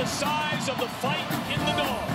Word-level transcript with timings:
The 0.00 0.06
size 0.06 0.66
of 0.70 0.78
the 0.78 0.88
fight 0.88 1.30
in 1.52 1.60
the 1.60 1.72
dog. 1.76 2.08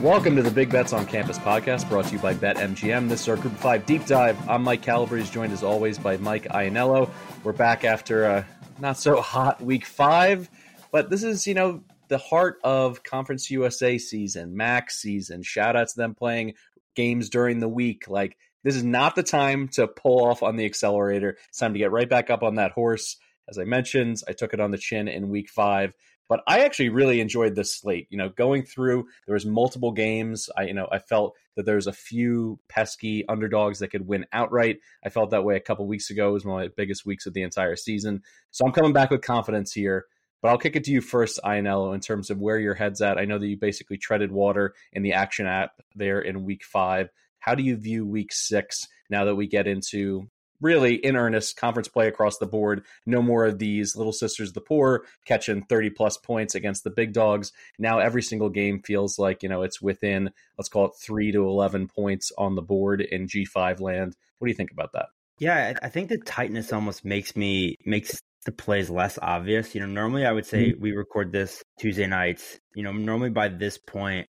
Welcome 0.00 0.36
to 0.36 0.42
the 0.42 0.50
Big 0.50 0.70
Bets 0.70 0.94
on 0.94 1.04
Campus 1.04 1.38
podcast 1.38 1.86
brought 1.86 2.06
to 2.06 2.14
you 2.14 2.18
by 2.18 2.32
BetMGM. 2.32 3.10
This 3.10 3.20
is 3.20 3.28
our 3.28 3.36
Group 3.36 3.54
5 3.58 3.84
deep 3.84 4.06
dive. 4.06 4.38
I'm 4.48 4.62
Mike 4.62 4.80
Calabrese, 4.80 5.30
joined 5.30 5.52
as 5.52 5.62
always 5.62 5.98
by 5.98 6.16
Mike 6.16 6.44
Ianiello. 6.44 7.10
We're 7.42 7.52
back 7.52 7.84
after 7.84 8.24
a 8.24 8.46
not 8.78 8.96
so 8.96 9.20
hot 9.20 9.60
week 9.60 9.84
five, 9.84 10.48
but 10.90 11.10
this 11.10 11.22
is, 11.22 11.46
you 11.46 11.52
know, 11.52 11.82
the 12.08 12.16
heart 12.16 12.56
of 12.64 13.02
Conference 13.02 13.50
USA 13.50 13.98
season, 13.98 14.56
MAC 14.56 14.90
season. 14.90 15.42
Shout 15.42 15.76
out 15.76 15.88
to 15.88 15.96
them 15.98 16.14
playing 16.14 16.54
games 16.94 17.28
during 17.28 17.60
the 17.60 17.68
week. 17.68 18.08
Like, 18.08 18.38
this 18.62 18.76
is 18.76 18.82
not 18.82 19.14
the 19.14 19.22
time 19.22 19.68
to 19.74 19.88
pull 19.88 20.24
off 20.24 20.42
on 20.42 20.56
the 20.56 20.64
accelerator. 20.64 21.36
It's 21.50 21.58
time 21.58 21.74
to 21.74 21.78
get 21.78 21.92
right 21.92 22.08
back 22.08 22.30
up 22.30 22.42
on 22.42 22.54
that 22.54 22.72
horse. 22.72 23.18
As 23.48 23.58
I 23.58 23.64
mentioned, 23.64 24.20
I 24.28 24.32
took 24.32 24.54
it 24.54 24.60
on 24.60 24.70
the 24.70 24.78
chin 24.78 25.08
in 25.08 25.28
week 25.28 25.48
five. 25.48 25.94
But 26.28 26.42
I 26.46 26.60
actually 26.60 26.88
really 26.88 27.20
enjoyed 27.20 27.54
this 27.54 27.76
slate. 27.76 28.06
You 28.10 28.16
know, 28.16 28.30
going 28.30 28.62
through, 28.62 29.06
there 29.26 29.34
was 29.34 29.44
multiple 29.44 29.92
games. 29.92 30.48
I, 30.56 30.62
you 30.64 30.74
know, 30.74 30.88
I 30.90 30.98
felt 30.98 31.34
that 31.56 31.66
there's 31.66 31.86
a 31.86 31.92
few 31.92 32.58
pesky 32.68 33.28
underdogs 33.28 33.80
that 33.80 33.88
could 33.88 34.06
win 34.06 34.24
outright. 34.32 34.78
I 35.04 35.10
felt 35.10 35.30
that 35.30 35.44
way 35.44 35.56
a 35.56 35.60
couple 35.60 35.86
weeks 35.86 36.10
ago. 36.10 36.30
It 36.30 36.32
was 36.32 36.44
one 36.44 36.62
of 36.62 36.68
my 36.68 36.72
biggest 36.74 37.04
weeks 37.04 37.26
of 37.26 37.34
the 37.34 37.42
entire 37.42 37.76
season. 37.76 38.22
So 38.52 38.64
I'm 38.64 38.72
coming 38.72 38.94
back 38.94 39.10
with 39.10 39.20
confidence 39.20 39.72
here. 39.72 40.06
But 40.40 40.48
I'll 40.50 40.58
kick 40.58 40.76
it 40.76 40.84
to 40.84 40.90
you 40.90 41.00
first, 41.00 41.40
Ianiello, 41.44 41.94
in 41.94 42.00
terms 42.00 42.30
of 42.30 42.38
where 42.38 42.58
your 42.58 42.74
head's 42.74 43.00
at. 43.00 43.18
I 43.18 43.24
know 43.24 43.38
that 43.38 43.46
you 43.46 43.56
basically 43.56 43.96
treaded 43.96 44.32
water 44.32 44.74
in 44.92 45.02
the 45.02 45.14
action 45.14 45.46
app 45.46 45.72
there 45.94 46.20
in 46.20 46.44
week 46.44 46.64
five. 46.64 47.10
How 47.38 47.54
do 47.54 47.62
you 47.62 47.76
view 47.76 48.06
week 48.06 48.32
six 48.32 48.88
now 49.10 49.24
that 49.26 49.36
we 49.36 49.46
get 49.46 49.66
into 49.66 50.28
really 50.60 50.94
in 50.94 51.16
earnest 51.16 51.56
conference 51.56 51.88
play 51.88 52.08
across 52.08 52.38
the 52.38 52.46
board. 52.46 52.84
No 53.06 53.22
more 53.22 53.46
of 53.46 53.58
these 53.58 53.96
little 53.96 54.12
sisters 54.12 54.48
of 54.48 54.54
the 54.54 54.60
poor 54.60 55.04
catching 55.24 55.62
30 55.62 55.90
plus 55.90 56.16
points 56.16 56.54
against 56.54 56.84
the 56.84 56.90
big 56.90 57.12
dogs. 57.12 57.52
Now 57.78 57.98
every 57.98 58.22
single 58.22 58.50
game 58.50 58.80
feels 58.82 59.18
like, 59.18 59.42
you 59.42 59.48
know, 59.48 59.62
it's 59.62 59.80
within, 59.80 60.30
let's 60.58 60.68
call 60.68 60.86
it 60.86 60.96
three 61.00 61.32
to 61.32 61.46
11 61.46 61.88
points 61.88 62.32
on 62.38 62.54
the 62.54 62.62
board 62.62 63.00
in 63.00 63.26
G5 63.26 63.80
land. 63.80 64.16
What 64.38 64.46
do 64.46 64.50
you 64.50 64.56
think 64.56 64.72
about 64.72 64.92
that? 64.92 65.06
Yeah, 65.38 65.74
I 65.82 65.88
think 65.88 66.08
the 66.08 66.18
tightness 66.18 66.72
almost 66.72 67.04
makes 67.04 67.34
me 67.34 67.76
makes 67.84 68.20
the 68.44 68.52
plays 68.52 68.88
less 68.88 69.18
obvious. 69.20 69.74
You 69.74 69.80
know, 69.80 69.86
normally 69.86 70.26
I 70.26 70.32
would 70.32 70.46
say 70.46 70.70
mm-hmm. 70.70 70.80
we 70.80 70.92
record 70.92 71.32
this 71.32 71.62
Tuesday 71.78 72.06
nights. 72.06 72.58
You 72.74 72.84
know, 72.84 72.92
normally 72.92 73.30
by 73.30 73.48
this 73.48 73.78
point, 73.78 74.28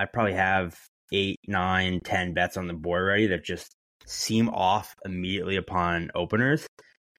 I 0.00 0.06
probably 0.06 0.34
have 0.34 0.74
eight, 1.12 1.40
nine, 1.46 2.00
ten 2.00 2.32
bets 2.32 2.56
on 2.56 2.66
the 2.66 2.74
board 2.74 3.02
already 3.02 3.26
that 3.28 3.44
just 3.44 3.75
seem 4.06 4.48
off 4.48 4.94
immediately 5.04 5.56
upon 5.56 6.10
openers. 6.14 6.66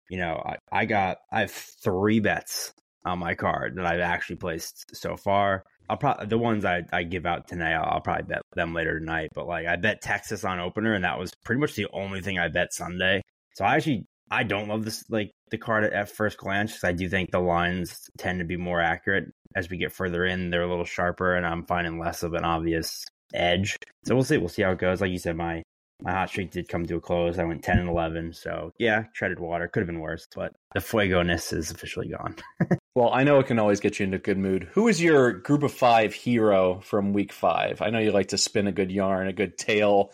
You 0.09 0.17
know, 0.17 0.41
I, 0.43 0.55
I 0.71 0.85
got 0.85 1.17
I 1.31 1.41
have 1.41 1.51
three 1.51 2.19
bets 2.19 2.73
on 3.05 3.19
my 3.19 3.35
card 3.35 3.75
that 3.75 3.85
I've 3.85 3.99
actually 3.99 4.37
placed 4.37 4.95
so 4.95 5.15
far. 5.17 5.63
I'll 5.89 5.97
probably 5.97 6.27
the 6.27 6.37
ones 6.37 6.65
I, 6.65 6.83
I 6.91 7.03
give 7.03 7.25
out 7.25 7.47
tonight. 7.47 7.73
I'll, 7.73 7.95
I'll 7.95 8.01
probably 8.01 8.23
bet 8.23 8.41
them 8.55 8.73
later 8.73 8.99
tonight. 8.99 9.29
But 9.33 9.47
like 9.47 9.67
I 9.67 9.75
bet 9.75 10.01
Texas 10.01 10.43
on 10.43 10.59
opener, 10.59 10.93
and 10.93 11.03
that 11.03 11.19
was 11.19 11.31
pretty 11.45 11.61
much 11.61 11.75
the 11.75 11.87
only 11.93 12.21
thing 12.21 12.39
I 12.39 12.47
bet 12.47 12.73
Sunday. 12.73 13.21
So 13.55 13.65
I 13.65 13.75
actually 13.75 14.05
I 14.29 14.43
don't 14.43 14.67
love 14.67 14.85
this 14.85 15.03
like 15.09 15.31
the 15.51 15.57
card 15.57 15.85
at, 15.85 15.93
at 15.93 16.09
first 16.09 16.37
glance 16.37 16.73
because 16.73 16.83
I 16.83 16.93
do 16.93 17.07
think 17.07 17.31
the 17.31 17.39
lines 17.39 18.09
tend 18.17 18.39
to 18.39 18.45
be 18.45 18.57
more 18.57 18.81
accurate 18.81 19.25
as 19.55 19.69
we 19.69 19.77
get 19.77 19.93
further 19.93 20.25
in. 20.25 20.49
They're 20.49 20.63
a 20.63 20.69
little 20.69 20.85
sharper, 20.85 21.35
and 21.35 21.45
I'm 21.45 21.65
finding 21.65 21.99
less 21.99 22.23
of 22.23 22.33
an 22.33 22.43
obvious 22.43 23.05
edge. 23.33 23.77
So 24.05 24.15
we'll 24.15 24.23
see. 24.23 24.37
We'll 24.37 24.49
see 24.49 24.63
how 24.63 24.71
it 24.71 24.79
goes. 24.79 25.01
Like 25.01 25.11
you 25.11 25.19
said, 25.19 25.37
my 25.37 25.63
my 26.01 26.11
hot 26.11 26.29
streak 26.29 26.51
did 26.51 26.69
come 26.69 26.85
to 26.85 26.97
a 26.97 27.01
close. 27.01 27.39
I 27.39 27.43
went 27.43 27.63
10 27.63 27.79
and 27.79 27.89
11. 27.89 28.33
So, 28.33 28.73
yeah, 28.77 29.05
treaded 29.13 29.39
water. 29.39 29.67
Could 29.67 29.81
have 29.81 29.87
been 29.87 29.99
worse, 29.99 30.27
but 30.35 30.53
the 30.73 30.81
fuego 30.81 31.23
ness 31.23 31.51
is 31.51 31.71
officially 31.71 32.09
gone. 32.09 32.35
well, 32.95 33.09
I 33.11 33.23
know 33.23 33.39
it 33.39 33.47
can 33.47 33.59
always 33.59 33.79
get 33.79 33.99
you 33.99 34.03
into 34.03 34.17
a 34.17 34.19
good 34.19 34.37
mood. 34.37 34.69
Who 34.73 34.87
is 34.87 35.01
your 35.01 35.33
group 35.33 35.63
of 35.63 35.73
five 35.73 36.13
hero 36.13 36.79
from 36.81 37.13
week 37.13 37.33
five? 37.33 37.81
I 37.81 37.89
know 37.89 37.99
you 37.99 38.11
like 38.11 38.29
to 38.29 38.37
spin 38.37 38.67
a 38.67 38.71
good 38.71 38.91
yarn, 38.91 39.27
a 39.27 39.33
good 39.33 39.57
tale, 39.57 40.11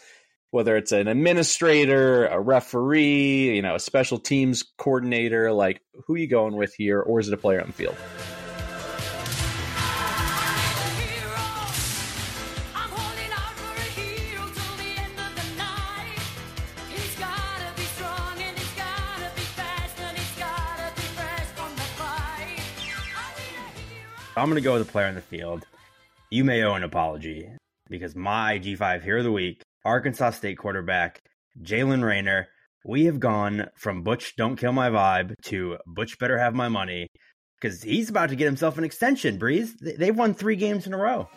whether 0.52 0.78
it's 0.78 0.94
an 0.94 1.08
administrator, 1.08 2.28
a 2.28 2.40
referee, 2.40 3.56
you 3.56 3.62
know, 3.62 3.76
a 3.76 3.80
special 3.80 4.20
teams 4.20 4.64
coordinator. 4.78 5.52
Like, 5.52 5.82
who 6.06 6.16
are 6.16 6.18
you 6.18 6.28
going 6.28 6.56
with 6.56 6.74
here, 6.76 7.02
or 7.02 7.20
is 7.20 7.28
it 7.28 7.34
a 7.34 7.38
player 7.38 7.60
on 7.60 7.68
the 7.68 7.74
field? 7.74 7.98
I'm 24.36 24.50
going 24.50 24.56
to 24.56 24.62
go 24.62 24.74
with 24.74 24.82
a 24.82 24.92
player 24.92 25.08
in 25.08 25.16
the 25.16 25.22
field. 25.22 25.64
You 26.32 26.44
may 26.44 26.64
owe 26.64 26.74
an 26.74 26.84
apology 26.84 27.48
because 27.88 28.16
my 28.16 28.58
G5 28.58 29.04
here 29.04 29.20
of 29.20 29.24
the 29.24 29.32
Week, 29.32 29.62
Arkansas 29.86 30.32
State 30.32 30.58
quarterback 30.58 31.20
Jaylen 31.62 32.04
Raynor, 32.04 32.48
we 32.84 33.06
have 33.06 33.20
gone 33.20 33.68
from 33.78 34.02
Butch 34.02 34.36
Don't 34.36 34.56
Kill 34.56 34.72
My 34.72 34.90
Vibe 34.90 35.36
to 35.44 35.78
Butch 35.86 36.18
Better 36.18 36.40
Have 36.40 36.56
My 36.56 36.68
Money 36.68 37.06
because 37.62 37.84
he's 37.84 38.10
about 38.10 38.30
to 38.30 38.36
get 38.36 38.46
himself 38.46 38.80
an 38.80 38.84
extension, 38.84 39.38
Breeze. 39.38 39.76
They've 39.80 40.18
won 40.18 40.34
three 40.34 40.56
games 40.56 40.88
in 40.88 40.94
a 40.94 40.98
row. 40.98 41.30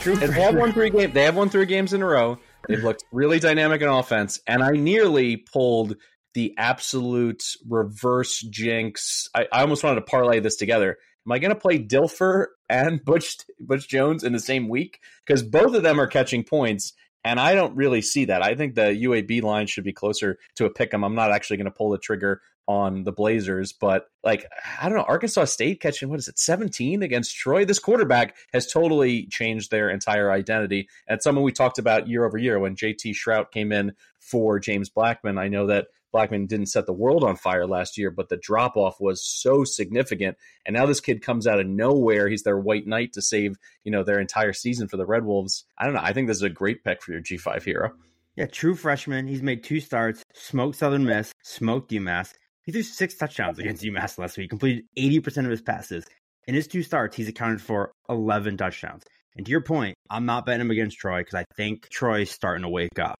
True. 0.00 0.16
They 0.16 0.26
have 0.28 0.54
won 0.54 0.72
three 0.72 0.88
games. 0.88 1.12
They 1.12 1.24
have 1.24 1.36
won 1.36 1.50
three 1.50 1.66
games 1.66 1.92
in 1.92 2.00
a 2.00 2.06
row. 2.06 2.38
They've 2.66 2.82
looked 2.82 3.04
really 3.12 3.38
dynamic 3.38 3.82
in 3.82 3.88
offense, 3.88 4.40
and 4.46 4.62
I 4.62 4.70
nearly 4.70 5.36
pulled 5.36 5.96
the 6.34 6.54
absolute 6.56 7.42
reverse 7.68 8.40
jinx. 8.40 9.28
I, 9.34 9.46
I 9.52 9.62
almost 9.62 9.84
wanted 9.84 9.96
to 9.96 10.06
parlay 10.06 10.40
this 10.40 10.56
together. 10.56 10.96
Am 11.26 11.32
I 11.32 11.38
going 11.38 11.54
to 11.54 11.60
play 11.60 11.78
Dilfer 11.78 12.46
and 12.68 13.04
Butch 13.04 13.36
Butch 13.58 13.88
Jones 13.88 14.24
in 14.24 14.32
the 14.32 14.40
same 14.40 14.68
week? 14.68 15.00
Because 15.26 15.42
both 15.42 15.74
of 15.74 15.82
them 15.82 16.00
are 16.00 16.06
catching 16.06 16.44
points, 16.44 16.92
And 17.24 17.38
I 17.38 17.54
don't 17.54 17.76
really 17.76 18.02
see 18.02 18.26
that. 18.26 18.42
I 18.42 18.54
think 18.54 18.74
the 18.74 18.96
UAB 19.04 19.42
line 19.42 19.66
should 19.66 19.84
be 19.84 19.92
closer 19.92 20.38
to 20.56 20.64
a 20.64 20.70
pick 20.70 20.94
'em. 20.94 21.04
I'm 21.04 21.14
not 21.14 21.32
actually 21.32 21.58
going 21.58 21.66
to 21.66 21.70
pull 21.70 21.90
the 21.90 21.98
trigger 21.98 22.40
on 22.66 23.02
the 23.02 23.10
Blazers, 23.10 23.72
but 23.72 24.06
like 24.22 24.46
I 24.80 24.88
don't 24.88 24.96
know, 24.96 25.04
Arkansas 25.04 25.46
State 25.46 25.80
catching 25.80 26.08
what 26.08 26.20
is 26.20 26.28
it, 26.28 26.38
17 26.38 27.02
against 27.02 27.36
Troy? 27.36 27.64
This 27.64 27.80
quarterback 27.80 28.36
has 28.52 28.70
totally 28.70 29.26
changed 29.26 29.70
their 29.70 29.90
entire 29.90 30.30
identity. 30.30 30.88
And 31.08 31.20
someone 31.20 31.44
we 31.44 31.50
talked 31.50 31.78
about 31.78 32.06
year 32.08 32.24
over 32.24 32.38
year 32.38 32.60
when 32.60 32.76
JT 32.76 33.14
Shrout 33.14 33.50
came 33.50 33.72
in 33.72 33.92
for 34.20 34.60
James 34.60 34.88
Blackman. 34.88 35.36
I 35.36 35.48
know 35.48 35.66
that 35.66 35.88
Blackman 36.12 36.46
didn't 36.46 36.66
set 36.66 36.86
the 36.86 36.92
world 36.92 37.24
on 37.24 37.36
fire 37.36 37.66
last 37.66 37.96
year, 37.98 38.10
but 38.10 38.28
the 38.28 38.36
drop 38.36 38.76
off 38.76 39.00
was 39.00 39.24
so 39.24 39.64
significant. 39.64 40.36
And 40.66 40.74
now 40.74 40.86
this 40.86 41.00
kid 41.00 41.22
comes 41.22 41.46
out 41.46 41.60
of 41.60 41.66
nowhere. 41.66 42.28
He's 42.28 42.42
their 42.42 42.58
white 42.58 42.86
knight 42.86 43.12
to 43.14 43.22
save, 43.22 43.56
you 43.84 43.92
know, 43.92 44.02
their 44.02 44.20
entire 44.20 44.52
season 44.52 44.88
for 44.88 44.96
the 44.96 45.06
Red 45.06 45.24
Wolves. 45.24 45.64
I 45.78 45.84
don't 45.84 45.94
know. 45.94 46.02
I 46.02 46.12
think 46.12 46.28
this 46.28 46.38
is 46.38 46.42
a 46.42 46.50
great 46.50 46.84
pick 46.84 47.02
for 47.02 47.12
your 47.12 47.20
G5 47.20 47.62
hero. 47.62 47.92
Yeah, 48.36 48.46
true 48.46 48.74
freshman. 48.74 49.26
He's 49.26 49.42
made 49.42 49.64
two 49.64 49.80
starts, 49.80 50.22
smoked 50.34 50.76
Southern 50.76 51.04
Miss, 51.04 51.32
smoked 51.42 51.90
UMass. 51.90 52.32
He 52.62 52.72
threw 52.72 52.82
six 52.82 53.14
touchdowns 53.14 53.58
against 53.58 53.82
UMass 53.82 54.18
last 54.18 54.38
week, 54.38 54.50
completed 54.50 54.84
80% 54.96 55.44
of 55.44 55.50
his 55.50 55.62
passes. 55.62 56.04
In 56.46 56.54
his 56.54 56.66
two 56.66 56.82
starts, 56.82 57.16
he's 57.16 57.28
accounted 57.28 57.60
for 57.60 57.92
11 58.08 58.56
touchdowns. 58.56 59.04
And 59.36 59.46
to 59.46 59.50
your 59.50 59.60
point, 59.60 59.94
I'm 60.08 60.26
not 60.26 60.46
betting 60.46 60.62
him 60.62 60.70
against 60.70 60.98
Troy 60.98 61.20
because 61.20 61.34
I 61.34 61.44
think 61.56 61.88
Troy's 61.88 62.30
starting 62.30 62.62
to 62.62 62.68
wake 62.68 62.98
up. 62.98 63.16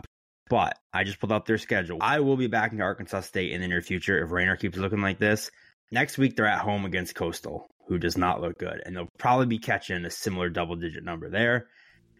But 0.50 0.76
I 0.92 1.04
just 1.04 1.20
pulled 1.20 1.32
up 1.32 1.46
their 1.46 1.58
schedule. 1.58 1.98
I 2.00 2.20
will 2.20 2.36
be 2.36 2.48
back 2.48 2.72
in 2.72 2.82
Arkansas 2.82 3.20
State 3.20 3.52
in 3.52 3.60
the 3.60 3.68
near 3.68 3.80
future 3.80 4.22
if 4.22 4.32
Raynor 4.32 4.56
keeps 4.56 4.76
looking 4.76 5.00
like 5.00 5.20
this. 5.20 5.48
Next 5.92 6.18
week, 6.18 6.36
they're 6.36 6.46
at 6.46 6.60
home 6.60 6.84
against 6.84 7.14
Coastal, 7.14 7.68
who 7.86 7.98
does 7.98 8.18
not 8.18 8.40
look 8.40 8.58
good. 8.58 8.82
And 8.84 8.94
they'll 8.94 9.08
probably 9.16 9.46
be 9.46 9.58
catching 9.58 10.04
a 10.04 10.10
similar 10.10 10.50
double 10.50 10.74
digit 10.74 11.04
number 11.04 11.30
there. 11.30 11.68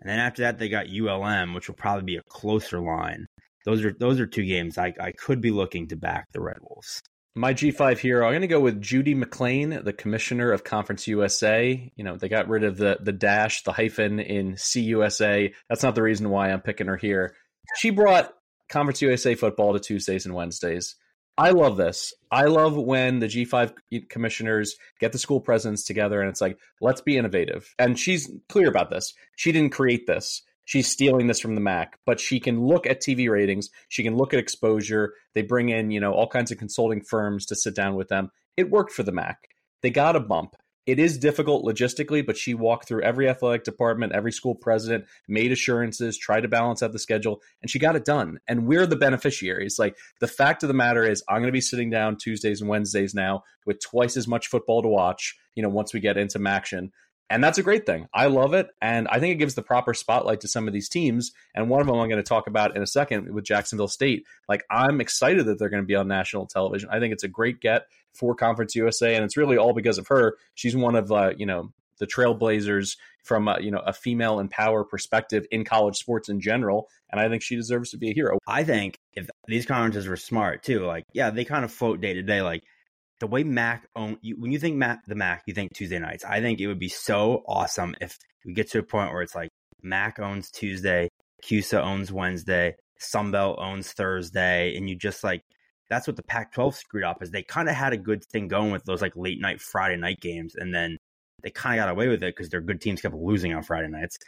And 0.00 0.08
then 0.08 0.20
after 0.20 0.42
that, 0.42 0.58
they 0.60 0.68
got 0.68 0.86
ULM, 0.86 1.54
which 1.54 1.66
will 1.66 1.74
probably 1.74 2.04
be 2.04 2.16
a 2.16 2.22
closer 2.28 2.80
line. 2.80 3.26
Those 3.66 3.84
are 3.84 3.92
those 3.92 4.20
are 4.20 4.26
two 4.26 4.44
games 4.44 4.78
I, 4.78 4.94
I 4.98 5.12
could 5.12 5.40
be 5.40 5.50
looking 5.50 5.88
to 5.88 5.96
back 5.96 6.26
the 6.32 6.40
Red 6.40 6.58
Wolves. 6.62 7.02
My 7.34 7.52
G5 7.52 7.98
hero, 7.98 8.26
I'm 8.26 8.32
going 8.32 8.40
to 8.42 8.48
go 8.48 8.60
with 8.60 8.80
Judy 8.80 9.14
MacLeod, 9.14 9.84
the 9.84 9.92
commissioner 9.92 10.50
of 10.50 10.64
Conference 10.64 11.06
USA. 11.06 11.92
You 11.94 12.04
know, 12.04 12.16
they 12.16 12.28
got 12.28 12.48
rid 12.48 12.64
of 12.64 12.76
the 12.76 12.98
the 13.02 13.12
dash, 13.12 13.64
the 13.64 13.72
hyphen 13.72 14.20
in 14.20 14.54
CUSA. 14.54 15.52
That's 15.68 15.82
not 15.82 15.94
the 15.94 16.02
reason 16.02 16.30
why 16.30 16.50
I'm 16.50 16.62
picking 16.62 16.86
her 16.86 16.96
here. 16.96 17.34
She 17.76 17.90
brought 17.90 18.34
Conference 18.68 19.02
USA 19.02 19.34
football 19.34 19.72
to 19.72 19.80
Tuesdays 19.80 20.26
and 20.26 20.34
Wednesdays. 20.34 20.96
I 21.38 21.50
love 21.50 21.76
this. 21.76 22.12
I 22.30 22.44
love 22.44 22.76
when 22.76 23.18
the 23.18 23.26
G5 23.26 23.72
commissioners 24.08 24.76
get 24.98 25.12
the 25.12 25.18
school 25.18 25.40
presidents 25.40 25.84
together 25.84 26.20
and 26.20 26.28
it's 26.28 26.40
like, 26.40 26.58
let's 26.80 27.00
be 27.00 27.16
innovative. 27.16 27.74
And 27.78 27.98
she's 27.98 28.30
clear 28.48 28.68
about 28.68 28.90
this. 28.90 29.14
She 29.36 29.50
didn't 29.50 29.72
create 29.72 30.06
this. 30.06 30.42
She's 30.66 30.86
stealing 30.86 31.26
this 31.26 31.40
from 31.40 31.54
the 31.54 31.60
MAC, 31.60 31.98
but 32.06 32.20
she 32.20 32.38
can 32.38 32.64
look 32.64 32.86
at 32.86 33.00
TV 33.00 33.28
ratings. 33.30 33.70
She 33.88 34.02
can 34.02 34.16
look 34.16 34.32
at 34.32 34.38
exposure. 34.38 35.14
They 35.34 35.42
bring 35.42 35.70
in, 35.70 35.90
you 35.90 35.98
know, 35.98 36.12
all 36.12 36.28
kinds 36.28 36.52
of 36.52 36.58
consulting 36.58 37.00
firms 37.00 37.46
to 37.46 37.56
sit 37.56 37.74
down 37.74 37.96
with 37.96 38.08
them. 38.08 38.30
It 38.56 38.70
worked 38.70 38.92
for 38.92 39.02
the 39.02 39.10
MAC. 39.10 39.48
They 39.82 39.90
got 39.90 40.14
a 40.14 40.20
bump. 40.20 40.54
It 40.90 40.98
is 40.98 41.18
difficult 41.18 41.64
logistically, 41.64 42.26
but 42.26 42.36
she 42.36 42.52
walked 42.52 42.88
through 42.88 43.04
every 43.04 43.28
athletic 43.28 43.62
department, 43.62 44.12
every 44.12 44.32
school 44.32 44.56
president, 44.56 45.04
made 45.28 45.52
assurances, 45.52 46.18
tried 46.18 46.40
to 46.40 46.48
balance 46.48 46.82
out 46.82 46.90
the 46.90 46.98
schedule, 46.98 47.40
and 47.62 47.70
she 47.70 47.78
got 47.78 47.94
it 47.94 48.04
done. 48.04 48.40
And 48.48 48.66
we're 48.66 48.88
the 48.88 48.96
beneficiaries. 48.96 49.78
Like 49.78 49.96
the 50.18 50.26
fact 50.26 50.64
of 50.64 50.66
the 50.66 50.74
matter 50.74 51.04
is, 51.04 51.22
I'm 51.28 51.42
going 51.42 51.46
to 51.46 51.52
be 51.52 51.60
sitting 51.60 51.90
down 51.90 52.16
Tuesdays 52.16 52.60
and 52.60 52.68
Wednesdays 52.68 53.14
now 53.14 53.44
with 53.64 53.78
twice 53.80 54.16
as 54.16 54.26
much 54.26 54.48
football 54.48 54.82
to 54.82 54.88
watch, 54.88 55.38
you 55.54 55.62
know, 55.62 55.68
once 55.68 55.94
we 55.94 56.00
get 56.00 56.18
into 56.18 56.42
action. 56.44 56.90
And 57.30 57.42
that's 57.42 57.58
a 57.58 57.62
great 57.62 57.86
thing. 57.86 58.08
I 58.12 58.26
love 58.26 58.54
it. 58.54 58.68
And 58.82 59.06
I 59.08 59.20
think 59.20 59.32
it 59.32 59.38
gives 59.38 59.54
the 59.54 59.62
proper 59.62 59.94
spotlight 59.94 60.40
to 60.40 60.48
some 60.48 60.66
of 60.66 60.74
these 60.74 60.88
teams. 60.88 61.30
And 61.54 61.70
one 61.70 61.80
of 61.80 61.86
them 61.86 61.96
I'm 61.96 62.08
going 62.08 62.22
to 62.22 62.28
talk 62.28 62.48
about 62.48 62.76
in 62.76 62.82
a 62.82 62.86
second 62.86 63.32
with 63.32 63.44
Jacksonville 63.44 63.88
State. 63.88 64.26
Like, 64.48 64.64
I'm 64.68 65.00
excited 65.00 65.46
that 65.46 65.58
they're 65.58 65.68
going 65.68 65.82
to 65.82 65.86
be 65.86 65.94
on 65.94 66.08
national 66.08 66.46
television. 66.46 66.88
I 66.90 66.98
think 66.98 67.12
it's 67.12 67.24
a 67.24 67.28
great 67.28 67.60
get 67.60 67.86
for 68.12 68.34
Conference 68.34 68.74
USA. 68.74 69.14
And 69.14 69.24
it's 69.24 69.36
really 69.36 69.56
all 69.56 69.72
because 69.72 69.96
of 69.96 70.08
her. 70.08 70.36
She's 70.54 70.76
one 70.76 70.96
of, 70.96 71.12
uh, 71.12 71.32
you 71.36 71.46
know, 71.46 71.72
the 72.00 72.06
trailblazers 72.06 72.96
from 73.22 73.46
a, 73.46 73.58
you 73.60 73.70
know 73.70 73.78
a 73.78 73.92
female 73.92 74.40
and 74.40 74.50
power 74.50 74.82
perspective 74.82 75.46
in 75.50 75.64
college 75.64 75.96
sports 75.96 76.30
in 76.30 76.40
general 76.40 76.88
and 77.10 77.20
i 77.20 77.28
think 77.28 77.42
she 77.42 77.54
deserves 77.54 77.90
to 77.90 77.98
be 77.98 78.10
a 78.10 78.14
hero 78.14 78.38
i 78.46 78.64
think 78.64 78.98
if 79.12 79.28
these 79.46 79.66
conferences 79.66 80.08
were 80.08 80.16
smart 80.16 80.62
too 80.62 80.80
like 80.86 81.04
yeah 81.12 81.28
they 81.28 81.44
kind 81.44 81.62
of 81.62 81.70
float 81.70 82.00
day 82.00 82.14
to 82.14 82.22
day 82.22 82.40
like 82.40 82.64
the 83.20 83.26
way 83.26 83.44
Mac 83.44 83.86
own 83.94 84.16
you, 84.22 84.36
when 84.38 84.50
you 84.50 84.58
think 84.58 84.76
Mac 84.76 85.06
the 85.06 85.14
Mac, 85.14 85.42
you 85.46 85.54
think 85.54 85.74
Tuesday 85.74 85.98
nights. 85.98 86.24
I 86.24 86.40
think 86.40 86.60
it 86.60 86.66
would 86.66 86.78
be 86.78 86.88
so 86.88 87.42
awesome 87.46 87.94
if 88.00 88.18
we 88.44 88.54
get 88.54 88.70
to 88.70 88.78
a 88.78 88.82
point 88.82 89.12
where 89.12 89.22
it's 89.22 89.34
like 89.34 89.50
Mac 89.82 90.18
owns 90.18 90.50
Tuesday, 90.50 91.08
CUSA 91.44 91.80
owns 91.80 92.10
Wednesday, 92.10 92.76
Sunbelt 93.00 93.60
owns 93.60 93.92
Thursday, 93.92 94.74
and 94.76 94.88
you 94.88 94.96
just 94.96 95.22
like 95.22 95.42
that's 95.90 96.06
what 96.06 96.16
the 96.16 96.22
Pac-12 96.22 96.74
screwed 96.74 97.04
up 97.04 97.22
is 97.22 97.30
they 97.30 97.42
kind 97.42 97.68
of 97.68 97.74
had 97.74 97.92
a 97.92 97.96
good 97.96 98.24
thing 98.24 98.48
going 98.48 98.70
with 98.70 98.84
those 98.84 99.02
like 99.02 99.16
late 99.16 99.40
night 99.40 99.60
Friday 99.60 99.96
night 99.96 100.20
games, 100.20 100.54
and 100.56 100.74
then 100.74 100.96
they 101.42 101.50
kind 101.50 101.78
of 101.78 101.84
got 101.84 101.92
away 101.92 102.08
with 102.08 102.22
it 102.22 102.34
because 102.34 102.48
their 102.48 102.60
good 102.60 102.80
teams 102.80 103.02
kept 103.02 103.14
losing 103.14 103.52
on 103.54 103.62
Friday 103.62 103.88
nights. 103.88 104.18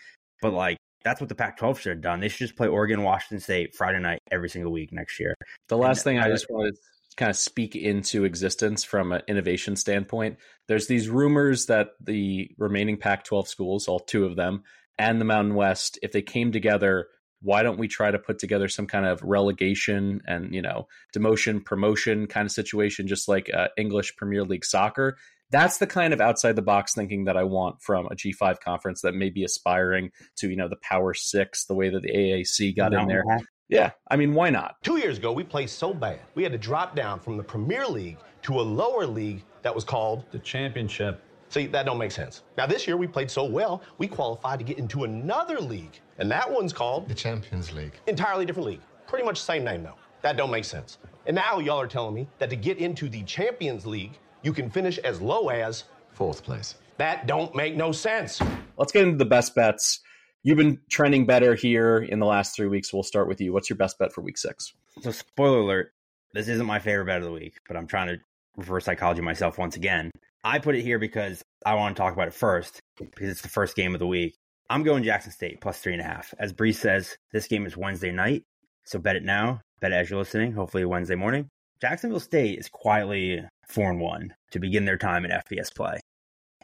But 0.43 0.53
like 0.53 0.77
that's 1.05 1.21
what 1.21 1.29
the 1.29 1.35
Pac-12 1.35 1.79
should 1.79 1.91
have 1.91 2.01
done. 2.01 2.21
They 2.21 2.29
should 2.29 2.47
just 2.47 2.57
play 2.57 2.69
Oregon, 2.69 3.03
Washington 3.03 3.41
State 3.41 3.75
Friday 3.75 4.01
night 4.01 4.21
every 4.31 4.49
single 4.49 4.71
week 4.71 4.93
next 4.93 5.19
year. 5.19 5.35
The 5.69 5.77
last 5.77 5.99
and, 5.99 6.05
thing 6.05 6.19
I 6.19 6.29
just 6.29 6.47
wanted 6.49 6.77
kind 7.17 7.31
of 7.31 7.37
speak 7.37 7.77
into 7.77 8.25
existence 8.25 8.85
from 8.85 9.13
an 9.13 9.23
innovation 9.29 9.77
standpoint. 9.77 10.39
There's 10.69 10.87
these 10.87 11.09
rumors 11.09 11.67
that 11.67 11.91
the 12.01 12.51
remaining 12.59 12.97
Pac 12.97 13.25
12 13.25 13.49
schools, 13.49 13.89
all 13.89 14.01
two 14.01 14.25
of 14.25 14.37
them, 14.37 14.63
and 14.99 15.21
the 15.21 15.25
Mountain 15.25 15.55
West, 15.55 15.99
if 16.03 16.13
they 16.13 16.23
came 16.23 16.53
together, 16.53 17.09
why 17.43 17.63
don't 17.63 17.79
we 17.79 17.89
try 17.89 18.11
to 18.11 18.19
put 18.19 18.39
together 18.39 18.69
some 18.69 18.87
kind 18.87 19.05
of 19.05 19.23
relegation 19.23 20.21
and, 20.27 20.55
you 20.55 20.63
know, 20.63 20.87
demotion, 21.15 21.65
promotion 21.65 22.27
kind 22.27 22.47
of 22.47 22.53
situation, 22.53 23.09
just 23.09 23.29
like 23.29 23.51
uh, 23.53 23.69
English 23.77 24.17
Premier 24.17 24.45
League 24.45 24.65
soccer? 24.65 25.17
That's 25.51 25.79
the 25.79 25.87
kind 25.87 26.15
of 26.15 26.21
outside 26.21 26.57
the 26.57 26.63
box 26.63 26.95
thinking 26.95 27.25
that 27.25 27.37
I 27.37 27.45
want 27.45 27.83
from 27.83 28.07
a 28.07 28.15
G5 28.15 28.61
conference 28.61 29.03
that 29.03 29.15
may 29.15 29.29
be 29.29 29.45
aspiring 29.45 30.11
to, 30.37 30.49
you 30.49 30.57
know, 30.57 30.69
the 30.69 30.77
Power 30.77 31.13
Six, 31.15 31.67
the 31.67 31.75
way 31.75 31.91
that 31.91 32.03
the 32.03 32.11
AAC 32.11 32.75
got 32.75 32.95
in 32.95 33.07
there. 33.07 33.25
Yeah, 33.69 33.91
I 34.11 34.17
mean, 34.17 34.35
why 34.35 34.51
not? 34.51 34.77
Two 34.83 34.99
years 34.99 35.19
ago, 35.19 35.33
we 35.33 35.45
played 35.45 35.71
so 35.71 35.95
bad. 35.95 36.21
We 36.35 36.43
had 36.43 36.53
to 36.53 36.59
drop 36.59 36.95
down 36.95 37.21
from 37.21 37.37
the 37.37 37.43
Premier 37.43 37.87
League 37.87 38.19
to 38.43 38.61
a 38.61 38.63
lower 38.63 39.07
league 39.07 39.43
that 39.63 39.75
was 39.75 39.85
called 39.85 40.25
the 40.31 40.39
Championship. 40.39 41.23
See, 41.49 41.67
that 41.67 41.87
don't 41.87 41.99
make 41.99 42.11
sense. 42.11 42.43
Now, 42.57 42.67
this 42.67 42.87
year 42.87 42.97
we 42.97 43.07
played 43.07 43.31
so 43.31 43.45
well, 43.45 43.83
we 43.99 44.09
qualified 44.09 44.59
to 44.59 44.65
get 44.65 44.79
into 44.79 45.05
another 45.05 45.61
league, 45.61 46.01
and 46.19 46.31
that 46.31 46.51
one's 46.51 46.73
called 46.73 47.09
the 47.09 47.15
Champions 47.15 47.73
League. 47.73 47.93
Entirely 48.07 48.47
different 48.47 48.69
league. 48.69 48.81
Pretty 49.07 49.25
much 49.25 49.39
the 49.39 49.45
same 49.45 49.65
name, 49.65 49.83
though. 49.83 49.97
That 50.23 50.37
don't 50.37 50.51
make 50.51 50.65
sense. 50.65 50.99
And 51.27 51.35
now 51.35 51.59
y'all 51.59 51.81
are 51.81 51.87
telling 51.87 52.15
me 52.15 52.27
that 52.39 52.51
to 52.51 52.57
get 52.57 52.79
into 52.79 53.09
the 53.09 53.23
Champions 53.25 53.87
League, 53.87 54.19
you 54.43 54.53
can 54.53 54.71
finish 54.71 54.99
as 54.99 55.21
low 55.21 55.49
as 55.49 55.85
fourth 56.11 56.43
place. 56.43 56.77
That 56.97 57.27
don't 57.27 57.55
make 57.55 57.77
no 57.77 57.93
sense. 57.93 58.41
Let's 58.77 58.93
get 58.93 59.05
into 59.05 59.19
the 59.19 59.25
best 59.25 59.55
bets. 59.55 60.01
You've 60.45 60.59
been 60.59 60.81
trending 60.91 61.25
better 61.25 61.55
here 61.55 61.99
in 61.99 62.19
the 62.19 62.27
last 62.27 62.57
three 62.57 62.67
weeks. 62.67 62.93
We'll 62.93 63.05
start 63.05 63.29
with 63.29 63.41
you. 63.41 63.53
What's 63.53 63.71
your 63.71 63.77
best 63.77 63.99
bet 63.99 64.13
for 64.13 64.23
week 64.23 64.37
six? 64.37 64.73
So, 65.01 65.13
spoiler 65.13 65.59
alert, 65.59 65.93
this 66.35 66.49
isn't 66.49 66.67
my 66.67 66.81
favorite 66.81 67.05
bet 67.07 67.19
of 67.19 67.25
the 67.25 67.33
week, 67.33 67.61
but 67.69 67.77
I'm 67.77 67.87
trying 67.87 68.09
to 68.09 68.19
reverse 68.57 68.85
psychology 68.85 69.21
myself 69.21 69.57
once 69.57 69.77
again. 69.77 70.11
I 70.43 70.59
put 70.59 70.75
it 70.75 70.83
here 70.83 70.99
because 70.99 71.43
I 71.65 71.75
want 71.75 71.97
to 71.97 72.01
talk 72.01 72.13
about 72.13 72.27
it 72.27 72.35
first, 72.35 72.81
because 72.99 73.29
it's 73.29 73.43
the 73.43 73.49
first 73.49 73.77
game 73.77 73.95
of 73.95 74.01
the 74.01 74.07
week. 74.07 74.35
I'm 74.69 74.83
going 74.83 75.05
Jackson 75.05 75.31
State 75.31 75.61
plus 75.61 75.79
three 75.79 75.93
and 75.93 76.03
a 76.03 76.05
half. 76.05 76.35
As 76.39 76.53
Bree 76.53 76.73
says, 76.73 77.17
this 77.33 77.47
game 77.47 77.65
is 77.65 77.77
Wednesday 77.77 78.11
night, 78.11 78.43
so 78.85 78.99
bet 78.99 79.17
it 79.17 79.23
now. 79.23 79.61
Bet 79.81 79.93
it 79.93 79.97
as 79.97 80.11
you're 80.11 80.19
listening, 80.19 80.53
hopefully 80.53 80.85
Wednesday 80.85 81.15
morning. 81.15 81.49
Jacksonville 81.81 82.21
State 82.21 82.59
is 82.59 82.69
quietly 82.69 83.45
4 83.69 83.91
and 83.91 84.01
1 84.01 84.35
to 84.53 84.59
begin 84.59 84.87
their 84.87 84.99
time 84.99 85.25
in 85.25 85.31
FBS 85.31 85.73
play. 85.75 86.01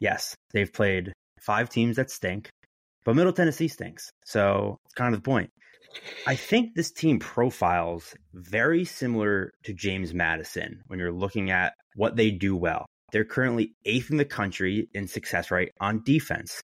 Yes, 0.00 0.34
they've 0.52 0.72
played 0.72 1.12
five 1.40 1.68
teams 1.68 1.96
that 1.96 2.10
stink. 2.10 2.50
But 3.04 3.16
Middle 3.16 3.32
Tennessee 3.32 3.68
stinks. 3.68 4.10
So 4.24 4.78
it's 4.84 4.94
kind 4.94 5.14
of 5.14 5.22
the 5.22 5.28
point. 5.28 5.50
I 6.26 6.34
think 6.34 6.74
this 6.74 6.90
team 6.90 7.18
profiles 7.18 8.14
very 8.34 8.84
similar 8.84 9.52
to 9.64 9.72
James 9.72 10.12
Madison 10.12 10.82
when 10.86 10.98
you're 10.98 11.12
looking 11.12 11.50
at 11.50 11.74
what 11.96 12.16
they 12.16 12.30
do 12.30 12.54
well. 12.56 12.86
They're 13.12 13.24
currently 13.24 13.72
eighth 13.86 14.10
in 14.10 14.18
the 14.18 14.24
country 14.24 14.88
in 14.92 15.08
success 15.08 15.50
rate 15.50 15.72
on 15.80 16.02
defense. 16.04 16.60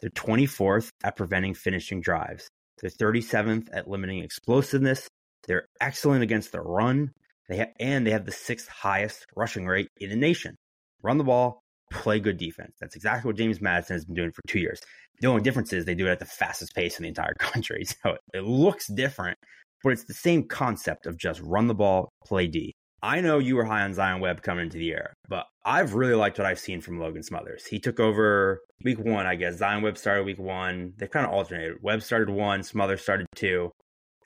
They're 0.00 0.10
24th 0.10 0.90
at 1.02 1.16
preventing 1.16 1.54
finishing 1.54 2.00
drives. 2.00 2.48
They're 2.80 2.90
37th 2.90 3.68
at 3.72 3.88
limiting 3.88 4.22
explosiveness. 4.22 5.08
They're 5.46 5.66
excellent 5.80 6.22
against 6.22 6.52
the 6.52 6.60
run. 6.60 7.10
They 7.48 7.66
and 7.80 8.06
they 8.06 8.12
have 8.12 8.24
the 8.24 8.32
sixth 8.32 8.68
highest 8.68 9.26
rushing 9.36 9.66
rate 9.66 9.88
in 9.98 10.10
the 10.10 10.16
nation. 10.16 10.56
Run 11.02 11.18
the 11.18 11.24
ball, 11.24 11.60
play 11.90 12.20
good 12.20 12.38
defense. 12.38 12.76
That's 12.80 12.94
exactly 12.94 13.28
what 13.28 13.36
James 13.36 13.60
Madison 13.60 13.94
has 13.94 14.04
been 14.04 14.14
doing 14.14 14.30
for 14.30 14.42
two 14.46 14.60
years. 14.60 14.80
The 15.20 15.28
only 15.28 15.42
difference 15.42 15.72
is 15.72 15.84
they 15.84 15.94
do 15.94 16.06
it 16.06 16.12
at 16.12 16.18
the 16.18 16.24
fastest 16.24 16.74
pace 16.74 16.98
in 16.98 17.02
the 17.02 17.08
entire 17.08 17.34
country. 17.38 17.84
So 17.84 18.16
it 18.34 18.44
looks 18.44 18.88
different, 18.88 19.38
but 19.82 19.92
it's 19.92 20.04
the 20.04 20.14
same 20.14 20.48
concept 20.48 21.06
of 21.06 21.18
just 21.18 21.40
run 21.42 21.66
the 21.66 21.74
ball, 21.74 22.08
play 22.24 22.46
D. 22.46 22.72
I 23.02 23.20
know 23.20 23.38
you 23.38 23.56
were 23.56 23.64
high 23.64 23.82
on 23.82 23.94
Zion 23.94 24.20
Webb 24.20 24.42
coming 24.42 24.64
into 24.64 24.76
the 24.76 24.84
year, 24.84 25.14
but 25.28 25.46
I've 25.64 25.94
really 25.94 26.14
liked 26.14 26.38
what 26.38 26.46
I've 26.46 26.58
seen 26.58 26.82
from 26.82 27.00
Logan 27.00 27.22
Smothers. 27.22 27.64
He 27.64 27.78
took 27.78 27.98
over 27.98 28.60
week 28.84 28.98
one, 28.98 29.26
I 29.26 29.36
guess. 29.36 29.56
Zion 29.56 29.82
Webb 29.82 29.96
started 29.96 30.26
week 30.26 30.38
one. 30.38 30.92
They 30.98 31.06
kind 31.06 31.24
of 31.24 31.32
alternated. 31.32 31.78
Webb 31.80 32.02
started 32.02 32.28
one, 32.28 32.62
Smothers 32.62 33.00
started 33.00 33.26
two. 33.34 33.70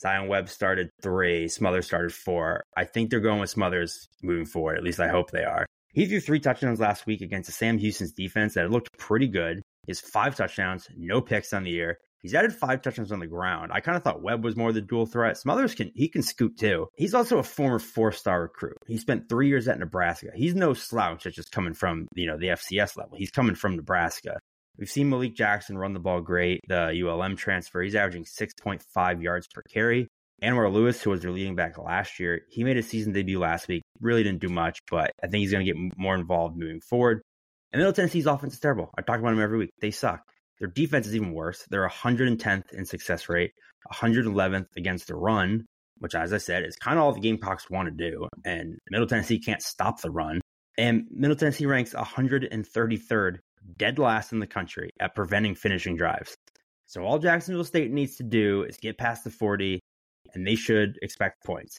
Zion 0.00 0.26
Webb 0.26 0.48
started 0.48 0.90
three, 1.02 1.46
Smothers 1.46 1.86
started 1.86 2.12
four. 2.12 2.64
I 2.76 2.84
think 2.84 3.10
they're 3.10 3.20
going 3.20 3.40
with 3.40 3.50
Smothers 3.50 4.08
moving 4.22 4.46
forward. 4.46 4.76
At 4.76 4.82
least 4.82 4.98
I 4.98 5.08
hope 5.08 5.30
they 5.30 5.44
are. 5.44 5.66
He 5.92 6.06
threw 6.06 6.18
three 6.18 6.40
touchdowns 6.40 6.80
last 6.80 7.06
week 7.06 7.20
against 7.20 7.46
the 7.46 7.52
Sam 7.52 7.78
Houston's 7.78 8.12
defense 8.12 8.54
that 8.54 8.70
looked 8.70 8.98
pretty 8.98 9.28
good. 9.28 9.62
Has 9.88 10.00
five 10.00 10.36
touchdowns, 10.36 10.88
no 10.96 11.20
picks 11.20 11.52
on 11.52 11.64
the 11.64 11.70
year. 11.70 11.98
He's 12.20 12.34
added 12.34 12.54
five 12.54 12.80
touchdowns 12.80 13.12
on 13.12 13.20
the 13.20 13.26
ground. 13.26 13.70
I 13.70 13.80
kind 13.80 13.98
of 13.98 14.02
thought 14.02 14.22
Webb 14.22 14.44
was 14.44 14.56
more 14.56 14.70
of 14.70 14.74
the 14.74 14.80
dual 14.80 15.04
threat. 15.04 15.36
Smothers 15.36 15.74
can 15.74 15.90
he 15.94 16.08
can 16.08 16.22
scoot 16.22 16.56
too. 16.58 16.86
He's 16.96 17.12
also 17.12 17.38
a 17.38 17.42
former 17.42 17.78
four 17.78 18.12
star 18.12 18.42
recruit. 18.42 18.78
He 18.86 18.96
spent 18.96 19.28
three 19.28 19.48
years 19.48 19.68
at 19.68 19.78
Nebraska. 19.78 20.30
He's 20.34 20.54
no 20.54 20.72
slouch 20.72 21.24
that's 21.24 21.36
just 21.36 21.52
coming 21.52 21.74
from 21.74 22.08
you 22.14 22.26
know 22.26 22.38
the 22.38 22.48
FCS 22.48 22.96
level. 22.96 23.18
He's 23.18 23.30
coming 23.30 23.54
from 23.54 23.76
Nebraska. 23.76 24.38
We've 24.78 24.90
seen 24.90 25.10
Malik 25.10 25.36
Jackson 25.36 25.78
run 25.78 25.92
the 25.92 26.00
ball 26.00 26.20
great. 26.20 26.60
The 26.66 27.04
ULM 27.06 27.36
transfer, 27.36 27.82
he's 27.82 27.94
averaging 27.94 28.24
6.5 28.24 29.22
yards 29.22 29.46
per 29.46 29.62
carry. 29.62 30.08
Anwar 30.42 30.72
Lewis, 30.72 31.00
who 31.00 31.10
was 31.10 31.20
their 31.20 31.30
leading 31.30 31.54
back 31.54 31.78
last 31.78 32.18
year, 32.18 32.42
he 32.48 32.64
made 32.64 32.76
a 32.76 32.82
season 32.82 33.12
debut 33.12 33.38
last 33.38 33.68
week. 33.68 33.82
Really 34.00 34.24
didn't 34.24 34.40
do 34.40 34.48
much, 34.48 34.80
but 34.90 35.12
I 35.22 35.28
think 35.28 35.42
he's 35.42 35.52
going 35.52 35.64
to 35.64 35.72
get 35.72 35.96
more 35.96 36.16
involved 36.16 36.56
moving 36.56 36.80
forward. 36.80 37.22
And 37.74 37.80
Middle 37.80 37.92
Tennessee's 37.92 38.26
offense 38.26 38.54
is 38.54 38.60
terrible. 38.60 38.92
I 38.96 39.02
talk 39.02 39.18
about 39.18 39.30
them 39.30 39.40
every 39.40 39.58
week. 39.58 39.70
They 39.80 39.90
suck. 39.90 40.22
Their 40.60 40.68
defense 40.68 41.08
is 41.08 41.16
even 41.16 41.32
worse. 41.32 41.64
They're 41.70 41.88
110th 41.88 42.72
in 42.72 42.84
success 42.84 43.28
rate, 43.28 43.50
111th 43.92 44.68
against 44.76 45.08
the 45.08 45.16
run, 45.16 45.66
which, 45.98 46.14
as 46.14 46.32
I 46.32 46.38
said, 46.38 46.62
is 46.62 46.76
kind 46.76 47.00
of 47.00 47.04
all 47.04 47.12
the 47.12 47.18
Gamecocks 47.18 47.68
want 47.68 47.88
to 47.88 48.10
do. 48.10 48.28
And 48.44 48.78
Middle 48.90 49.08
Tennessee 49.08 49.40
can't 49.40 49.60
stop 49.60 50.00
the 50.00 50.12
run. 50.12 50.40
And 50.78 51.08
Middle 51.10 51.34
Tennessee 51.34 51.66
ranks 51.66 51.94
133rd, 51.94 53.38
dead 53.76 53.98
last 53.98 54.30
in 54.30 54.38
the 54.38 54.46
country 54.46 54.90
at 55.00 55.16
preventing 55.16 55.56
finishing 55.56 55.96
drives. 55.96 56.36
So 56.86 57.02
all 57.02 57.18
Jacksonville 57.18 57.64
State 57.64 57.90
needs 57.90 58.14
to 58.18 58.22
do 58.22 58.62
is 58.62 58.76
get 58.76 58.98
past 58.98 59.24
the 59.24 59.30
40, 59.30 59.80
and 60.32 60.46
they 60.46 60.54
should 60.54 60.96
expect 61.02 61.42
points. 61.44 61.78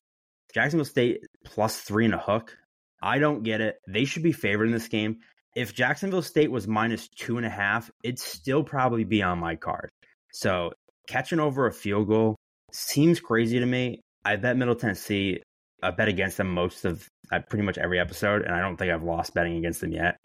Jacksonville 0.54 0.84
State 0.84 1.22
plus 1.46 1.80
three 1.80 2.04
and 2.04 2.14
a 2.14 2.18
hook. 2.18 2.58
I 3.02 3.18
don't 3.20 3.44
get 3.44 3.62
it. 3.62 3.78
They 3.88 4.04
should 4.04 4.24
be 4.24 4.34
favored 4.34 4.66
in 4.66 4.74
this 4.74 4.90
game 4.90 5.20
if 5.56 5.74
Jacksonville 5.74 6.22
State 6.22 6.52
was 6.52 6.68
minus 6.68 7.08
two 7.08 7.38
and 7.38 7.46
a 7.46 7.50
half, 7.50 7.90
it'd 8.04 8.20
still 8.20 8.64
probably 8.64 9.06
be 9.06 9.24
on 9.24 9.40
my 9.40 9.56
card. 9.56 9.90
So 10.34 10.74
catching 11.08 11.40
over 11.40 11.66
a 11.66 11.72
field 11.72 12.08
goal 12.08 12.36
seems 12.72 13.20
crazy 13.20 13.60
to 13.60 13.66
me. 13.66 14.02
I 14.26 14.36
bet 14.36 14.58
Middle 14.58 14.76
Tennessee. 14.76 15.42
I 15.82 15.92
bet 15.92 16.08
against 16.08 16.38
them 16.38 16.54
most 16.54 16.84
of 16.84 17.08
uh, 17.32 17.40
pretty 17.50 17.64
much 17.64 17.78
every 17.78 18.00
episode, 18.00 18.42
and 18.42 18.54
I 18.54 18.60
don't 18.60 18.76
think 18.76 18.92
I've 18.92 19.04
lost 19.04 19.34
betting 19.34 19.58
against 19.58 19.82
them 19.82 19.92
yet. 19.92 20.18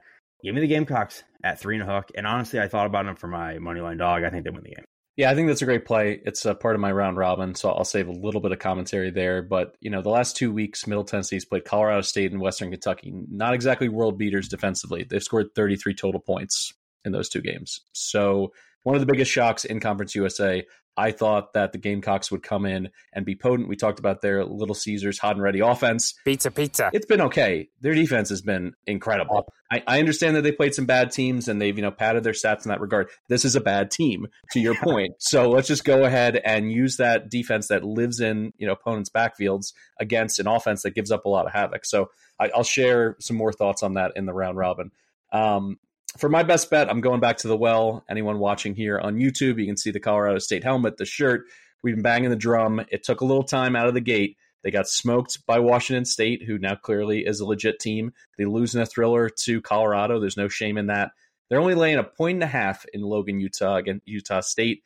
Give 0.42 0.54
me 0.54 0.60
the 0.62 0.66
Gamecocks 0.66 1.22
at 1.44 1.60
three 1.60 1.78
and 1.78 1.88
a 1.88 1.92
hook. 1.92 2.10
And 2.14 2.26
honestly, 2.26 2.60
I 2.60 2.68
thought 2.68 2.86
about 2.86 3.04
them 3.04 3.16
for 3.16 3.28
my 3.28 3.58
money 3.58 3.80
line 3.80 3.98
dog. 3.98 4.24
I 4.24 4.30
think 4.30 4.44
they 4.44 4.50
win 4.50 4.62
the 4.62 4.70
game. 4.70 4.84
Yeah, 5.20 5.30
I 5.30 5.34
think 5.34 5.48
that's 5.48 5.60
a 5.60 5.66
great 5.66 5.84
play. 5.84 6.18
It's 6.24 6.46
a 6.46 6.54
part 6.54 6.74
of 6.74 6.80
my 6.80 6.90
round 6.90 7.18
robin, 7.18 7.54
so 7.54 7.68
I'll 7.68 7.84
save 7.84 8.08
a 8.08 8.10
little 8.10 8.40
bit 8.40 8.52
of 8.52 8.58
commentary 8.58 9.10
there. 9.10 9.42
But 9.42 9.76
you 9.78 9.90
know, 9.90 10.00
the 10.00 10.08
last 10.08 10.34
two 10.34 10.50
weeks, 10.50 10.86
Middle 10.86 11.04
Tennessee's 11.04 11.44
played 11.44 11.66
Colorado 11.66 12.00
State 12.00 12.32
and 12.32 12.40
Western 12.40 12.70
Kentucky. 12.70 13.12
Not 13.30 13.52
exactly 13.52 13.90
world 13.90 14.16
beaters 14.16 14.48
defensively. 14.48 15.04
They've 15.04 15.22
scored 15.22 15.54
33 15.54 15.92
total 15.92 16.22
points 16.22 16.72
in 17.04 17.12
those 17.12 17.28
two 17.28 17.42
games. 17.42 17.82
So 17.92 18.54
one 18.84 18.96
of 18.96 19.02
the 19.02 19.12
biggest 19.12 19.30
shocks 19.30 19.66
in 19.66 19.78
Conference 19.78 20.14
USA. 20.14 20.64
I 20.96 21.12
thought 21.12 21.54
that 21.54 21.72
the 21.72 21.78
Gamecocks 21.78 22.30
would 22.30 22.42
come 22.42 22.66
in 22.66 22.90
and 23.12 23.24
be 23.24 23.34
potent. 23.34 23.68
We 23.68 23.76
talked 23.76 23.98
about 23.98 24.20
their 24.20 24.44
Little 24.44 24.74
Caesars 24.74 25.18
hot 25.18 25.36
and 25.36 25.42
ready 25.42 25.60
offense. 25.60 26.14
Pizza, 26.24 26.50
pizza. 26.50 26.90
It's 26.92 27.06
been 27.06 27.20
okay. 27.22 27.68
Their 27.80 27.94
defense 27.94 28.28
has 28.28 28.42
been 28.42 28.74
incredible. 28.86 29.52
I, 29.70 29.82
I 29.86 29.98
understand 30.00 30.36
that 30.36 30.42
they 30.42 30.52
played 30.52 30.74
some 30.74 30.86
bad 30.86 31.12
teams 31.12 31.48
and 31.48 31.60
they've 31.60 31.76
you 31.76 31.82
know 31.82 31.90
padded 31.90 32.24
their 32.24 32.32
stats 32.32 32.64
in 32.64 32.70
that 32.70 32.80
regard. 32.80 33.08
This 33.28 33.44
is 33.44 33.56
a 33.56 33.60
bad 33.60 33.90
team, 33.90 34.26
to 34.52 34.60
your 34.60 34.74
point. 34.74 35.14
So 35.18 35.48
let's 35.50 35.68
just 35.68 35.84
go 35.84 36.04
ahead 36.04 36.40
and 36.44 36.72
use 36.72 36.96
that 36.96 37.30
defense 37.30 37.68
that 37.68 37.84
lives 37.84 38.20
in 38.20 38.52
you 38.58 38.66
know 38.66 38.72
opponents' 38.72 39.10
backfields 39.10 39.72
against 40.00 40.38
an 40.38 40.48
offense 40.48 40.82
that 40.82 40.94
gives 40.94 41.10
up 41.10 41.24
a 41.24 41.28
lot 41.28 41.46
of 41.46 41.52
havoc. 41.52 41.84
So 41.84 42.10
I, 42.38 42.50
will 42.54 42.64
share 42.64 43.16
some 43.20 43.36
more 43.36 43.52
thoughts 43.52 43.82
on 43.82 43.94
that 43.94 44.12
in 44.16 44.26
the 44.26 44.34
round 44.34 44.56
robin. 44.56 44.90
Um, 45.32 45.78
for 46.18 46.28
my 46.28 46.42
best 46.42 46.70
bet, 46.70 46.90
I'm 46.90 47.00
going 47.00 47.20
back 47.20 47.38
to 47.38 47.48
the 47.48 47.56
well. 47.56 48.04
Anyone 48.08 48.38
watching 48.38 48.74
here 48.74 48.98
on 48.98 49.16
YouTube, 49.16 49.58
you 49.58 49.66
can 49.66 49.76
see 49.76 49.90
the 49.90 50.00
Colorado 50.00 50.38
State 50.38 50.64
helmet, 50.64 50.96
the 50.96 51.04
shirt. 51.04 51.46
We've 51.82 51.94
been 51.94 52.02
banging 52.02 52.30
the 52.30 52.36
drum. 52.36 52.84
It 52.90 53.04
took 53.04 53.20
a 53.20 53.24
little 53.24 53.44
time 53.44 53.76
out 53.76 53.86
of 53.86 53.94
the 53.94 54.00
gate. 54.00 54.36
They 54.62 54.70
got 54.70 54.88
smoked 54.88 55.46
by 55.46 55.58
Washington 55.60 56.04
State, 56.04 56.42
who 56.42 56.58
now 56.58 56.74
clearly 56.74 57.20
is 57.20 57.40
a 57.40 57.46
legit 57.46 57.78
team. 57.78 58.12
They 58.36 58.44
lose 58.44 58.74
in 58.74 58.82
a 58.82 58.86
thriller 58.86 59.30
to 59.44 59.62
Colorado. 59.62 60.20
There's 60.20 60.36
no 60.36 60.48
shame 60.48 60.76
in 60.76 60.88
that. 60.88 61.12
They're 61.48 61.60
only 61.60 61.74
laying 61.74 61.98
a 61.98 62.04
point 62.04 62.36
and 62.36 62.44
a 62.44 62.48
half 62.48 62.84
in 62.92 63.02
Logan, 63.02 63.40
Utah, 63.40 63.76
against 63.76 64.06
Utah 64.06 64.40
State. 64.40 64.82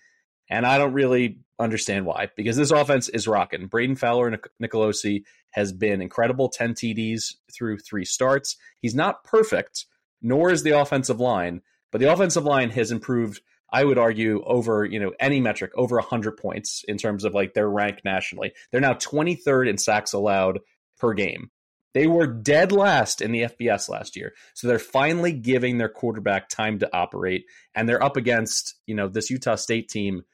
And 0.49 0.67
I 0.67 0.79
don't 0.79 0.93
really 0.93 1.39
understand 1.59 2.07
why, 2.07 2.29
because 2.37 2.57
this 2.57 2.71
offense 2.71 3.09
is 3.09 3.27
rocking. 3.27 3.69
Brayden 3.69 3.99
Fowler 3.99 4.29
and 4.29 4.39
Nicolosi 4.63 5.25
has 5.51 5.73
been 5.73 6.03
incredible 6.03 6.49
10 6.49 6.75
TDs 6.75 7.35
through 7.53 7.79
three 7.79 8.05
starts. 8.05 8.57
He's 8.81 8.95
not 8.95 9.25
perfect, 9.25 9.87
nor 10.23 10.51
is 10.51 10.63
the 10.63 10.79
offensive 10.79 11.21
line, 11.21 11.63
but 11.93 12.01
the 12.01 12.13
offensive 12.13 12.45
line 12.45 12.71
has 12.71 12.91
improved. 12.91 13.41
I 13.73 13.85
would 13.85 13.99
argue 13.99 14.43
over 14.45 14.85
you 14.85 15.01
know 15.01 15.13
any 15.19 15.41
metric 15.41 15.73
over 15.75 15.97
100 15.97 16.37
points 16.37 16.85
in 16.87 16.99
terms 16.99 17.25
of 17.25 17.35
like 17.35 17.55
their 17.55 17.69
rank 17.69 18.01
nationally. 18.05 18.53
They're 18.71 18.81
now 18.81 18.95
23rd 18.95 19.69
in 19.69 19.79
sacks 19.79 20.13
allowed 20.13 20.61
per 20.99 21.15
game. 21.15 21.51
They 21.95 22.09
were 22.09 22.27
dead 22.27 22.73
last 22.73 23.23
in 23.23 23.31
the 23.31 23.43
FBS 23.43 23.89
last 23.89 24.17
year. 24.17 24.35
So 24.55 24.67
they're 24.67 24.81
finally 24.81 25.33
giving 25.33 25.79
their 25.79 25.89
quarterback 25.89 26.49
time 26.49 26.81
to 26.81 26.97
operate 26.97 27.45
and 27.75 27.89
they're 27.89 28.03
up 28.03 28.17
against, 28.17 28.75
you 28.85 28.97
know, 28.97 29.09
this 29.09 29.31
Utah 29.31 29.55
State 29.55 29.89
team 29.89 30.25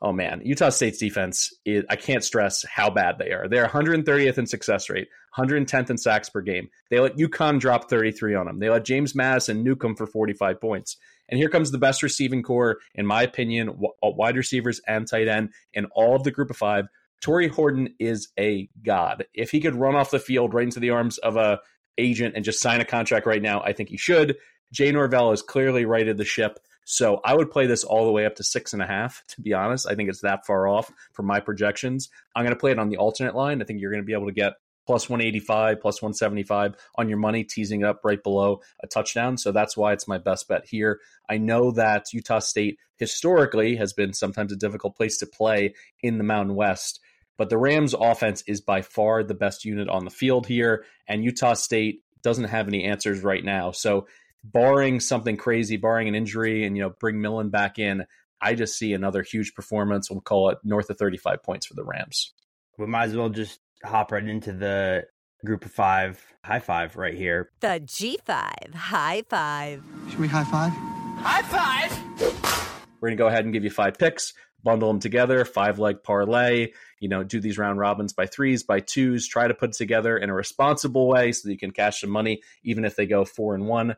oh 0.00 0.12
man, 0.12 0.40
Utah 0.44 0.68
State's 0.68 0.98
defense 0.98 1.52
is, 1.64 1.84
I 1.90 1.96
can't 1.96 2.22
stress 2.22 2.64
how 2.64 2.90
bad 2.90 3.16
they 3.18 3.32
are. 3.32 3.48
They're 3.48 3.66
130th 3.66 4.38
in 4.38 4.46
success 4.46 4.88
rate, 4.88 5.08
110th 5.36 5.90
in 5.90 5.98
sacks 5.98 6.28
per 6.28 6.40
game. 6.40 6.68
They 6.90 7.00
let 7.00 7.16
UConn 7.16 7.58
drop 7.58 7.90
33 7.90 8.34
on 8.34 8.46
them. 8.46 8.58
They 8.58 8.70
let 8.70 8.84
James 8.84 9.14
Madison 9.14 9.64
nuke 9.64 9.80
them 9.80 9.96
for 9.96 10.06
45 10.06 10.60
points. 10.60 10.96
And 11.28 11.38
here 11.38 11.48
comes 11.48 11.70
the 11.70 11.78
best 11.78 12.02
receiving 12.02 12.42
corps, 12.42 12.78
in 12.94 13.06
my 13.06 13.22
opinion, 13.22 13.70
uh, 13.70 14.10
wide 14.10 14.36
receivers 14.36 14.80
and 14.86 15.06
tight 15.06 15.28
end 15.28 15.50
in 15.74 15.86
all 15.86 16.16
of 16.16 16.22
the 16.22 16.30
group 16.30 16.50
of 16.50 16.56
five. 16.56 16.86
Tory 17.20 17.48
Horton 17.48 17.94
is 17.98 18.28
a 18.38 18.68
god. 18.84 19.26
If 19.34 19.50
he 19.50 19.60
could 19.60 19.74
run 19.74 19.96
off 19.96 20.10
the 20.10 20.20
field 20.20 20.54
right 20.54 20.64
into 20.64 20.80
the 20.80 20.90
arms 20.90 21.18
of 21.18 21.36
a 21.36 21.60
agent 21.98 22.34
and 22.36 22.44
just 22.44 22.60
sign 22.60 22.80
a 22.80 22.84
contract 22.84 23.26
right 23.26 23.42
now, 23.42 23.60
I 23.60 23.72
think 23.72 23.88
he 23.88 23.96
should. 23.96 24.36
Jay 24.72 24.92
Norvell 24.92 25.30
has 25.30 25.42
clearly 25.42 25.84
righted 25.84 26.16
the 26.16 26.24
ship. 26.24 26.58
So 26.90 27.20
I 27.22 27.34
would 27.34 27.50
play 27.50 27.66
this 27.66 27.84
all 27.84 28.06
the 28.06 28.12
way 28.12 28.24
up 28.24 28.36
to 28.36 28.42
six 28.42 28.72
and 28.72 28.80
a 28.80 28.86
half, 28.86 29.22
to 29.28 29.42
be 29.42 29.52
honest. 29.52 29.86
I 29.86 29.94
think 29.94 30.08
it's 30.08 30.22
that 30.22 30.46
far 30.46 30.66
off 30.66 30.90
from 31.12 31.26
my 31.26 31.38
projections. 31.38 32.08
I'm 32.34 32.44
going 32.44 32.54
to 32.54 32.58
play 32.58 32.70
it 32.70 32.78
on 32.78 32.88
the 32.88 32.96
alternate 32.96 33.34
line. 33.34 33.60
I 33.60 33.66
think 33.66 33.78
you're 33.78 33.90
going 33.90 34.02
to 34.02 34.06
be 34.06 34.14
able 34.14 34.28
to 34.28 34.32
get 34.32 34.54
plus 34.86 35.10
185, 35.10 35.82
plus 35.82 36.00
175 36.00 36.76
on 36.94 37.10
your 37.10 37.18
money, 37.18 37.44
teasing 37.44 37.82
it 37.82 37.86
up 37.86 38.00
right 38.04 38.22
below 38.22 38.62
a 38.82 38.86
touchdown. 38.86 39.36
So 39.36 39.52
that's 39.52 39.76
why 39.76 39.92
it's 39.92 40.08
my 40.08 40.16
best 40.16 40.48
bet 40.48 40.64
here. 40.66 40.98
I 41.28 41.36
know 41.36 41.72
that 41.72 42.06
Utah 42.14 42.38
State 42.38 42.78
historically 42.96 43.76
has 43.76 43.92
been 43.92 44.14
sometimes 44.14 44.50
a 44.50 44.56
difficult 44.56 44.96
place 44.96 45.18
to 45.18 45.26
play 45.26 45.74
in 46.02 46.16
the 46.16 46.24
Mountain 46.24 46.54
West. 46.54 47.00
But 47.36 47.50
the 47.50 47.58
Rams 47.58 47.92
offense 47.92 48.42
is 48.46 48.62
by 48.62 48.80
far 48.80 49.22
the 49.22 49.34
best 49.34 49.66
unit 49.66 49.90
on 49.90 50.06
the 50.06 50.10
field 50.10 50.46
here, 50.46 50.86
and 51.06 51.22
Utah 51.22 51.52
State 51.52 52.02
doesn't 52.22 52.44
have 52.44 52.66
any 52.66 52.84
answers 52.84 53.22
right 53.22 53.44
now. 53.44 53.72
So 53.72 54.06
barring 54.52 55.00
something 55.00 55.36
crazy, 55.36 55.76
barring 55.76 56.08
an 56.08 56.14
injury, 56.14 56.64
and 56.64 56.76
you 56.76 56.82
know, 56.82 56.90
bring 56.90 57.20
Millen 57.20 57.50
back 57.50 57.78
in, 57.78 58.04
I 58.40 58.54
just 58.54 58.78
see 58.78 58.92
another 58.92 59.22
huge 59.22 59.54
performance. 59.54 60.10
We'll 60.10 60.20
call 60.20 60.50
it 60.50 60.58
north 60.62 60.90
of 60.90 60.98
35 60.98 61.42
points 61.42 61.66
for 61.66 61.74
the 61.74 61.84
Rams. 61.84 62.32
We 62.78 62.86
might 62.86 63.06
as 63.06 63.16
well 63.16 63.28
just 63.28 63.60
hop 63.84 64.12
right 64.12 64.24
into 64.24 64.52
the 64.52 65.06
group 65.44 65.64
of 65.64 65.72
five 65.72 66.22
high 66.44 66.60
five 66.60 66.96
right 66.96 67.14
here. 67.14 67.50
The 67.60 67.80
G5 67.84 68.74
high 68.74 69.22
five. 69.28 69.82
Should 70.10 70.20
we 70.20 70.28
high 70.28 70.44
five? 70.44 70.72
High 71.20 71.42
five! 71.42 72.78
We're 73.00 73.08
going 73.08 73.16
to 73.16 73.22
go 73.22 73.28
ahead 73.28 73.44
and 73.44 73.52
give 73.52 73.64
you 73.64 73.70
five 73.70 73.98
picks, 73.98 74.34
bundle 74.62 74.88
them 74.88 75.00
together, 75.00 75.44
five 75.44 75.78
leg 75.78 76.02
parlay, 76.02 76.72
you 77.00 77.08
know, 77.08 77.22
do 77.22 77.40
these 77.40 77.58
round 77.58 77.78
robins 77.78 78.12
by 78.12 78.26
threes, 78.26 78.62
by 78.64 78.80
twos, 78.80 79.28
try 79.28 79.46
to 79.46 79.54
put 79.54 79.70
it 79.70 79.76
together 79.76 80.16
in 80.16 80.30
a 80.30 80.34
responsible 80.34 81.08
way 81.08 81.30
so 81.30 81.46
that 81.46 81.52
you 81.52 81.58
can 81.58 81.70
cash 81.70 82.00
some 82.00 82.10
money, 82.10 82.42
even 82.64 82.84
if 82.84 82.96
they 82.96 83.06
go 83.06 83.24
four 83.24 83.54
and 83.54 83.66
one 83.66 83.96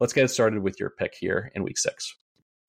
let's 0.00 0.12
get 0.12 0.30
started 0.30 0.62
with 0.62 0.80
your 0.80 0.90
pick 0.90 1.14
here 1.18 1.52
in 1.54 1.62
week 1.62 1.78
six. 1.78 2.14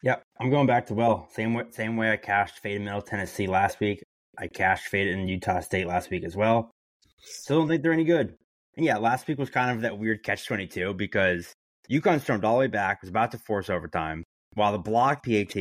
Yep, 0.04 0.24
I'm 0.40 0.50
going 0.50 0.68
back 0.68 0.88
to 0.88 0.94
well, 0.94 1.28
same 1.32 1.54
way, 1.54 1.64
same 1.72 1.96
way 1.96 2.12
I 2.12 2.18
cashed 2.18 2.60
fade 2.60 2.78
in 2.78 2.86
Middle 2.86 3.02
Tennessee 3.02 3.48
last 3.48 3.80
week. 3.80 4.04
I 4.38 4.48
cashed 4.48 4.88
fade 4.88 5.08
in 5.08 5.28
Utah 5.28 5.60
State 5.60 5.88
last 5.88 6.10
week 6.10 6.24
as 6.24 6.36
well. 6.36 6.72
Still 7.20 7.60
don't 7.60 7.68
think 7.68 7.84
they're 7.84 7.94
any 7.94 8.04
good. 8.04 8.36
And 8.78 8.86
yeah, 8.86 8.98
last 8.98 9.28
week 9.28 9.38
was 9.38 9.50
kind 9.50 9.72
of 9.72 9.82
that 9.82 10.00
weird 10.00 10.24
catch 10.24 10.48
22 10.48 10.94
because 10.96 11.54
UConn 11.92 12.22
stormed 12.22 12.46
all 12.46 12.56
the 12.56 12.60
way 12.62 12.68
back, 12.68 13.02
was 13.02 13.10
about 13.10 13.32
to 13.32 13.38
force 13.38 13.70
overtime, 13.70 14.24
while 14.54 14.72
the 14.72 14.80
block 14.80 15.24
PAT 15.26 15.56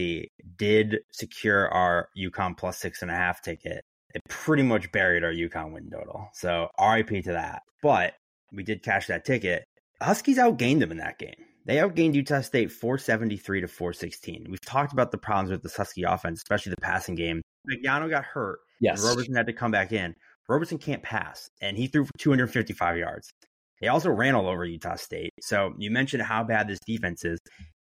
did 0.57 1.01
secure 1.13 1.69
our 1.69 2.09
UConn 2.17 2.57
plus 2.57 2.79
six 2.79 3.03
and 3.03 3.11
a 3.11 3.15
half 3.15 3.43
ticket. 3.43 3.83
it 4.15 4.23
pretty 4.29 4.63
much 4.63 4.91
buried 4.93 5.25
our 5.25 5.33
UConn 5.33 5.73
win 5.73 5.91
total. 5.91 6.29
So 6.35 6.69
RIP 6.81 7.25
to 7.25 7.33
that. 7.33 7.63
But 7.83 8.15
we 8.53 8.63
did 8.63 8.83
cash 8.83 9.07
that 9.07 9.25
ticket. 9.25 9.65
Huskies 10.01 10.39
outgained 10.39 10.81
them 10.81 10.91
in 10.91 10.99
that 10.99 11.19
game. 11.19 11.45
They 11.67 11.77
outgained 11.77 12.15
Utah 12.15 12.41
State 12.41 12.73
473 12.73 13.63
to 13.63 13.69
416. 13.69 14.47
We've 14.49 14.61
talked 14.61 14.93
about 14.93 15.11
the 15.11 15.19
problems 15.19 15.51
with 15.51 15.63
the 15.63 15.69
Husky 15.69 16.03
offense, 16.05 16.41
especially 16.41 16.71
the 16.71 16.81
passing 16.81 17.15
game. 17.15 17.43
Fagnano 17.69 18.09
got 18.09 18.25
hurt. 18.25 18.61
Yes. 18.81 19.05
Roberson 19.05 19.35
had 19.35 19.47
to 19.47 19.53
come 19.53 19.71
back 19.71 19.93
in. 19.93 20.15
Roberson 20.49 20.79
can't 20.79 21.03
pass, 21.03 21.49
and 21.61 21.77
he 21.77 21.87
threw 21.87 22.05
for 22.05 22.13
255 22.19 22.97
yards. 22.97 23.31
They 23.81 23.89
also 23.89 24.11
ran 24.11 24.35
all 24.35 24.49
over 24.49 24.65
Utah 24.65 24.97
State. 24.97 25.31
So 25.41 25.75
you 25.79 25.91
mentioned 25.91 26.23
how 26.23 26.45
bad 26.45 26.69
this 26.69 26.81
defense 26.87 27.25
is, 27.25 27.39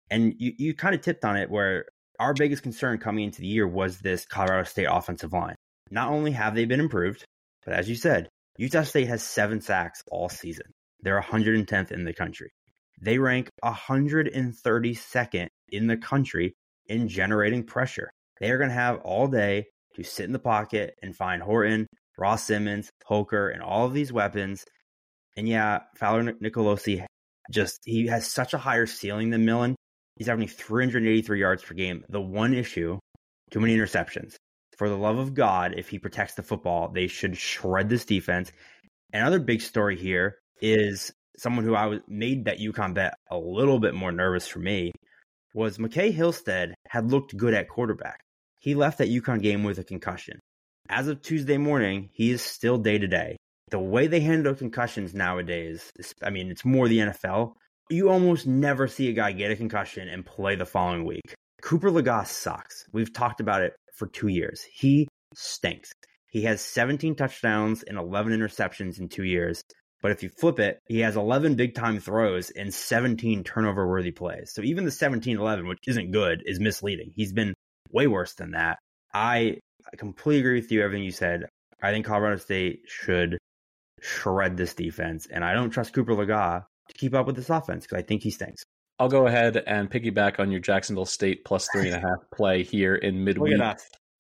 and 0.10 0.34
you, 0.38 0.54
you 0.58 0.74
kind 0.74 0.96
of 0.96 1.02
tipped 1.02 1.26
on 1.26 1.36
it 1.36 1.50
where 1.50 1.86
our 2.20 2.34
biggest 2.34 2.64
concern 2.64 3.00
coming 3.00 3.26
into 3.26 3.42
the 3.42 3.48
year 3.48 3.68
was 3.68 4.00
this 4.00 4.26
Colorado 4.26 4.64
State 4.64 4.88
offensive 4.90 5.34
line. 5.34 5.56
Not 5.92 6.10
only 6.10 6.32
have 6.32 6.56
they 6.56 6.66
been 6.66 6.80
improved, 6.80 7.26
but 7.66 7.74
as 7.74 7.90
you 7.90 7.96
said, 7.96 8.30
Utah 8.58 8.84
State 8.84 9.08
has 9.08 9.24
seven 9.24 9.62
sacks 9.62 10.02
all 10.10 10.30
season. 10.30 10.66
They're 11.02 11.22
110th 11.22 11.92
in 11.92 12.06
the 12.06 12.14
country. 12.14 12.52
They 13.04 13.18
rank 13.18 13.50
132nd 13.66 15.48
in 15.70 15.88
the 15.88 15.98
country 15.98 16.54
in 16.88 17.10
generating 17.10 17.66
pressure. 17.66 18.10
They 18.40 18.50
are 18.50 18.58
going 18.58 18.70
to 18.70 18.76
have 18.76 19.02
all 19.02 19.28
day 19.28 19.66
to 19.96 20.04
sit 20.04 20.26
in 20.26 20.32
the 20.32 20.40
pocket 20.40 20.94
and 21.04 21.14
find 21.14 21.44
Horton, 21.44 21.86
Ross 22.18 22.46
Simmons, 22.46 22.90
Holker, 23.06 23.50
and 23.50 23.62
all 23.62 23.86
of 23.86 23.94
these 23.94 24.14
weapons. 24.14 24.64
And 25.36 25.50
yeah, 25.50 25.80
Fowler 25.98 26.32
Nicolosi 26.34 27.06
just 27.52 27.82
he 27.84 28.08
has 28.08 28.26
such 28.26 28.54
a 28.54 28.58
higher 28.58 28.86
ceiling 28.86 29.32
than 29.32 29.44
Millen. 29.44 29.76
He's 30.16 30.30
averaging 30.30 30.56
383 30.56 31.40
yards 31.40 31.62
per 31.62 31.74
game. 31.74 32.06
The 32.08 32.22
one 32.22 32.54
issue, 32.54 33.00
too 33.52 33.60
many 33.60 33.76
interceptions. 33.76 34.36
For 34.78 34.88
the 34.88 34.98
love 34.98 35.18
of 35.18 35.34
God, 35.34 35.74
if 35.76 35.90
he 35.90 36.00
protects 36.00 36.36
the 36.36 36.44
football, 36.44 36.88
they 36.88 37.08
should 37.08 37.36
shred 37.36 37.90
this 37.90 38.06
defense. 38.06 38.54
Another 39.12 39.40
big 39.40 39.62
story 39.62 39.98
here 39.98 40.38
is 40.62 41.12
someone 41.38 41.66
who 41.66 41.76
I 41.76 41.88
was 41.88 42.00
made 42.08 42.46
that 42.46 42.60
UConn 42.60 42.94
bet 42.94 43.16
a 43.30 43.38
little 43.38 43.80
bit 43.80 43.94
more 43.94 44.12
nervous 44.12 44.48
for 44.48 44.60
me 44.60 44.92
was 45.54 45.78
McCae 45.78 46.16
Hillstead 46.16 46.74
had 46.88 47.12
looked 47.12 47.38
good 47.38 47.54
at 47.54 47.70
quarterback. 47.70 48.20
He 48.60 48.76
left 48.76 48.98
that 49.00 49.10
UConn 49.10 49.42
game 49.42 49.64
with 49.64 49.78
a 49.80 49.84
concussion. 49.84 50.40
As 50.90 51.08
of 51.08 51.22
Tuesday 51.22 51.58
morning, 51.58 52.10
he 52.14 52.32
is 52.32 52.42
still 52.42 52.78
day 52.78 52.98
to 52.98 53.08
day. 53.08 53.38
The 53.70 53.80
way 53.80 54.08
they 54.08 54.20
handle 54.20 54.54
concussions 54.54 55.14
nowadays, 55.14 55.92
I 56.22 56.30
mean, 56.30 56.52
it's 56.52 56.66
more 56.66 56.88
the 56.88 57.00
NFL. 57.00 57.54
You 57.90 58.10
almost 58.10 58.48
never 58.48 58.88
see 58.88 59.10
a 59.10 59.14
guy 59.14 59.32
get 59.32 59.52
a 59.52 59.56
concussion 59.56 60.08
and 60.08 60.26
play 60.26 60.56
the 60.56 60.66
following 60.66 61.06
week. 61.06 61.34
Cooper 61.62 61.90
Legas 61.90 62.28
sucks. 62.28 62.86
We've 62.92 63.14
talked 63.14 63.40
about 63.40 63.64
it 63.64 63.74
for 63.96 64.08
two 64.08 64.28
years. 64.28 64.64
He 64.64 65.08
stinks. 65.34 65.92
He 66.28 66.44
has 66.44 66.62
17 66.62 67.16
touchdowns 67.16 67.84
and 67.84 67.98
11 67.98 68.34
interceptions 68.34 69.00
in 69.00 69.08
two 69.08 69.24
years. 69.24 69.62
But 70.04 70.12
if 70.12 70.22
you 70.22 70.30
flip 70.30 70.60
it, 70.60 70.80
he 70.86 71.00
has 71.00 71.16
11 71.16 71.56
big 71.56 71.74
time 71.74 72.00
throws 72.00 72.52
and 72.52 72.72
17 72.72 73.44
turnover 73.46 73.88
worthy 73.88 74.12
plays. 74.12 74.52
So 74.54 74.62
even 74.62 74.84
the 74.84 74.92
17 74.92 75.40
11, 75.40 75.66
which 75.66 75.80
isn't 75.88 76.12
good, 76.12 76.44
is 76.46 76.60
misleading. 76.60 77.14
He's 77.16 77.32
been 77.32 77.56
way 77.90 78.06
worse 78.08 78.34
than 78.34 78.52
that. 78.52 78.78
I 79.14 79.60
completely 79.98 80.42
agree 80.42 80.60
with 80.60 80.72
you, 80.72 80.84
everything 80.84 81.06
you 81.06 81.12
said. 81.12 81.48
I 81.82 81.92
think 81.92 82.06
Colorado 82.06 82.36
State 82.38 82.82
should 82.86 83.38
shred 84.02 84.58
this 84.58 84.74
defense. 84.74 85.26
And 85.32 85.44
I 85.44 85.54
don't 85.54 85.70
trust 85.70 85.94
Cooper 85.94 86.14
Legas 86.14 86.66
to 86.90 86.94
keep 86.98 87.16
up 87.16 87.26
with 87.26 87.38
this 87.38 87.50
offense 87.50 87.86
because 87.86 87.98
I 87.98 88.02
think 88.02 88.24
he 88.24 88.30
stinks. 88.30 88.64
I'll 89.00 89.10
go 89.10 89.28
ahead 89.28 89.56
and 89.56 89.90
piggyback 89.90 90.40
on 90.40 90.52
your 90.52 90.60
Jacksonville 90.60 91.06
State 91.06 91.46
plus 91.46 91.68
three 91.72 91.88
and 91.90 91.96
a 91.96 92.00
half 92.00 92.20
play 92.34 92.64
here 92.64 92.96
in 92.96 93.24
midweek. 93.24 93.58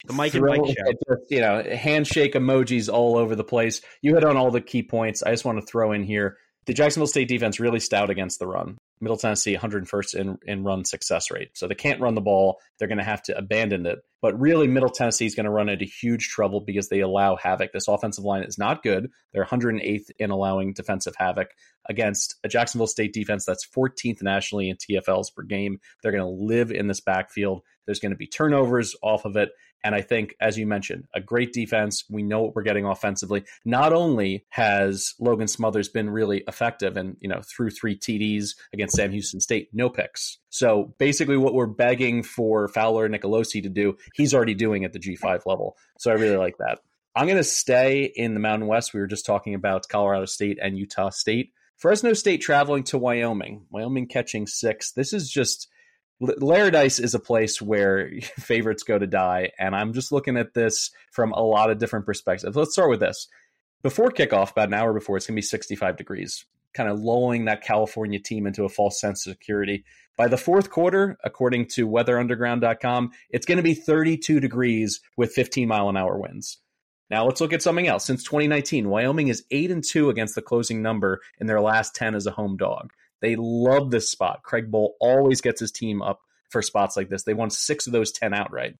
The 0.05 0.13
Mike 0.13 0.33
and 0.33 0.45
Mike 0.45 0.65
show. 0.65 0.91
Just, 1.07 1.31
you 1.31 1.39
know, 1.39 1.63
handshake 1.63 2.33
emojis 2.33 2.91
all 2.91 3.17
over 3.17 3.35
the 3.35 3.43
place. 3.43 3.81
You 4.01 4.15
hit 4.15 4.25
on 4.25 4.35
all 4.35 4.51
the 4.51 4.61
key 4.61 4.83
points. 4.83 5.23
I 5.23 5.31
just 5.31 5.45
want 5.45 5.59
to 5.59 5.65
throw 5.65 5.93
in 5.93 6.03
here 6.03 6.37
the 6.65 6.73
Jacksonville 6.73 7.07
State 7.07 7.27
defense 7.27 7.59
really 7.59 7.79
stout 7.79 8.09
against 8.09 8.39
the 8.39 8.47
run. 8.47 8.77
Middle 9.01 9.17
Tennessee 9.17 9.57
101st 9.57 10.15
in, 10.15 10.37
in 10.45 10.63
run 10.63 10.85
success 10.85 11.29
rate. 11.29 11.49
So 11.55 11.67
they 11.67 11.75
can't 11.75 11.99
run 11.99 12.15
the 12.15 12.21
ball. 12.21 12.59
They're 12.79 12.87
going 12.87 12.99
to 12.99 13.03
have 13.03 13.21
to 13.23 13.37
abandon 13.37 13.85
it. 13.85 13.99
But 14.21 14.39
really, 14.39 14.67
Middle 14.67 14.89
Tennessee 14.89 15.25
is 15.25 15.35
going 15.35 15.43
to 15.43 15.51
run 15.51 15.67
into 15.67 15.83
huge 15.83 16.29
trouble 16.29 16.61
because 16.61 16.87
they 16.87 17.01
allow 17.01 17.35
havoc. 17.35 17.73
This 17.73 17.89
offensive 17.89 18.23
line 18.23 18.43
is 18.43 18.57
not 18.57 18.81
good. 18.81 19.09
They're 19.33 19.43
108th 19.43 20.11
in 20.19 20.29
allowing 20.29 20.71
defensive 20.71 21.15
havoc 21.17 21.49
against 21.89 22.35
a 22.45 22.47
Jacksonville 22.47 22.87
State 22.87 23.11
defense 23.11 23.43
that's 23.43 23.67
14th 23.67 24.21
nationally 24.21 24.69
in 24.69 24.77
TFLs 24.77 25.35
per 25.35 25.43
game. 25.43 25.79
They're 26.01 26.13
going 26.13 26.23
to 26.23 26.45
live 26.45 26.71
in 26.71 26.87
this 26.87 27.01
backfield. 27.01 27.63
There's 27.85 27.99
going 27.99 28.13
to 28.13 28.17
be 28.17 28.27
turnovers 28.27 28.95
off 29.03 29.25
of 29.25 29.35
it. 29.35 29.49
And 29.83 29.93
I 29.93 30.01
think, 30.01 30.35
as 30.39 30.57
you 30.57 30.65
mentioned, 30.65 31.07
a 31.13 31.19
great 31.19 31.51
defense. 31.51 32.05
We 32.09 32.23
know 32.23 32.41
what 32.41 32.55
we're 32.55 32.63
getting 32.63 32.85
offensively. 32.85 33.43
Not 33.65 33.91
only 33.91 34.45
has 34.49 35.13
Logan 35.19 35.47
Smothers 35.47 35.89
been 35.89 36.09
really 36.09 36.43
effective 36.47 36.95
and, 36.95 37.17
you 37.19 37.27
know, 37.27 37.41
through 37.41 37.71
three 37.71 37.97
TDs 37.97 38.51
against 38.71 38.95
Sam 38.95 39.11
Houston 39.11 39.41
State, 39.41 39.69
no 39.73 39.89
picks. 39.89 40.37
So 40.49 40.93
basically, 40.99 41.37
what 41.37 41.53
we're 41.53 41.67
begging 41.67 42.23
for 42.23 42.67
Fowler 42.69 43.05
and 43.05 43.13
Nicolosi 43.13 43.61
to 43.63 43.69
do, 43.69 43.97
he's 44.13 44.33
already 44.33 44.53
doing 44.53 44.85
at 44.85 44.93
the 44.93 44.99
G5 44.99 45.45
level. 45.45 45.75
So 45.99 46.11
I 46.11 46.15
really 46.15 46.37
like 46.37 46.57
that. 46.59 46.79
I'm 47.15 47.27
going 47.27 47.37
to 47.37 47.43
stay 47.43 48.11
in 48.15 48.33
the 48.33 48.39
Mountain 48.39 48.67
West. 48.67 48.93
We 48.93 48.99
were 48.99 49.07
just 49.07 49.25
talking 49.25 49.53
about 49.53 49.87
Colorado 49.87 50.25
State 50.25 50.57
and 50.61 50.77
Utah 50.77 51.09
State. 51.09 51.51
Fresno 51.77 52.13
State 52.13 52.41
traveling 52.41 52.83
to 52.85 52.97
Wyoming. 52.97 53.65
Wyoming 53.69 54.07
catching 54.07 54.47
six. 54.47 54.93
This 54.93 55.13
is 55.13 55.29
just 55.29 55.67
Laradice 56.21 57.03
is 57.03 57.13
a 57.13 57.19
place 57.19 57.61
where 57.61 58.11
favorites 58.39 58.83
go 58.83 58.97
to 58.97 59.07
die, 59.07 59.51
and 59.59 59.75
I'm 59.75 59.93
just 59.93 60.11
looking 60.11 60.37
at 60.37 60.53
this 60.53 60.91
from 61.11 61.31
a 61.31 61.41
lot 61.41 61.69
of 61.69 61.79
different 61.79 62.05
perspectives. 62.05 62.55
Let's 62.55 62.73
start 62.73 62.89
with 62.89 62.99
this. 62.99 63.27
Before 63.81 64.11
kickoff, 64.11 64.51
about 64.51 64.69
an 64.69 64.75
hour 64.75 64.93
before, 64.93 65.17
it's 65.17 65.27
going 65.27 65.35
to 65.35 65.41
be 65.41 65.45
65 65.45 65.97
degrees, 65.97 66.45
kind 66.73 66.89
of 66.89 67.01
lulling 67.01 67.45
that 67.45 67.63
California 67.63 68.19
team 68.19 68.47
into 68.47 68.63
a 68.63 68.69
false 68.69 68.99
sense 68.99 69.25
of 69.27 69.33
security. 69.33 69.83
By 70.17 70.27
the 70.27 70.37
fourth 70.37 70.69
quarter, 70.69 71.17
according 71.23 71.67
to 71.69 71.87
weatherunderground.com, 71.87 73.11
it's 73.29 73.45
going 73.45 73.57
to 73.57 73.63
be 73.63 73.73
32 73.73 74.39
degrees 74.39 75.01
with 75.17 75.33
15 75.33 75.67
mile 75.67 75.89
an 75.89 75.97
hour 75.97 76.17
winds. 76.17 76.59
Now 77.09 77.25
let's 77.25 77.41
look 77.41 77.53
at 77.53 77.61
something 77.61 77.87
else. 77.87 78.05
Since 78.05 78.23
2019, 78.23 78.89
Wyoming 78.89 79.27
is 79.27 79.43
8 79.51 79.71
and 79.71 79.83
2 79.83 80.09
against 80.09 80.35
the 80.35 80.41
closing 80.41 80.81
number 80.81 81.21
in 81.39 81.47
their 81.47 81.61
last 81.61 81.93
10 81.95 82.15
as 82.15 82.25
a 82.25 82.31
home 82.31 82.57
dog. 82.57 82.93
They 83.23 83.37
love 83.37 83.89
this 83.89 84.11
spot. 84.11 84.43
Craig 84.43 84.69
Bohl 84.69 84.89
always 84.99 85.39
gets 85.39 85.61
his 85.61 85.71
team 85.71 86.01
up 86.01 86.19
for 86.49 86.61
spots 86.61 86.97
like 86.97 87.07
this. 87.07 87.23
They 87.23 87.33
won 87.33 87.49
six 87.49 87.87
of 87.87 87.93
those 87.93 88.11
10 88.11 88.33
outright. 88.33 88.75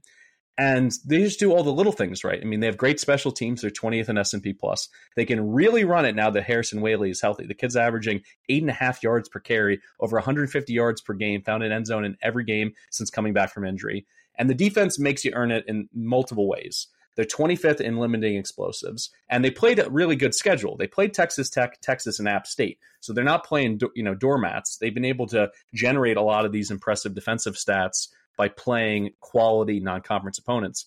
And 0.58 0.92
they 1.08 1.20
just 1.20 1.40
do 1.40 1.54
all 1.54 1.64
the 1.64 1.72
little 1.72 1.94
things 1.94 2.26
right. 2.26 2.42
I 2.42 2.44
mean, 2.44 2.60
they 2.60 2.68
have 2.68 2.78
great 2.78 3.00
special 3.00 3.32
teams. 3.32 3.62
They're 3.62 3.72
20th 3.72 4.10
in 4.10 4.18
S&P 4.18 4.52
plus. 4.52 4.90
They 5.16 5.24
can 5.24 5.54
really 5.54 5.86
run 5.86 6.06
it 6.06 6.14
now 6.14 6.30
that 6.30 6.44
Harrison 6.44 6.82
Waylee 6.82 7.10
is 7.10 7.22
healthy. 7.22 7.48
The 7.48 7.54
kid's 7.54 7.78
averaging 7.78 8.22
eight 8.50 8.62
and 8.62 8.70
a 8.70 8.74
half 8.74 9.02
yards 9.02 9.30
per 9.30 9.40
carry, 9.40 9.80
over 10.02 10.18
150 10.18 10.74
yards 10.74 11.00
per 11.00 11.14
game, 11.14 11.42
found 11.42 11.64
an 11.64 11.72
end 11.72 11.88
zone 11.88 12.04
in 12.04 12.18
every 12.22 12.44
game 12.44 12.74
since 12.92 13.10
coming 13.10 13.32
back 13.32 13.54
from 13.54 13.66
injury. 13.66 14.06
And 14.38 14.50
the 14.50 14.56
defense 14.56 15.00
makes 15.00 15.24
you 15.24 15.32
earn 15.34 15.52
it 15.52 15.64
in 15.70 15.88
multiple 15.94 16.50
ways. 16.50 16.88
They're 17.16 17.26
25th 17.26 17.82
in 17.82 17.98
limiting 17.98 18.36
explosives, 18.36 19.12
and 19.30 19.44
they 19.44 19.52
played 19.52 19.80
a 19.80 19.90
really 19.90 20.16
good 20.16 20.34
schedule. 20.34 20.76
They 20.78 20.88
played 20.88 21.14
Texas 21.14 21.50
Tech, 21.50 21.80
Texas, 21.82 22.20
and 22.20 22.28
App 22.28 22.48
State, 22.48 22.80
so 23.00 23.14
they're 23.14 23.24
not 23.24 23.46
playing 23.46 23.80
you 23.96 24.04
know 24.04 24.16
doormats. 24.16 24.78
They've 24.78 24.94
been 24.94 25.06
able 25.06 25.28
to 25.28 25.52
generate 25.74 26.18
a 26.18 26.22
lot 26.22 26.46
of 26.46 26.52
these 26.52 26.72
impressive 26.72 27.14
defensive 27.14 27.56
stats 27.56 28.08
by 28.38 28.48
playing 28.48 29.12
quality 29.20 29.80
non-conference 29.80 30.40
opponents. 30.40 30.86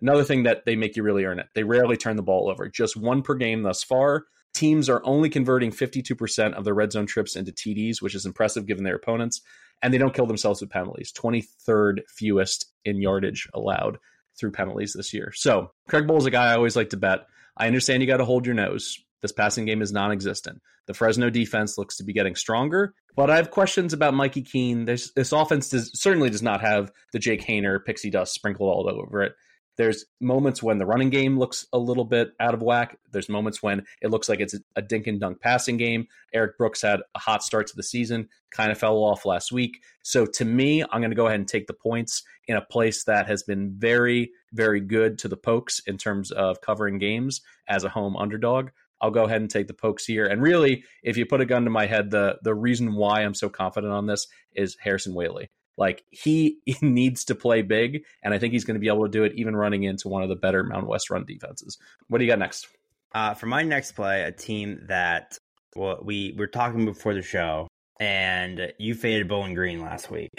Another 0.00 0.24
thing 0.24 0.42
that 0.42 0.64
they 0.66 0.76
make 0.76 0.96
you 0.96 1.02
really 1.02 1.24
earn 1.24 1.38
it. 1.38 1.46
They 1.54 1.62
rarely 1.62 1.96
turn 1.96 2.16
the 2.16 2.22
ball 2.22 2.50
over. 2.50 2.68
Just 2.68 2.96
one 2.96 3.22
per 3.22 3.34
game 3.34 3.62
thus 3.62 3.82
far. 3.82 4.24
Teams 4.52 4.90
are 4.90 5.00
only 5.04 5.30
converting 5.30 5.70
52% 5.70 6.52
of 6.54 6.64
their 6.64 6.74
red 6.74 6.92
zone 6.92 7.06
trips 7.06 7.36
into 7.36 7.52
TDs, 7.52 8.02
which 8.02 8.14
is 8.14 8.26
impressive 8.26 8.66
given 8.66 8.84
their 8.84 8.96
opponents. 8.96 9.40
And 9.80 9.94
they 9.94 9.98
don't 9.98 10.14
kill 10.14 10.26
themselves 10.26 10.60
with 10.60 10.70
penalties. 10.70 11.12
23rd 11.12 12.00
fewest 12.08 12.66
in 12.84 13.00
yardage 13.00 13.48
allowed 13.54 13.98
through 14.38 14.52
penalties 14.52 14.92
this 14.96 15.12
year. 15.12 15.32
So 15.34 15.72
Craig 15.88 16.06
Bohl 16.06 16.18
is 16.18 16.26
a 16.26 16.30
guy 16.30 16.52
I 16.52 16.56
always 16.56 16.76
like 16.76 16.90
to 16.90 16.96
bet. 16.96 17.26
I 17.56 17.66
understand 17.66 18.02
you 18.02 18.06
got 18.06 18.18
to 18.18 18.24
hold 18.24 18.46
your 18.46 18.54
nose. 18.54 18.96
This 19.20 19.32
passing 19.32 19.66
game 19.66 19.82
is 19.82 19.92
non-existent. 19.92 20.60
The 20.86 20.94
Fresno 20.94 21.30
defense 21.30 21.78
looks 21.78 21.96
to 21.98 22.04
be 22.04 22.12
getting 22.12 22.34
stronger, 22.34 22.92
but 23.14 23.30
I 23.30 23.36
have 23.36 23.52
questions 23.52 23.92
about 23.92 24.14
Mikey 24.14 24.42
Keene. 24.42 24.84
This, 24.84 25.12
this 25.14 25.30
offense 25.30 25.68
does, 25.68 25.90
certainly 25.94 26.28
does 26.28 26.42
not 26.42 26.60
have 26.60 26.90
the 27.12 27.20
Jake 27.20 27.42
Haener 27.42 27.84
pixie 27.84 28.10
dust 28.10 28.34
sprinkled 28.34 28.68
all 28.68 28.88
over 28.90 29.22
it. 29.22 29.34
There's 29.76 30.04
moments 30.20 30.62
when 30.62 30.78
the 30.78 30.86
running 30.86 31.10
game 31.10 31.38
looks 31.38 31.66
a 31.72 31.78
little 31.78 32.04
bit 32.04 32.32
out 32.38 32.54
of 32.54 32.62
whack. 32.62 32.98
There's 33.10 33.28
moments 33.28 33.62
when 33.62 33.84
it 34.00 34.10
looks 34.10 34.28
like 34.28 34.40
it's 34.40 34.54
a 34.76 34.82
dink 34.82 35.06
and 35.06 35.18
dunk 35.18 35.40
passing 35.40 35.76
game. 35.76 36.08
Eric 36.32 36.58
Brooks 36.58 36.82
had 36.82 37.00
a 37.14 37.18
hot 37.18 37.42
start 37.42 37.66
to 37.68 37.76
the 37.76 37.82
season, 37.82 38.28
kind 38.50 38.70
of 38.70 38.78
fell 38.78 38.98
off 38.98 39.24
last 39.24 39.50
week. 39.50 39.82
So 40.02 40.26
to 40.26 40.44
me, 40.44 40.82
I'm 40.82 41.00
going 41.00 41.10
to 41.10 41.16
go 41.16 41.26
ahead 41.26 41.40
and 41.40 41.48
take 41.48 41.66
the 41.66 41.74
points 41.74 42.22
in 42.46 42.56
a 42.56 42.62
place 42.62 43.04
that 43.04 43.26
has 43.26 43.42
been 43.42 43.72
very, 43.76 44.32
very 44.52 44.80
good 44.80 45.18
to 45.20 45.28
the 45.28 45.36
Pokes 45.36 45.80
in 45.86 45.96
terms 45.96 46.30
of 46.30 46.60
covering 46.60 46.98
games 46.98 47.40
as 47.66 47.84
a 47.84 47.88
home 47.88 48.16
underdog. 48.16 48.70
I'll 49.00 49.10
go 49.10 49.24
ahead 49.24 49.40
and 49.40 49.50
take 49.50 49.66
the 49.66 49.74
pokes 49.74 50.04
here. 50.04 50.26
And 50.26 50.40
really, 50.40 50.84
if 51.02 51.16
you 51.16 51.26
put 51.26 51.40
a 51.40 51.44
gun 51.44 51.64
to 51.64 51.70
my 51.70 51.86
head, 51.86 52.12
the 52.12 52.38
the 52.42 52.54
reason 52.54 52.94
why 52.94 53.22
I'm 53.22 53.34
so 53.34 53.48
confident 53.48 53.92
on 53.92 54.06
this 54.06 54.28
is 54.54 54.76
Harrison 54.80 55.12
Waylee. 55.12 55.48
Like 55.82 56.04
he, 56.10 56.58
needs 56.80 57.24
to 57.24 57.34
play 57.34 57.62
big, 57.62 58.04
and 58.22 58.32
I 58.32 58.38
think 58.38 58.52
he's 58.52 58.64
going 58.64 58.76
to 58.76 58.80
be 58.80 58.86
able 58.86 59.04
to 59.04 59.10
do 59.10 59.24
it 59.24 59.32
even 59.34 59.56
running 59.56 59.82
into 59.82 60.08
one 60.08 60.22
of 60.22 60.28
the 60.28 60.36
better 60.36 60.62
Mountain 60.62 60.88
West 60.88 61.10
run 61.10 61.24
defenses. 61.24 61.76
What 62.06 62.18
do 62.18 62.24
you 62.24 62.30
got 62.30 62.38
next? 62.38 62.68
Uh, 63.12 63.34
for 63.34 63.46
my 63.46 63.64
next 63.64 63.92
play, 63.92 64.22
a 64.22 64.30
team 64.30 64.84
that 64.86 65.36
well, 65.74 65.98
we 66.00 66.34
were 66.38 66.46
talking 66.46 66.84
before 66.84 67.14
the 67.14 67.22
show, 67.22 67.66
and 67.98 68.72
you 68.78 68.94
faded 68.94 69.26
Bowling 69.26 69.54
Green 69.54 69.82
last 69.82 70.08
week, 70.08 70.30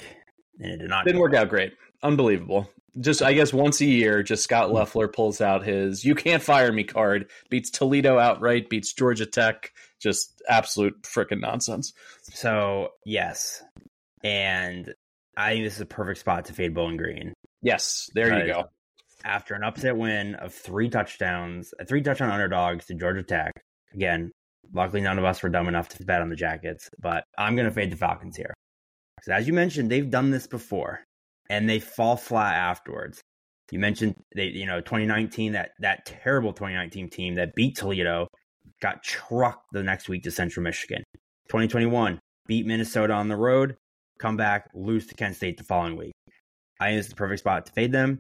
and 0.60 0.72
it 0.72 0.78
did 0.78 0.90
not 0.90 1.06
didn't 1.06 1.20
work 1.20 1.34
out 1.34 1.50
great. 1.50 1.74
Unbelievable. 2.02 2.70
Just 3.02 3.22
I 3.22 3.34
guess 3.34 3.52
once 3.52 3.82
a 3.82 3.86
year, 3.86 4.24
just 4.24 4.44
Scott 4.44 4.70
Hmm. 4.70 4.76
Loeffler 4.76 5.10
pulls 5.10 5.42
out 5.42 5.66
his 5.66 6.06
"You 6.06 6.16
can't 6.16 6.42
fire 6.42 6.72
me" 6.72 6.86
card, 6.86 7.30
beats 7.50 7.70
Toledo 7.70 8.18
outright, 8.18 8.70
beats 8.70 8.94
Georgia 8.94 9.26
Tech. 9.26 9.74
Just 10.00 10.42
absolute 10.48 11.02
freaking 11.04 11.42
nonsense. 11.42 11.92
So 12.34 12.90
yes, 13.06 13.62
and 14.24 14.94
I 15.36 15.54
think 15.54 15.66
this 15.66 15.76
is 15.76 15.82
a 15.82 15.86
perfect 15.86 16.20
spot 16.20 16.46
to 16.46 16.54
fade 16.54 16.74
Bowling 16.74 16.98
Green. 16.98 17.34
Yes, 17.62 18.10
there 18.14 18.40
you 18.40 18.54
go. 18.54 18.66
After 19.26 19.56
an 19.56 19.64
upset 19.64 19.98
win 19.98 20.36
of 20.36 20.54
three 20.54 20.90
touchdowns, 20.90 21.74
a 21.80 21.86
three 21.86 22.02
touchdown 22.02 22.30
underdogs 22.30 22.86
to 22.88 22.94
Georgia 22.94 23.24
Tech. 23.24 23.54
Again, 23.94 24.32
luckily 24.74 25.02
none 25.02 25.18
of 25.18 25.26
us 25.26 25.42
were 25.42 25.50
dumb 25.50 25.68
enough 25.68 25.90
to 25.90 26.04
bet 26.04 26.22
on 26.22 26.30
the 26.30 26.36
Jackets, 26.36 26.90
but 27.00 27.24
I'm 27.38 27.56
going 27.56 27.68
to 27.68 27.74
fade 27.74 27.92
the 27.92 27.96
Falcons 27.98 28.36
here. 28.36 28.54
Because 29.16 29.42
as 29.42 29.48
you 29.48 29.54
mentioned, 29.54 29.90
they've 29.90 30.10
done 30.10 30.32
this 30.32 30.48
before, 30.48 31.04
and 31.50 31.70
they 31.70 31.80
fall 31.80 32.18
flat 32.18 32.56
afterwards. 32.56 33.22
You 33.72 33.80
mentioned 33.80 34.16
they, 34.36 34.48
you 34.48 34.66
know, 34.66 34.82
2019 34.82 35.54
that 35.54 35.72
that 35.80 36.06
terrible 36.06 36.54
2019 36.54 37.10
team 37.10 37.36
that 37.36 37.56
beat 37.56 37.78
Toledo 37.78 38.28
got 38.82 39.02
trucked 39.04 39.66
the 39.72 39.82
next 39.82 40.10
week 40.10 40.24
to 40.24 40.32
Central 40.32 40.64
Michigan. 40.64 41.04
2021 41.48 42.20
beat 42.46 42.66
Minnesota 42.66 43.14
on 43.14 43.30
the 43.30 43.36
road, 43.36 43.76
come 44.24 44.38
back, 44.38 44.70
lose 44.74 45.06
to 45.08 45.16
Kent 45.16 45.36
State 45.36 45.58
the 45.58 45.66
following 45.66 45.98
week. 45.98 46.14
I 46.80 46.90
think 46.90 47.00
it's 47.00 47.10
the 47.10 47.16
perfect 47.16 47.40
spot 47.40 47.66
to 47.66 47.72
fade 47.74 47.92
them. 47.92 48.20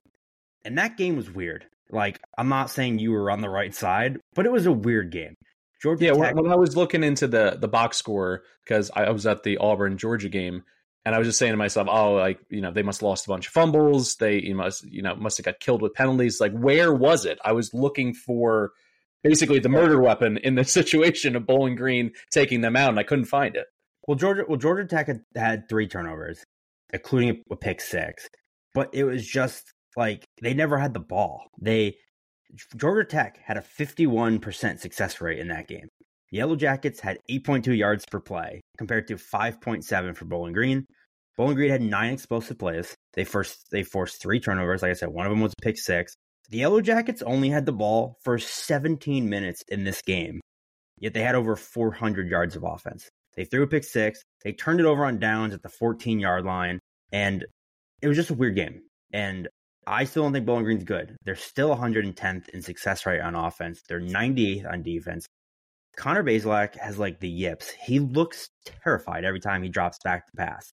And 0.66 0.78
that 0.78 0.98
game 0.98 1.16
was 1.16 1.32
weird. 1.32 1.66
Like, 1.90 2.20
I'm 2.38 2.50
not 2.50 2.70
saying 2.70 3.00
you 3.00 3.12
were 3.12 3.32
on 3.32 3.42
the 3.42 3.50
right 3.50 3.74
side, 3.74 4.20
but 4.36 4.46
it 4.46 4.52
was 4.52 4.66
a 4.66 4.72
weird 4.72 5.12
game. 5.12 5.36
Georgia 5.82 6.06
Yeah, 6.06 6.14
Tech, 6.14 6.36
when 6.36 6.52
I 6.52 6.56
was 6.56 6.78
looking 6.78 7.04
into 7.04 7.28
the 7.28 7.58
the 7.60 7.68
box 7.68 7.98
score 7.98 8.44
because 8.64 8.90
I 8.96 9.10
was 9.12 9.26
at 9.26 9.44
the 9.44 9.58
Auburn 9.58 9.98
Georgia 9.98 10.30
game, 10.30 10.64
and 11.06 11.14
I 11.14 11.18
was 11.18 11.28
just 11.28 11.38
saying 11.38 11.52
to 11.52 11.58
myself, 11.58 11.90
"Oh, 11.92 12.14
like 12.14 12.40
you 12.50 12.62
know, 12.62 12.72
they 12.72 12.84
must 12.84 13.02
have 13.02 13.10
lost 13.10 13.26
a 13.26 13.30
bunch 13.30 13.48
of 13.48 13.54
fumbles. 13.54 14.16
They 14.16 14.40
you 14.42 14.56
must 14.56 14.86
you 14.90 15.02
know 15.02 15.14
must 15.16 15.38
have 15.38 15.46
got 15.46 15.60
killed 15.60 15.82
with 15.82 15.94
penalties. 15.94 16.40
Like, 16.40 16.54
where 16.54 16.94
was 16.94 17.26
it? 17.26 17.38
I 17.44 17.52
was 17.52 17.74
looking 17.74 18.14
for 18.14 18.72
basically 19.24 19.60
the 19.60 19.68
murder 19.68 20.00
weapon 20.00 20.38
in 20.38 20.56
the 20.56 20.64
situation 20.80 21.36
of 21.36 21.46
Bowling 21.46 21.76
Green 21.76 22.14
taking 22.32 22.62
them 22.62 22.78
out, 22.78 22.90
and 22.90 23.00
I 23.00 23.04
couldn't 23.04 23.26
find 23.26 23.58
it. 23.58 23.68
Well, 24.08 24.16
Georgia, 24.16 24.44
well, 24.48 24.58
Georgia 24.58 24.86
Tech 24.86 25.08
had, 25.08 25.22
had 25.36 25.70
three 25.70 25.88
turnovers, 25.88 26.44
including 26.94 27.42
a 27.52 27.56
pick 27.56 27.82
six, 27.82 28.28
but 28.74 28.90
it 28.94 29.04
was 29.04 29.26
just 29.26 29.72
like 29.96 30.26
they 30.42 30.54
never 30.54 30.78
had 30.78 30.94
the 30.94 31.00
ball. 31.00 31.48
They 31.62 31.96
Georgia 32.76 33.06
Tech 33.08 33.40
had 33.44 33.58
a 33.58 33.62
51% 33.62 34.80
success 34.80 35.22
rate 35.22 35.40
in 35.40 35.48
that 35.48 35.68
game. 35.68 35.88
The 36.30 36.38
Yellow 36.38 36.56
Jackets 36.56 37.00
had 37.00 37.20
8.2 37.30 37.78
yards 37.78 38.06
per 38.06 38.20
play 38.20 38.62
compared 38.78 39.08
to 39.08 39.16
5.7 39.16 40.16
for 40.16 40.26
Bowling 40.26 40.54
Green. 40.54 40.86
Bowling 41.38 41.56
Green 41.56 41.72
had 41.72 41.82
nine 41.82 42.14
explosive 42.14 42.60
plays. 42.60 42.96
They 43.14 43.24
first 43.24 43.68
they 43.72 43.84
forced 43.84 44.22
three 44.22 44.40
turnovers. 44.40 44.82
Like 44.82 44.92
I 44.92 44.96
said, 44.96 45.10
one 45.10 45.26
of 45.26 45.32
them 45.32 45.42
was 45.42 45.54
a 45.58 45.62
pick 45.62 45.78
six. 45.78 46.14
The 46.50 46.60
Yellow 46.60 46.82
Jackets 46.82 47.22
only 47.24 47.50
had 47.50 47.66
the 47.66 47.72
ball 47.72 48.18
for 48.24 48.38
17 48.38 49.28
minutes 49.30 49.64
in 49.70 49.84
this 49.84 50.02
game, 50.02 50.42
yet 51.00 51.14
they 51.14 51.22
had 51.22 51.36
over 51.36 51.56
400 51.56 52.30
yards 52.30 52.56
of 52.56 52.64
offense. 52.64 53.10
They 53.36 53.46
threw 53.46 53.64
a 53.64 53.68
pick 53.68 53.84
six. 53.84 54.22
They 54.44 54.54
turned 54.54 54.80
it 54.80 54.86
over 54.86 55.06
on 55.06 55.20
downs 55.20 55.54
at 55.54 55.62
the 55.62 55.70
14 55.70 56.20
yard 56.20 56.46
line, 56.46 56.80
and 57.12 57.46
it 58.02 58.08
was 58.08 58.18
just 58.18 58.30
a 58.30 58.36
weird 58.36 58.56
game. 58.56 58.82
And 59.12 59.48
I 59.86 60.06
still 60.06 60.24
don't 60.24 60.34
think 60.34 60.46
Bowling 60.46 60.64
Green's 60.64 60.84
good. 60.84 61.16
They're 61.24 61.36
still 61.36 61.76
110th 61.76 62.50
in 62.50 62.62
success 62.62 63.06
rate 63.06 63.22
on 63.22 63.36
offense. 63.36 63.82
They're 63.88 64.00
98th 64.02 64.72
on 64.72 64.84
defense. 64.84 65.26
Connor 65.96 66.24
Bazelak 66.24 66.76
has 66.78 66.98
like 66.98 67.20
the 67.20 67.30
yips. 67.30 67.70
He 67.70 68.00
looks 68.00 68.50
terrified 68.84 69.26
every 69.26 69.40
time 69.40 69.62
he 69.62 69.70
drops 69.70 69.98
back 70.04 70.26
to 70.26 70.32
pass. 70.38 70.72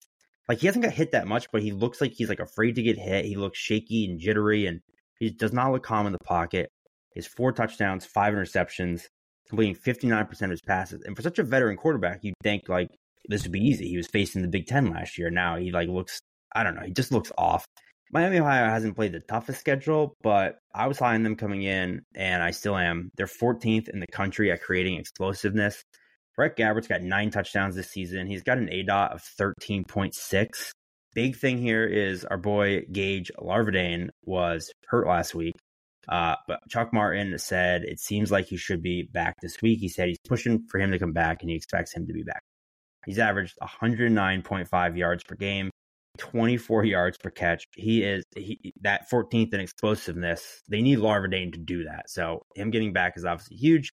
Like 0.48 0.58
he 0.58 0.66
hasn't 0.66 0.84
got 0.84 0.94
hit 0.94 1.12
that 1.12 1.26
much, 1.26 1.46
but 1.52 1.62
he 1.62 1.72
looks 1.72 2.00
like 2.00 2.12
he's 2.12 2.28
like 2.28 2.40
afraid 2.40 2.74
to 2.76 2.82
get 2.82 2.98
hit. 2.98 3.24
He 3.24 3.36
looks 3.36 3.58
shaky 3.58 4.06
and 4.06 4.18
jittery, 4.18 4.66
and 4.66 4.80
he 5.18 5.30
does 5.30 5.52
not 5.52 5.72
look 5.72 5.82
calm 5.82 6.06
in 6.06 6.12
the 6.12 6.18
pocket. 6.24 6.70
His 7.12 7.26
four 7.26 7.52
touchdowns, 7.52 8.06
five 8.06 8.34
interceptions, 8.34 9.02
completing 9.50 9.74
59% 9.74 10.42
of 10.42 10.50
his 10.50 10.62
passes. 10.62 11.02
And 11.04 11.14
for 11.14 11.22
such 11.22 11.38
a 11.38 11.42
veteran 11.42 11.76
quarterback, 11.76 12.20
you'd 12.22 12.34
think 12.42 12.68
like 12.68 12.88
this 13.28 13.42
would 13.42 13.52
be 13.52 13.60
easy. 13.60 13.88
He 13.88 13.96
was 13.98 14.06
facing 14.06 14.40
the 14.42 14.48
Big 14.48 14.66
Ten 14.66 14.90
last 14.90 15.18
year. 15.18 15.28
Now 15.30 15.56
he 15.56 15.70
like 15.70 15.88
looks, 15.88 16.20
I 16.54 16.62
don't 16.62 16.74
know, 16.74 16.82
he 16.82 16.92
just 16.92 17.12
looks 17.12 17.30
off. 17.36 17.66
Miami 18.12 18.40
Ohio 18.40 18.68
hasn't 18.68 18.96
played 18.96 19.12
the 19.12 19.20
toughest 19.20 19.60
schedule, 19.60 20.14
but 20.22 20.58
I 20.74 20.88
was 20.88 20.98
high 20.98 21.14
on 21.14 21.22
them 21.22 21.36
coming 21.36 21.62
in, 21.62 22.02
and 22.16 22.42
I 22.42 22.50
still 22.50 22.76
am. 22.76 23.10
They're 23.16 23.26
14th 23.26 23.88
in 23.88 24.00
the 24.00 24.08
country 24.08 24.50
at 24.50 24.62
creating 24.62 24.98
explosiveness. 24.98 25.84
Brett 26.34 26.56
Gabbert's 26.56 26.88
got 26.88 27.02
nine 27.02 27.30
touchdowns 27.30 27.76
this 27.76 27.90
season. 27.90 28.26
He's 28.26 28.42
got 28.42 28.58
an 28.58 28.68
A 28.72 28.82
dot 28.82 29.12
of 29.12 29.22
13.6. 29.38 30.72
Big 31.14 31.36
thing 31.36 31.58
here 31.58 31.84
is 31.84 32.24
our 32.24 32.38
boy 32.38 32.82
Gage 32.90 33.30
Larvadain 33.38 34.08
was 34.24 34.72
hurt 34.88 35.06
last 35.06 35.34
week. 35.34 35.54
Uh, 36.08 36.36
but 36.48 36.60
Chuck 36.68 36.92
Martin 36.92 37.38
said 37.38 37.84
it 37.84 38.00
seems 38.00 38.30
like 38.30 38.46
he 38.46 38.56
should 38.56 38.82
be 38.82 39.02
back 39.02 39.36
this 39.40 39.60
week. 39.62 39.80
He 39.80 39.88
said 39.88 40.08
he's 40.08 40.18
pushing 40.26 40.66
for 40.68 40.78
him 40.78 40.90
to 40.90 40.98
come 40.98 41.12
back 41.12 41.42
and 41.42 41.50
he 41.50 41.56
expects 41.56 41.92
him 41.92 42.06
to 42.06 42.12
be 42.12 42.22
back. 42.22 42.42
He's 43.06 43.18
averaged 43.18 43.56
109.5 43.62 44.96
yards 44.96 45.24
per 45.24 45.34
game, 45.34 45.70
24 46.18 46.84
yards 46.84 47.18
per 47.18 47.30
catch. 47.30 47.64
He 47.74 48.02
is 48.02 48.24
he, 48.36 48.72
that 48.82 49.10
14th 49.10 49.54
in 49.54 49.60
explosiveness. 49.60 50.60
They 50.68 50.82
need 50.82 50.98
Larvadain 50.98 51.52
to 51.52 51.58
do 51.58 51.84
that. 51.84 52.10
So 52.10 52.42
him 52.54 52.70
getting 52.70 52.92
back 52.92 53.16
is 53.16 53.24
obviously 53.24 53.56
huge. 53.56 53.90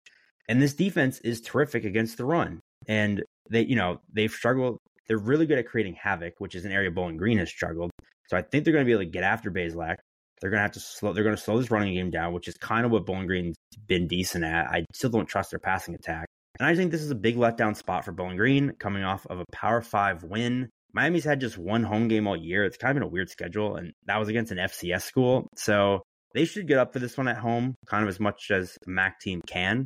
And 0.50 0.62
this 0.62 0.74
defense 0.74 1.20
is 1.20 1.41
terrific 1.41 1.86
against 1.86 2.17
the 2.17 2.26
run. 2.26 2.62
And 2.88 3.24
they, 3.50 3.62
you 3.62 3.76
know, 3.76 4.02
they've 4.12 4.32
struggled. 4.32 4.78
They're 5.08 5.17
really 5.17 5.46
good 5.46 5.60
at 5.60 5.67
creating 5.67 5.96
havoc, 5.96 6.34
which 6.39 6.56
is 6.56 6.65
an 6.65 6.72
area 6.72 6.91
Bowling 6.91 7.17
Green 7.17 7.38
has 7.38 7.50
struggled. 7.50 7.91
So 8.28 8.36
I 8.36 8.41
think 8.41 8.63
they're 8.63 8.74
going 8.74 8.84
to 8.84 8.86
be 8.86 8.91
able 8.91 9.04
to 9.04 9.10
get 9.10 9.24
after 9.24 9.50
Bazelak. 9.52 9.98
They're 10.39 10.50
going 10.50 10.60
to 10.60 10.63
have 10.63 10.71
to 10.73 10.80
slow. 10.80 11.13
They're 11.13 11.23
to 11.23 11.38
slow 11.38 11.58
this 11.58 11.71
running 11.71 11.93
game 11.93 12.12
down, 12.12 12.34
which 12.34 12.47
is 12.47 12.56
kind 12.56 12.86
of 12.86 12.91
what 12.91 13.06
Bowling 13.06 13.28
Green's 13.28 13.56
been 13.88 14.08
decent 14.08 14.43
at. 14.43 14.67
I 14.67 14.86
still 14.93 15.10
don't 15.10 15.26
trust 15.26 15.52
their 15.52 15.60
passing 15.60 15.95
attack, 15.95 16.28
and 16.60 16.67
I 16.67 16.76
think 16.76 16.91
this 16.91 17.02
is 17.02 17.12
a 17.12 17.15
big 17.15 17.36
letdown 17.36 17.76
spot 17.76 18.06
for 18.06 18.12
Bowling 18.12 18.38
Green, 18.38 18.73
coming 18.80 19.04
off 19.04 19.26
of 19.28 19.39
a 19.39 19.45
Power 19.52 19.82
Five 19.82 20.23
win. 20.23 20.69
Miami's 20.93 21.26
had 21.26 21.39
just 21.39 21.58
one 21.58 21.84
home 21.84 22.08
game 22.08 22.28
all 22.28 22.38
year. 22.38 22.65
It's 22.65 22.78
kind 22.78 22.91
of 22.91 22.95
been 22.95 23.08
a 23.08 23.12
weird 23.12 23.30
schedule, 23.30 23.76
and 23.76 23.93
that 24.06 24.17
was 24.17 24.30
against 24.30 24.52
an 24.52 24.58
FCS 24.58 25.04
school, 25.04 25.47
so 25.56 26.04
they 26.34 26.45
should 26.45 26.67
get 26.67 26.78
up 26.78 26.93
for 26.93 27.00
this 27.00 27.17
one 27.17 27.28
at 27.28 27.38
home, 27.38 27.76
kind 27.88 28.04
of 28.04 28.10
as 28.10 28.19
much 28.19 28.52
as 28.52 28.78
a 28.86 28.89
MAC 28.89 29.19
team 29.19 29.41
can. 29.47 29.86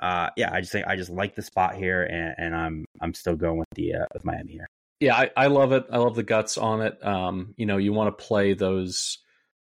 Uh, 0.00 0.30
yeah, 0.36 0.50
I 0.52 0.60
just 0.60 0.72
think 0.72 0.86
I 0.86 0.96
just 0.96 1.10
like 1.10 1.34
the 1.34 1.42
spot 1.42 1.74
here, 1.74 2.02
and, 2.02 2.34
and 2.38 2.54
I'm 2.54 2.84
I'm 3.02 3.12
still 3.12 3.36
going 3.36 3.58
with 3.58 3.68
the 3.74 3.94
uh, 3.94 4.06
with 4.14 4.24
Miami 4.24 4.52
here. 4.52 4.66
Yeah, 5.00 5.16
I, 5.16 5.30
I 5.36 5.46
love 5.46 5.72
it. 5.72 5.86
I 5.90 5.98
love 5.98 6.14
the 6.14 6.22
guts 6.22 6.58
on 6.58 6.82
it. 6.82 7.04
Um, 7.04 7.54
you 7.56 7.66
know, 7.66 7.78
you 7.78 7.92
want 7.92 8.16
to 8.16 8.24
play 8.24 8.54
those 8.54 9.18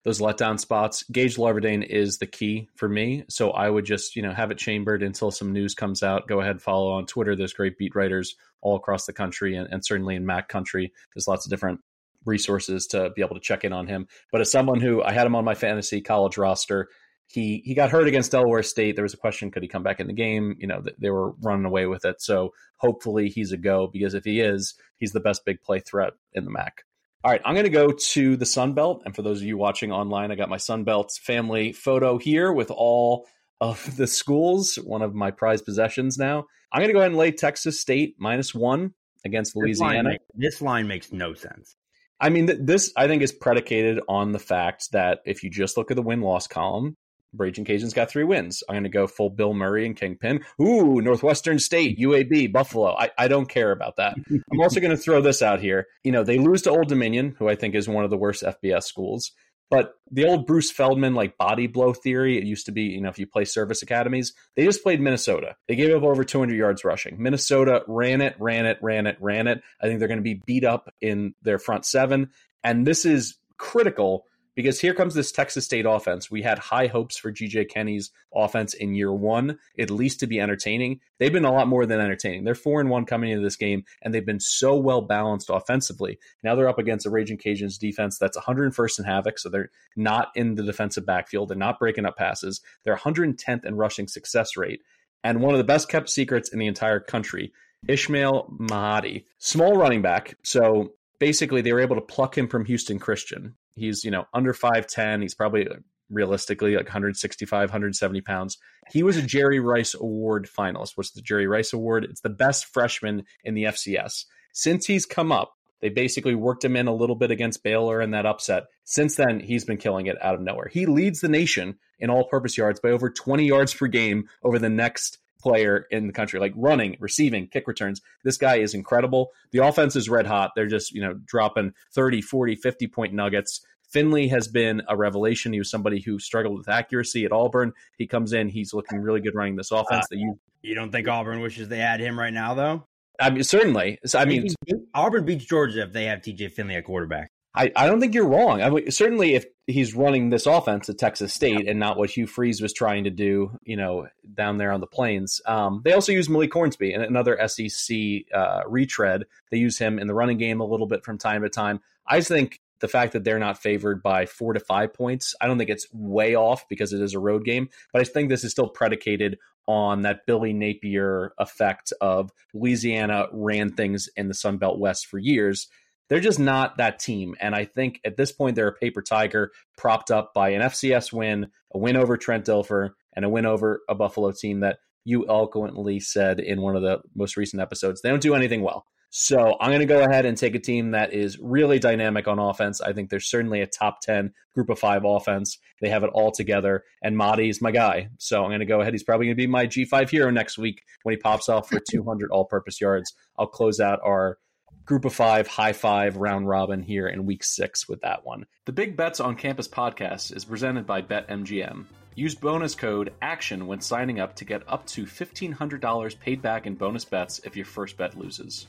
those 0.05 0.21
letdown 0.21 0.59
spots. 0.59 1.03
Gage 1.11 1.35
Larvadain 1.35 1.83
is 1.85 2.19
the 2.19 2.27
key 2.27 2.69
for 2.75 2.87
me. 2.87 3.25
So 3.27 3.49
I 3.49 3.69
would 3.69 3.85
just, 3.85 4.15
you 4.15 4.21
know, 4.21 4.31
have 4.31 4.51
it 4.51 4.59
chambered 4.59 5.01
until 5.03 5.31
some 5.31 5.51
news 5.51 5.73
comes 5.73 6.03
out. 6.03 6.27
Go 6.27 6.39
ahead, 6.39 6.61
follow 6.61 6.91
on 6.91 7.07
Twitter. 7.07 7.35
There's 7.35 7.53
great 7.53 7.77
beat 7.77 7.95
writers 7.95 8.35
all 8.61 8.75
across 8.75 9.05
the 9.05 9.13
country 9.13 9.55
and, 9.55 9.67
and 9.71 9.83
certainly 9.83 10.15
in 10.15 10.25
Mac 10.25 10.47
country. 10.47 10.93
There's 11.13 11.27
lots 11.27 11.45
of 11.45 11.49
different 11.49 11.81
resources 12.23 12.85
to 12.87 13.09
be 13.15 13.23
able 13.23 13.35
to 13.35 13.41
check 13.41 13.63
in 13.63 13.73
on 13.73 13.87
him. 13.87 14.07
But 14.31 14.41
as 14.41 14.51
someone 14.51 14.79
who 14.79 15.01
I 15.01 15.11
had 15.11 15.25
him 15.25 15.35
on 15.35 15.43
my 15.43 15.55
fantasy 15.55 16.01
college 16.01 16.37
roster, 16.37 16.87
he 17.27 17.63
he 17.65 17.73
got 17.73 17.89
hurt 17.89 18.07
against 18.07 18.31
Delaware 18.31 18.61
State. 18.61 18.95
There 18.95 19.03
was 19.03 19.15
a 19.15 19.17
question: 19.17 19.49
could 19.49 19.63
he 19.63 19.67
come 19.67 19.81
back 19.81 19.99
in 19.99 20.05
the 20.05 20.13
game? 20.13 20.55
You 20.59 20.67
know, 20.67 20.83
they 20.99 21.09
were 21.09 21.31
running 21.41 21.65
away 21.65 21.87
with 21.87 22.05
it. 22.05 22.21
So 22.21 22.53
hopefully 22.77 23.29
he's 23.29 23.51
a 23.51 23.57
go 23.57 23.87
because 23.91 24.13
if 24.13 24.23
he 24.25 24.41
is, 24.41 24.75
he's 24.97 25.11
the 25.11 25.19
best 25.19 25.43
big 25.43 25.61
play 25.61 25.79
threat 25.79 26.13
in 26.33 26.45
the 26.45 26.51
MAC. 26.51 26.84
All 27.25 27.31
right, 27.31 27.41
I'm 27.43 27.55
going 27.55 27.63
to 27.63 27.71
go 27.71 27.89
to 27.89 28.37
the 28.37 28.45
Sun 28.45 28.73
Belt, 28.73 29.01
and 29.03 29.15
for 29.15 29.23
those 29.23 29.41
of 29.41 29.47
you 29.47 29.57
watching 29.57 29.91
online, 29.91 30.31
I 30.31 30.35
got 30.35 30.47
my 30.47 30.57
Sun 30.57 30.83
Belt 30.83 31.11
family 31.23 31.71
photo 31.71 32.19
here 32.19 32.53
with 32.53 32.69
all 32.69 33.25
of 33.59 33.83
the 33.97 34.05
schools. 34.05 34.75
One 34.75 35.01
of 35.01 35.15
my 35.15 35.31
prized 35.31 35.65
possessions 35.65 36.19
now. 36.19 36.45
I'm 36.71 36.81
going 36.81 36.89
to 36.89 36.93
go 36.93 36.99
ahead 36.99 37.09
and 37.09 37.17
lay 37.17 37.31
Texas 37.31 37.81
State 37.81 38.13
minus 38.19 38.53
one 38.53 38.93
against 39.25 39.55
Louisiana. 39.55 40.03
This 40.03 40.03
line, 40.03 40.19
this 40.35 40.61
line 40.61 40.87
makes 40.87 41.11
no 41.11 41.33
sense. 41.33 41.75
I 42.21 42.29
mean, 42.29 42.45
th- 42.45 42.59
this 42.61 42.93
I 42.95 43.07
think 43.07 43.23
is 43.23 43.31
predicated 43.31 44.01
on 44.07 44.31
the 44.31 44.37
fact 44.37 44.91
that 44.91 45.21
if 45.25 45.41
you 45.41 45.49
just 45.49 45.77
look 45.77 45.89
at 45.89 45.95
the 45.95 46.03
win 46.03 46.21
loss 46.21 46.45
column, 46.45 46.95
Raging 47.37 47.65
Cajuns 47.65 47.93
got 47.93 48.09
three 48.09 48.23
wins. 48.23 48.63
I'm 48.67 48.73
going 48.73 48.83
to 48.83 48.89
go 48.89 49.07
full 49.07 49.29
Bill 49.29 49.53
Murray 49.53 49.85
and 49.85 49.95
Kingpin. 49.95 50.43
Ooh, 50.61 51.01
Northwestern 51.01 51.59
State, 51.59 51.99
UAB, 51.99 52.51
Buffalo. 52.51 52.95
I, 52.95 53.11
I 53.17 53.27
don't 53.27 53.49
care 53.49 53.71
about 53.71 53.97
that. 53.97 54.15
I'm 54.29 54.61
also 54.61 54.79
going 54.79 54.95
to 54.95 55.01
throw 55.01 55.21
this 55.21 55.41
out 55.41 55.59
here. 55.59 55.87
You 56.03 56.11
know, 56.11 56.23
they 56.23 56.37
lose 56.37 56.61
to 56.63 56.71
Old 56.71 56.87
Dominion, 56.87 57.35
who 57.37 57.49
I 57.49 57.55
think 57.55 57.75
is 57.75 57.87
one 57.87 58.03
of 58.03 58.09
the 58.09 58.17
worst 58.17 58.43
FBS 58.43 58.83
schools. 58.83 59.31
But 59.69 59.95
the 60.11 60.25
old 60.25 60.45
Bruce 60.45 60.71
Feldman 60.71 61.15
like 61.15 61.37
body 61.37 61.65
blow 61.65 61.91
theory, 61.91 62.37
it 62.37 62.43
used 62.43 62.67
to 62.67 62.71
be, 62.71 62.83
you 62.83 63.01
know, 63.01 63.09
if 63.09 63.17
you 63.17 63.25
play 63.25 63.45
service 63.45 63.81
academies, 63.81 64.33
they 64.55 64.63
just 64.63 64.83
played 64.83 65.01
Minnesota. 65.01 65.55
They 65.67 65.75
gave 65.75 65.95
up 65.95 66.03
over 66.03 66.23
200 66.23 66.55
yards 66.55 66.83
rushing. 66.83 67.21
Minnesota 67.21 67.83
ran 67.87 68.21
it, 68.21 68.35
ran 68.39 68.67
it, 68.67 68.77
ran 68.81 69.07
it, 69.07 69.17
ran 69.19 69.47
it. 69.47 69.63
I 69.81 69.87
think 69.87 69.99
they're 69.99 70.07
going 70.07 70.19
to 70.19 70.23
be 70.23 70.41
beat 70.45 70.63
up 70.63 70.93
in 71.01 71.33
their 71.41 71.57
front 71.57 71.85
seven. 71.85 72.29
And 72.63 72.85
this 72.85 73.05
is 73.05 73.37
critical 73.57 74.25
because 74.55 74.79
here 74.79 74.93
comes 74.93 75.13
this 75.13 75.31
Texas 75.31 75.65
State 75.65 75.85
offense. 75.85 76.31
We 76.31 76.41
had 76.41 76.57
high 76.57 76.87
hopes 76.87 77.17
for 77.17 77.31
GJ 77.31 77.69
Kinne's 77.69 78.11
offense 78.33 78.73
in 78.73 78.95
year 78.95 79.13
one, 79.13 79.59
at 79.77 79.91
least 79.91 80.21
to 80.21 80.27
be 80.27 80.39
entertaining. 80.39 81.01
They've 81.19 81.31
been 81.31 81.45
a 81.45 81.51
lot 81.51 81.67
more 81.67 81.85
than 81.85 81.99
entertaining. 81.99 82.45
They're 82.45 82.55
four 82.55 82.79
and 82.79 82.89
one 82.89 83.05
coming 83.05 83.31
into 83.31 83.43
this 83.43 83.57
game, 83.57 83.83
and 84.01 84.13
they've 84.13 84.25
been 84.25 84.39
so 84.39 84.75
well 84.75 85.01
balanced 85.01 85.49
offensively. 85.49 86.17
Now 86.43 86.55
they're 86.55 86.69
up 86.69 86.79
against 86.79 87.05
a 87.05 87.09
Raging 87.09 87.37
Cajuns 87.37 87.77
defense 87.77 88.17
that's 88.17 88.37
101st 88.37 88.99
in 88.99 89.05
havoc, 89.05 89.37
so 89.37 89.49
they're 89.49 89.71
not 89.95 90.29
in 90.35 90.55
the 90.55 90.63
defensive 90.63 91.05
backfield. 91.05 91.49
They're 91.49 91.57
not 91.57 91.79
breaking 91.79 92.05
up 92.05 92.17
passes. 92.17 92.61
They're 92.83 92.95
110th 92.95 93.65
in 93.65 93.75
rushing 93.75 94.07
success 94.07 94.55
rate, 94.55 94.81
and 95.23 95.41
one 95.41 95.53
of 95.53 95.57
the 95.57 95.65
best 95.65 95.89
kept 95.89 96.09
secrets 96.09 96.49
in 96.49 96.59
the 96.59 96.67
entire 96.67 96.99
country. 96.99 97.51
Ismail 97.87 98.47
Mahdi, 98.57 99.27
small 99.37 99.77
running 99.77 100.01
back. 100.01 100.37
So 100.43 100.93
basically, 101.19 101.61
they 101.61 101.73
were 101.73 101.81
able 101.81 101.97
to 101.97 102.01
pluck 102.01 102.35
him 102.35 102.47
from 102.47 102.65
Houston 102.65 102.97
Christian 102.97 103.55
He's, 103.75 104.03
you 104.03 104.11
know, 104.11 104.25
under 104.33 104.53
5'10. 104.53 105.21
He's 105.21 105.35
probably 105.35 105.67
uh, 105.67 105.75
realistically 106.09 106.75
like 106.75 106.85
165, 106.85 107.69
170 107.69 108.21
pounds. 108.21 108.57
He 108.89 109.03
was 109.03 109.17
a 109.17 109.21
Jerry 109.21 109.59
Rice 109.59 109.93
Award 109.93 110.47
finalist. 110.47 110.91
What's 110.95 111.11
the 111.11 111.21
Jerry 111.21 111.47
Rice 111.47 111.73
Award? 111.73 112.03
It's 112.05 112.21
the 112.21 112.29
best 112.29 112.65
freshman 112.65 113.25
in 113.43 113.53
the 113.53 113.63
FCS. 113.63 114.25
Since 114.53 114.85
he's 114.85 115.05
come 115.05 115.31
up, 115.31 115.53
they 115.81 115.89
basically 115.89 116.35
worked 116.35 116.63
him 116.63 116.75
in 116.75 116.87
a 116.87 116.95
little 116.95 117.15
bit 117.15 117.31
against 117.31 117.63
Baylor 117.63 118.01
in 118.01 118.11
that 118.11 118.25
upset. 118.25 118.63
Since 118.85 119.15
then, 119.15 119.39
he's 119.39 119.65
been 119.65 119.77
killing 119.77 120.07
it 120.07 120.15
out 120.21 120.35
of 120.35 120.41
nowhere. 120.41 120.69
He 120.71 120.85
leads 120.85 121.19
the 121.19 121.27
nation 121.27 121.77
in 121.99 122.09
all 122.09 122.27
purpose 122.27 122.57
yards 122.57 122.79
by 122.79 122.89
over 122.89 123.09
20 123.09 123.45
yards 123.45 123.73
per 123.73 123.87
game 123.87 124.29
over 124.43 124.57
the 124.57 124.69
next 124.69 125.17
player 125.45 125.85
in 125.91 126.07
the 126.07 126.13
country, 126.13 126.39
like 126.39 126.53
running, 126.55 126.97
receiving, 126.99 127.47
kick 127.47 127.67
returns. 127.67 128.01
This 128.23 128.37
guy 128.37 128.55
is 128.55 128.73
incredible. 128.73 129.29
The 129.51 129.63
offense 129.63 129.95
is 129.95 130.09
red 130.09 130.25
hot. 130.25 130.53
They're 130.55 130.65
just, 130.65 130.91
you 130.91 131.01
know, 131.01 131.13
dropping 131.13 131.73
30, 131.93 132.21
40, 132.21 132.55
50 132.55 132.87
point 132.87 133.13
nuggets. 133.13 133.63
Finley 133.91 134.27
has 134.29 134.47
been 134.47 134.81
a 134.89 134.97
revelation. 134.97 135.53
He 135.53 135.59
was 135.59 135.69
somebody 135.69 136.01
who 136.01 136.17
struggled 136.17 136.57
with 136.57 136.67
accuracy 136.67 137.25
at 137.25 137.31
Auburn. 137.31 137.73
He 137.99 138.07
comes 138.07 138.33
in, 138.33 138.49
he's 138.49 138.73
looking 138.73 138.99
really 138.99 139.21
good 139.21 139.35
running 139.35 139.55
this 139.55 139.69
offense. 139.69 140.05
Uh, 140.05 140.07
that 140.09 140.17
you 140.17 140.39
you 140.63 140.73
don't 140.73 140.91
think 140.91 141.07
Auburn 141.07 141.41
wishes 141.41 141.69
they 141.69 141.77
had 141.77 141.99
him 141.99 142.17
right 142.17 142.33
now, 142.33 142.55
though? 142.55 142.87
I 143.19 143.29
mean, 143.29 143.43
certainly. 143.43 143.99
I 144.15 144.25
mean, 144.25 144.47
Auburn 144.95 145.25
beats 145.25 145.45
Georgia 145.45 145.83
if 145.83 145.93
they 145.93 146.05
have 146.05 146.21
TJ 146.21 146.53
Finley 146.53 146.75
at 146.75 146.85
quarterback. 146.85 147.29
I, 147.55 147.71
I 147.75 147.87
don't 147.87 148.01
think 148.01 148.13
you're 148.13 148.27
wrong. 148.27 148.61
I 148.61 148.69
mean, 148.69 148.91
certainly 148.91 149.35
if 149.35 149.45
he's 149.65 149.95
running 149.95 150.29
this 150.29 150.45
offense 150.45 150.89
at 150.89 150.97
Texas 150.97 151.33
State 151.33 151.67
and 151.67 151.79
not 151.79 151.97
what 151.97 152.09
Hugh 152.09 152.27
Freeze 152.27 152.61
was 152.61 152.73
trying 152.73 153.05
to 153.05 153.09
do, 153.09 153.57
you 153.63 153.77
know, 153.77 154.07
down 154.33 154.57
there 154.57 154.71
on 154.71 154.81
the 154.81 154.87
plains. 154.87 155.41
Um, 155.45 155.81
they 155.83 155.93
also 155.93 156.11
use 156.11 156.29
Malik 156.29 156.53
Hornsby, 156.53 156.93
another 156.93 157.39
SEC 157.47 157.97
uh, 158.33 158.61
retread. 158.67 159.23
They 159.51 159.57
use 159.57 159.77
him 159.77 159.99
in 159.99 160.07
the 160.07 160.13
running 160.13 160.37
game 160.37 160.59
a 160.59 160.65
little 160.65 160.87
bit 160.87 161.03
from 161.03 161.17
time 161.17 161.43
to 161.43 161.49
time. 161.49 161.79
I 162.05 162.21
think 162.21 162.59
the 162.79 162.87
fact 162.87 163.13
that 163.13 163.23
they're 163.23 163.39
not 163.39 163.61
favored 163.61 164.03
by 164.03 164.25
four 164.25 164.53
to 164.53 164.59
five 164.59 164.93
points, 164.93 165.33
I 165.39 165.47
don't 165.47 165.57
think 165.57 165.69
it's 165.69 165.87
way 165.93 166.35
off 166.35 166.67
because 166.69 166.93
it 166.93 167.01
is 167.01 167.13
a 167.13 167.19
road 167.19 167.45
game, 167.45 167.69
but 167.93 168.01
I 168.01 168.05
think 168.05 168.29
this 168.29 168.43
is 168.43 168.51
still 168.51 168.67
predicated 168.67 169.39
on 169.67 170.03
that 170.03 170.27
Billy 170.27 170.53
Napier 170.53 171.33
effect 171.39 171.91
of 172.01 172.31
Louisiana 172.53 173.27
ran 173.31 173.71
things 173.71 174.09
in 174.15 174.27
the 174.27 174.33
Sun 174.33 174.57
Belt 174.57 174.77
West 174.77 175.07
for 175.07 175.17
years 175.17 175.67
they're 176.09 176.19
just 176.19 176.39
not 176.39 176.77
that 176.77 176.99
team. 176.99 177.35
And 177.39 177.55
I 177.55 177.65
think 177.65 177.99
at 178.05 178.17
this 178.17 178.31
point, 178.31 178.55
they're 178.55 178.67
a 178.67 178.73
paper 178.73 179.01
tiger 179.01 179.51
propped 179.77 180.11
up 180.11 180.33
by 180.33 180.49
an 180.49 180.61
FCS 180.61 181.11
win, 181.11 181.47
a 181.73 181.77
win 181.77 181.97
over 181.97 182.17
Trent 182.17 182.45
Dilfer, 182.45 182.91
and 183.15 183.25
a 183.25 183.29
win 183.29 183.45
over 183.45 183.81
a 183.89 183.95
Buffalo 183.95 184.31
team 184.31 184.59
that 184.61 184.79
you 185.03 185.25
eloquently 185.27 185.99
said 185.99 186.39
in 186.39 186.61
one 186.61 186.75
of 186.75 186.81
the 186.81 186.99
most 187.15 187.37
recent 187.37 187.61
episodes. 187.61 188.01
They 188.01 188.09
don't 188.09 188.21
do 188.21 188.35
anything 188.35 188.61
well. 188.61 188.85
So 189.17 189.55
I'm 189.61 189.69
going 189.69 189.79
to 189.79 189.85
go 189.85 190.03
ahead 190.03 190.25
and 190.25 190.37
take 190.37 190.55
a 190.55 190.59
team 190.59 190.91
that 190.91 191.13
is 191.13 191.39
really 191.39 191.79
dynamic 191.79 192.27
on 192.27 192.37
offense. 192.37 192.81
I 192.81 192.91
think 192.91 193.09
there's 193.09 193.29
certainly 193.29 193.61
a 193.61 193.67
top 193.67 194.01
10 194.01 194.33
group 194.53 194.69
of 194.69 194.77
five 194.77 195.03
offense. 195.05 195.57
They 195.79 195.87
have 195.87 196.03
it 196.03 196.09
all 196.13 196.31
together. 196.31 196.83
And 197.01 197.15
Mahdi's 197.15 197.61
my 197.61 197.71
guy. 197.71 198.09
So 198.17 198.43
I'm 198.43 198.49
going 198.49 198.59
to 198.59 198.65
go 198.65 198.81
ahead. 198.81 198.93
He's 198.93 199.03
probably 199.03 199.27
going 199.27 199.37
to 199.37 199.41
be 199.41 199.47
my 199.47 199.67
G5 199.67 200.09
hero 200.09 200.31
next 200.31 200.57
week 200.57 200.81
when 201.03 201.13
he 201.13 201.17
pops 201.17 201.47
off 201.47 201.69
for 201.69 201.79
200 201.91 202.29
all 202.29 202.43
purpose 202.43 202.81
yards. 202.81 203.13
I'll 203.39 203.47
close 203.47 203.79
out 203.79 203.99
our 204.03 204.37
group 204.85 205.03
of 205.05 205.13
five, 205.13 205.47
high 205.47 205.73
five, 205.73 206.15
round 206.15 206.47
robin 206.47 206.83
here 206.83 207.07
in 207.07 207.25
week 207.25 207.43
six 207.43 207.89
with 207.89 208.01
that 208.01 208.23
one. 208.25 208.45
The 208.65 208.71
Big 208.71 208.95
Bets 208.95 209.19
on 209.19 209.35
Campus 209.35 209.67
podcast 209.67 210.35
is 210.35 210.45
presented 210.45 210.85
by 210.85 211.01
BetMGM. 211.01 211.85
Use 212.13 212.35
bonus 212.35 212.75
code 212.75 213.11
ACTION 213.21 213.67
when 213.67 213.81
signing 213.81 214.19
up 214.19 214.35
to 214.35 214.45
get 214.45 214.61
up 214.67 214.85
to 214.87 215.05
$1,500 215.05 216.19
paid 216.19 216.41
back 216.41 216.65
in 216.65 216.75
bonus 216.75 217.03
bets 217.03 217.41
if 217.43 217.57
your 217.57 217.65
first 217.65 217.97
bet 217.97 218.17
loses. 218.17 218.67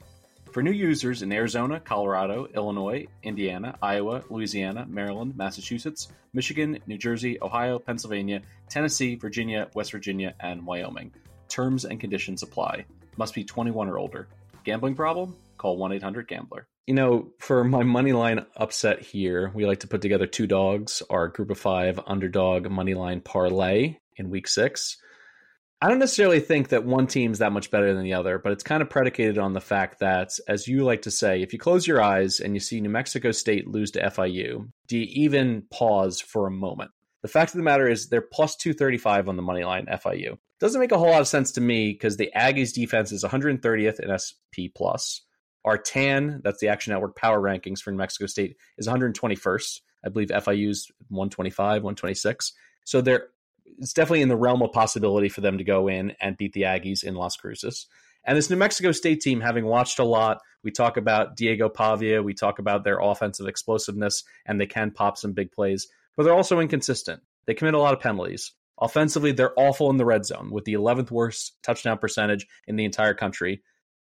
For 0.50 0.62
new 0.62 0.72
users 0.72 1.22
in 1.22 1.30
Arizona, 1.32 1.78
Colorado, 1.78 2.48
Illinois, 2.54 3.06
Indiana, 3.22 3.76
Iowa, 3.82 4.24
Louisiana, 4.30 4.86
Maryland, 4.88 5.36
Massachusetts, 5.36 6.08
Michigan, 6.32 6.78
New 6.86 6.96
Jersey, 6.96 7.38
Ohio, 7.42 7.78
Pennsylvania, 7.78 8.40
Tennessee, 8.70 9.16
Virginia, 9.16 9.68
West 9.74 9.92
Virginia, 9.92 10.34
and 10.40 10.64
Wyoming. 10.64 11.12
Terms 11.48 11.84
and 11.84 12.00
conditions 12.00 12.42
apply. 12.42 12.86
Must 13.18 13.34
be 13.34 13.44
21 13.44 13.88
or 13.88 13.98
older. 13.98 14.28
Gambling 14.64 14.94
problem? 14.94 15.36
Call 15.56 15.76
1 15.76 15.92
800 15.92 16.28
Gambler. 16.28 16.68
You 16.86 16.94
know, 16.94 17.32
for 17.40 17.64
my 17.64 17.82
money 17.82 18.12
line 18.12 18.46
upset 18.56 19.02
here, 19.02 19.50
we 19.54 19.66
like 19.66 19.80
to 19.80 19.88
put 19.88 20.02
together 20.02 20.26
two 20.26 20.46
dogs, 20.46 21.02
our 21.10 21.28
group 21.28 21.50
of 21.50 21.58
five 21.58 21.98
underdog 22.06 22.70
money 22.70 22.94
line 22.94 23.20
parlay 23.20 23.96
in 24.16 24.30
week 24.30 24.46
six. 24.46 24.96
I 25.82 25.88
don't 25.88 25.98
necessarily 25.98 26.40
think 26.40 26.68
that 26.68 26.86
one 26.86 27.06
team's 27.06 27.40
that 27.40 27.52
much 27.52 27.70
better 27.70 27.92
than 27.92 28.02
the 28.02 28.14
other, 28.14 28.38
but 28.38 28.52
it's 28.52 28.62
kind 28.62 28.80
of 28.80 28.88
predicated 28.88 29.36
on 29.36 29.52
the 29.52 29.60
fact 29.60 30.00
that, 30.00 30.30
as 30.48 30.66
you 30.66 30.84
like 30.84 31.02
to 31.02 31.10
say, 31.10 31.42
if 31.42 31.52
you 31.52 31.58
close 31.58 31.86
your 31.86 32.00
eyes 32.00 32.40
and 32.40 32.54
you 32.54 32.60
see 32.60 32.80
New 32.80 32.88
Mexico 32.88 33.30
State 33.30 33.68
lose 33.68 33.90
to 33.90 34.02
FIU, 34.02 34.70
do 34.86 34.98
you 34.98 35.06
even 35.10 35.64
pause 35.70 36.18
for 36.18 36.46
a 36.46 36.50
moment? 36.50 36.92
The 37.20 37.28
fact 37.28 37.50
of 37.50 37.58
the 37.58 37.62
matter 37.62 37.88
is 37.88 38.08
they're 38.08 38.22
plus 38.22 38.56
235 38.56 39.28
on 39.28 39.36
the 39.36 39.42
money 39.42 39.64
line 39.64 39.86
FIU. 39.86 40.38
Doesn't 40.60 40.80
make 40.80 40.92
a 40.92 40.98
whole 40.98 41.10
lot 41.10 41.20
of 41.20 41.28
sense 41.28 41.52
to 41.52 41.60
me 41.60 41.92
because 41.92 42.16
the 42.16 42.30
Aggies 42.34 42.72
defense 42.72 43.12
is 43.12 43.22
130th 43.22 44.00
in 44.00 44.16
SP 44.16 44.72
plus. 44.74 45.25
Our 45.66 45.76
TAN, 45.76 46.40
that's 46.44 46.60
the 46.60 46.68
Action 46.68 46.92
Network 46.92 47.16
power 47.16 47.40
rankings 47.40 47.80
for 47.80 47.90
New 47.90 47.98
Mexico 47.98 48.26
State, 48.26 48.56
is 48.78 48.86
121st. 48.88 49.80
I 50.04 50.08
believe 50.08 50.28
FIU's 50.28 50.90
125, 51.08 51.82
126. 51.82 52.52
So 52.84 53.00
there, 53.00 53.26
it's 53.78 53.92
definitely 53.92 54.22
in 54.22 54.28
the 54.28 54.36
realm 54.36 54.62
of 54.62 54.72
possibility 54.72 55.28
for 55.28 55.40
them 55.40 55.58
to 55.58 55.64
go 55.64 55.88
in 55.88 56.12
and 56.20 56.36
beat 56.36 56.52
the 56.52 56.62
Aggies 56.62 57.02
in 57.02 57.16
Las 57.16 57.36
Cruces. 57.36 57.88
And 58.24 58.38
this 58.38 58.48
New 58.48 58.56
Mexico 58.56 58.92
State 58.92 59.20
team, 59.20 59.40
having 59.40 59.66
watched 59.66 59.98
a 59.98 60.04
lot, 60.04 60.40
we 60.62 60.70
talk 60.70 60.96
about 60.96 61.36
Diego 61.36 61.68
Pavia, 61.68 62.22
we 62.22 62.34
talk 62.34 62.60
about 62.60 62.84
their 62.84 62.98
offensive 63.00 63.46
explosiveness, 63.46 64.22
and 64.46 64.60
they 64.60 64.66
can 64.66 64.92
pop 64.92 65.18
some 65.18 65.32
big 65.32 65.50
plays, 65.50 65.88
but 66.16 66.22
they're 66.22 66.34
also 66.34 66.60
inconsistent. 66.60 67.22
They 67.46 67.54
commit 67.54 67.74
a 67.74 67.78
lot 67.78 67.94
of 67.94 68.00
penalties. 68.00 68.52
Offensively, 68.80 69.32
they're 69.32 69.58
awful 69.58 69.90
in 69.90 69.96
the 69.96 70.04
red 70.04 70.26
zone 70.26 70.50
with 70.50 70.64
the 70.64 70.74
11th 70.74 71.10
worst 71.10 71.56
touchdown 71.62 71.98
percentage 71.98 72.46
in 72.66 72.76
the 72.76 72.84
entire 72.84 73.14
country. 73.14 73.62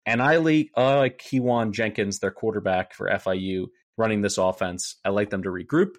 And 0.07 0.23
I 0.23 0.37
like 0.37 0.71
uh, 0.77 1.09
Keyone 1.19 1.73
Jenkins, 1.73 2.19
their 2.19 2.31
quarterback 2.31 2.95
for 2.95 3.09
FIU, 3.09 3.67
running 3.97 4.23
this 4.23 4.39
offense. 4.39 4.97
I 5.05 5.11
like 5.11 5.31
them 5.31 5.43
to 5.43 5.51
regroup. 5.51 5.95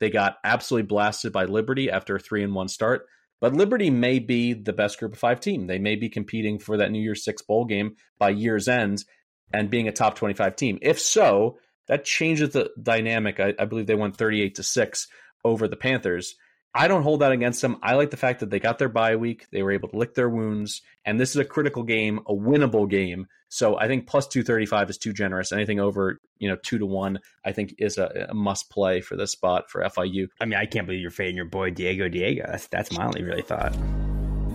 They 0.00 0.10
got 0.10 0.38
absolutely 0.42 0.86
blasted 0.88 1.32
by 1.32 1.44
Liberty 1.44 1.90
after 1.90 2.16
a 2.16 2.20
three 2.20 2.42
and 2.42 2.54
one 2.54 2.68
start, 2.68 3.06
but 3.40 3.54
Liberty 3.54 3.90
may 3.90 4.18
be 4.18 4.52
the 4.52 4.72
best 4.72 4.98
group 4.98 5.12
of 5.12 5.18
five 5.18 5.38
team. 5.38 5.66
They 5.66 5.78
may 5.78 5.96
be 5.96 6.08
competing 6.08 6.58
for 6.58 6.78
that 6.78 6.90
New 6.90 7.00
Year's 7.00 7.24
Six 7.24 7.42
bowl 7.42 7.64
game 7.66 7.96
by 8.18 8.30
year's 8.30 8.68
end 8.68 9.04
and 9.52 9.70
being 9.70 9.86
a 9.86 9.92
top 9.92 10.16
25 10.16 10.56
team. 10.56 10.78
If 10.82 10.98
so, 10.98 11.58
that 11.88 12.04
changes 12.04 12.50
the 12.50 12.70
dynamic. 12.80 13.38
I, 13.38 13.54
I 13.58 13.64
believe 13.64 13.86
they 13.86 13.94
won 13.94 14.12
38 14.12 14.56
to 14.56 14.62
six 14.62 15.08
over 15.44 15.68
the 15.68 15.76
Panthers. 15.76 16.34
I 16.74 16.88
don't 16.88 17.02
hold 17.02 17.20
that 17.20 17.32
against 17.32 17.60
them. 17.60 17.76
I 17.82 17.94
like 17.94 18.10
the 18.10 18.16
fact 18.16 18.40
that 18.40 18.50
they 18.50 18.58
got 18.58 18.78
their 18.78 18.88
bye 18.88 19.16
week, 19.16 19.46
they 19.52 19.62
were 19.62 19.72
able 19.72 19.90
to 19.90 19.96
lick 19.96 20.14
their 20.14 20.30
wounds, 20.30 20.80
and 21.04 21.20
this 21.20 21.30
is 21.30 21.36
a 21.36 21.44
critical 21.44 21.82
game, 21.82 22.20
a 22.26 22.32
winnable 22.32 22.88
game. 22.88 23.26
So 23.50 23.78
I 23.78 23.88
think 23.88 24.06
plus 24.06 24.26
235 24.26 24.88
is 24.88 24.96
too 24.96 25.12
generous. 25.12 25.52
Anything 25.52 25.80
over, 25.80 26.18
you 26.38 26.48
know, 26.48 26.56
2 26.62 26.78
to 26.78 26.86
1, 26.86 27.18
I 27.44 27.52
think 27.52 27.74
is 27.76 27.98
a, 27.98 28.28
a 28.30 28.34
must 28.34 28.70
play 28.70 29.02
for 29.02 29.16
this 29.16 29.32
spot 29.32 29.70
for 29.70 29.82
FIU. 29.82 30.28
I 30.40 30.46
mean, 30.46 30.58
I 30.58 30.64
can't 30.64 30.86
believe 30.86 31.02
you're 31.02 31.10
fading 31.10 31.36
your 31.36 31.44
boy 31.44 31.70
Diego 31.70 32.08
Diego. 32.08 32.44
That's 32.46 32.66
that's 32.68 32.90
my 32.92 33.04
only 33.04 33.22
really 33.22 33.42
thought. 33.42 33.72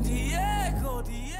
Diego, 0.02 1.04
Diego. 1.04 1.38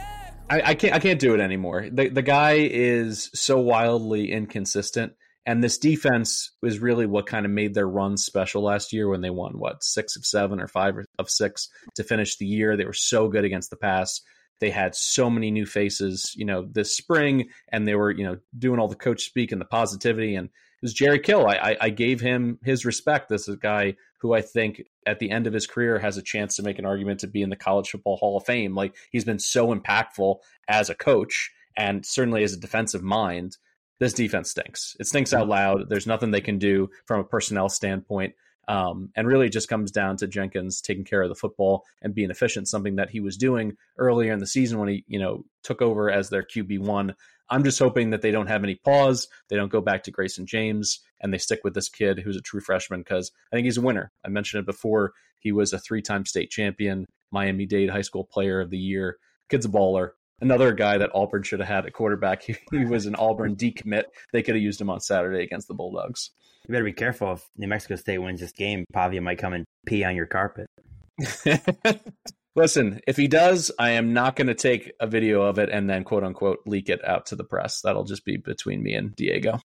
I, 0.48 0.62
I 0.64 0.76
can't 0.76 0.94
I 0.94 1.00
can't 1.00 1.20
do 1.20 1.34
it 1.34 1.40
anymore. 1.40 1.90
The 1.92 2.10
the 2.10 2.22
guy 2.22 2.58
is 2.60 3.32
so 3.34 3.58
wildly 3.58 4.32
inconsistent 4.32 5.14
and 5.48 5.64
this 5.64 5.78
defense 5.78 6.52
was 6.62 6.80
really 6.80 7.06
what 7.06 7.26
kind 7.26 7.46
of 7.46 7.52
made 7.54 7.74
their 7.74 7.88
run 7.88 8.18
special 8.18 8.62
last 8.62 8.92
year 8.92 9.08
when 9.08 9.22
they 9.22 9.30
won, 9.30 9.58
what, 9.58 9.82
six 9.82 10.18
of 10.18 10.26
seven 10.26 10.60
or 10.60 10.68
five 10.68 10.96
of 11.18 11.30
six 11.30 11.70
to 11.96 12.04
finish 12.04 12.36
the 12.36 12.46
year. 12.46 12.76
They 12.76 12.84
were 12.84 12.92
so 12.92 13.30
good 13.30 13.46
against 13.46 13.70
the 13.70 13.78
pass. 13.78 14.20
They 14.60 14.72
had 14.72 14.94
so 14.94 15.30
many 15.30 15.50
new 15.50 15.66
faces, 15.66 16.34
you 16.36 16.44
know, 16.44 16.68
this 16.70 16.98
spring, 16.98 17.48
and 17.72 17.88
they 17.88 17.96
were, 17.96 18.12
you 18.12 18.26
know, 18.26 18.38
doing 18.60 18.78
all 18.78 18.90
the 18.90 18.96
coach 18.96 19.24
speak 19.24 19.54
and 19.54 19.62
the 19.62 19.66
positivity. 19.66 20.36
And 20.36 20.48
it 20.48 20.52
was 20.82 20.94
Jerry 20.94 21.20
Kill. 21.20 21.48
I, 21.48 21.56
I, 21.56 21.78
I 21.80 21.90
gave 21.92 22.20
him 22.20 22.60
his 22.62 22.84
respect. 22.84 23.30
This 23.30 23.48
is 23.48 23.56
a 23.56 23.58
guy 23.58 23.96
who 24.20 24.34
I 24.34 24.42
think 24.42 24.84
at 25.06 25.20
the 25.20 25.32
end 25.32 25.48
of 25.48 25.54
his 25.54 25.66
career 25.66 25.98
has 25.98 26.18
a 26.18 26.22
chance 26.22 26.58
to 26.58 26.64
make 26.64 26.78
an 26.78 26.86
argument 26.86 27.22
to 27.22 27.28
be 27.28 27.42
in 27.42 27.50
the 27.50 27.56
College 27.56 27.90
Football 27.90 28.18
Hall 28.18 28.36
of 28.36 28.46
Fame. 28.46 28.76
Like 28.76 28.98
he's 29.12 29.24
been 29.24 29.40
so 29.40 29.74
impactful 29.74 30.40
as 30.68 30.90
a 30.90 30.96
coach 30.96 31.52
and 31.78 32.06
certainly 32.06 32.44
as 32.44 32.52
a 32.52 32.60
defensive 32.60 33.04
mind. 33.04 33.56
This 34.00 34.14
defense 34.14 34.52
stinks. 34.52 34.96
It 35.00 35.08
stinks 35.08 35.34
out 35.34 35.48
loud. 35.48 35.90
There's 35.90 36.08
nothing 36.08 36.32
they 36.32 36.42
can 36.42 36.60
do 36.60 36.90
from 37.06 37.20
a 37.20 37.24
personnel 37.24 37.70
standpoint. 37.70 38.36
Um, 38.70 39.12
and 39.16 39.26
really 39.26 39.48
just 39.48 39.70
comes 39.70 39.92
down 39.92 40.18
to 40.18 40.28
Jenkins 40.28 40.82
taking 40.82 41.06
care 41.06 41.22
of 41.22 41.30
the 41.30 41.36
football 41.36 41.86
and 42.02 42.14
being 42.14 42.30
efficient, 42.30 42.68
something 42.68 42.98
that 42.98 43.10
he 43.10 43.22
was 43.22 43.38
doing 43.38 43.78
earlier 43.98 44.34
in 44.34 44.40
the 44.40 44.46
season 44.46 44.78
when 44.78 44.90
he, 44.90 45.06
you 45.08 45.20
know, 45.20 45.46
took 45.64 45.82
over 45.82 46.12
as 46.12 46.30
their 46.30 46.44
QB 46.44 46.80
one. 46.80 47.16
I'm 47.50 47.64
just 47.64 47.80
hoping 47.80 48.10
that 48.10 48.22
they 48.22 48.32
don't 48.32 48.48
have 48.48 48.66
any 48.66 48.76
pause, 48.76 49.30
they 49.48 49.56
don't 49.56 49.72
go 49.72 49.80
back 49.80 50.04
to 50.04 50.12
Grayson 50.12 50.46
James, 50.46 51.00
and 51.22 51.34
they 51.34 51.38
stick 51.38 51.62
with 51.64 51.74
this 51.76 51.88
kid 51.88 52.20
who's 52.20 52.36
a 52.36 52.42
true 52.42 52.60
freshman 52.60 53.00
because 53.00 53.32
I 53.54 53.56
think 53.56 53.64
he's 53.64 53.78
a 53.78 53.82
winner. 53.82 54.12
I 54.26 54.28
mentioned 54.28 54.60
it 54.60 54.66
before. 54.66 55.14
He 55.40 55.54
was 55.54 55.72
a 55.72 55.80
three-time 55.80 56.26
state 56.26 56.50
champion, 56.50 57.06
Miami 57.32 57.66
Dade 57.66 57.90
High 57.90 58.02
School 58.02 58.26
Player 58.26 58.60
of 58.60 58.70
the 58.70 58.78
Year. 58.78 59.18
Kid's 59.50 59.66
a 59.66 59.70
baller. 59.70 60.12
Another 60.40 60.72
guy 60.72 60.98
that 60.98 61.12
Auburn 61.14 61.44
should 61.44 61.60
have 61.60 61.70
had 61.70 61.86
at 61.86 61.94
quarterback. 61.94 62.44
He, 62.48 62.56
he 62.72 62.86
was 62.86 63.06
an 63.06 63.16
Auburn 63.16 63.56
decommit. 63.56 64.04
They 64.32 64.44
could 64.44 64.56
have 64.56 64.64
used 64.64 64.80
him 64.80 64.90
on 64.90 65.00
Saturday 65.00 65.44
against 65.44 65.68
the 65.68 65.74
Bulldogs. 65.74 66.32
You 66.68 66.72
better 66.74 66.84
be 66.84 66.94
careful 66.94 67.34
if 67.34 67.46
New 67.58 67.68
Mexico 67.68 67.96
State 67.96 68.20
wins 68.20 68.42
this 68.42 68.52
game. 68.52 68.86
Pavia 68.94 69.22
might 69.22 69.40
come 69.40 69.54
and 69.54 69.66
pee 69.86 70.04
on 70.04 70.16
your 70.16 70.26
carpet. 70.26 70.68
Listen, 72.56 73.00
if 73.08 73.18
he 73.18 73.28
does, 73.28 73.72
I 73.80 73.92
am 73.92 74.14
not 74.14 74.36
going 74.36 74.48
to 74.48 74.56
take 74.56 74.92
a 75.00 75.08
video 75.08 75.44
of 75.44 75.60
it 75.60 75.70
and 75.70 75.90
then 75.90 76.04
quote 76.04 76.24
unquote 76.24 76.60
leak 76.66 76.90
it 76.90 77.08
out 77.08 77.28
to 77.28 77.36
the 77.36 77.44
press. 77.44 77.82
That'll 77.82 78.04
just 78.04 78.26
be 78.26 78.38
between 78.38 78.84
me 78.84 78.94
and 78.94 79.16
Diego. 79.16 79.60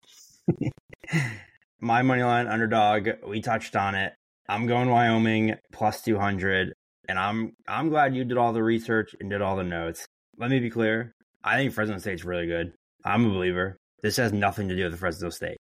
My 1.80 2.02
money 2.02 2.22
line 2.22 2.46
underdog, 2.46 3.08
we 3.26 3.40
touched 3.40 3.76
on 3.76 3.94
it. 3.94 4.12
I'm 4.48 4.66
going 4.66 4.90
Wyoming 4.90 5.54
plus 5.72 6.02
200 6.02 6.74
and 7.08 7.18
I'm 7.18 7.52
I'm 7.66 7.88
glad 7.88 8.14
you 8.14 8.24
did 8.24 8.38
all 8.38 8.52
the 8.52 8.62
research 8.62 9.14
and 9.20 9.30
did 9.30 9.40
all 9.40 9.56
the 9.56 9.64
notes. 9.64 10.06
Let 10.40 10.48
me 10.48 10.58
be 10.58 10.70
clear. 10.70 11.12
I 11.44 11.58
think 11.58 11.74
Fresno 11.74 11.98
State's 11.98 12.24
really 12.24 12.46
good. 12.46 12.72
I'm 13.04 13.26
a 13.26 13.28
believer. 13.28 13.76
This 14.02 14.16
has 14.16 14.32
nothing 14.32 14.70
to 14.70 14.74
do 14.74 14.84
with 14.84 14.92
the 14.92 14.98
Fresno 14.98 15.28
State. 15.28 15.58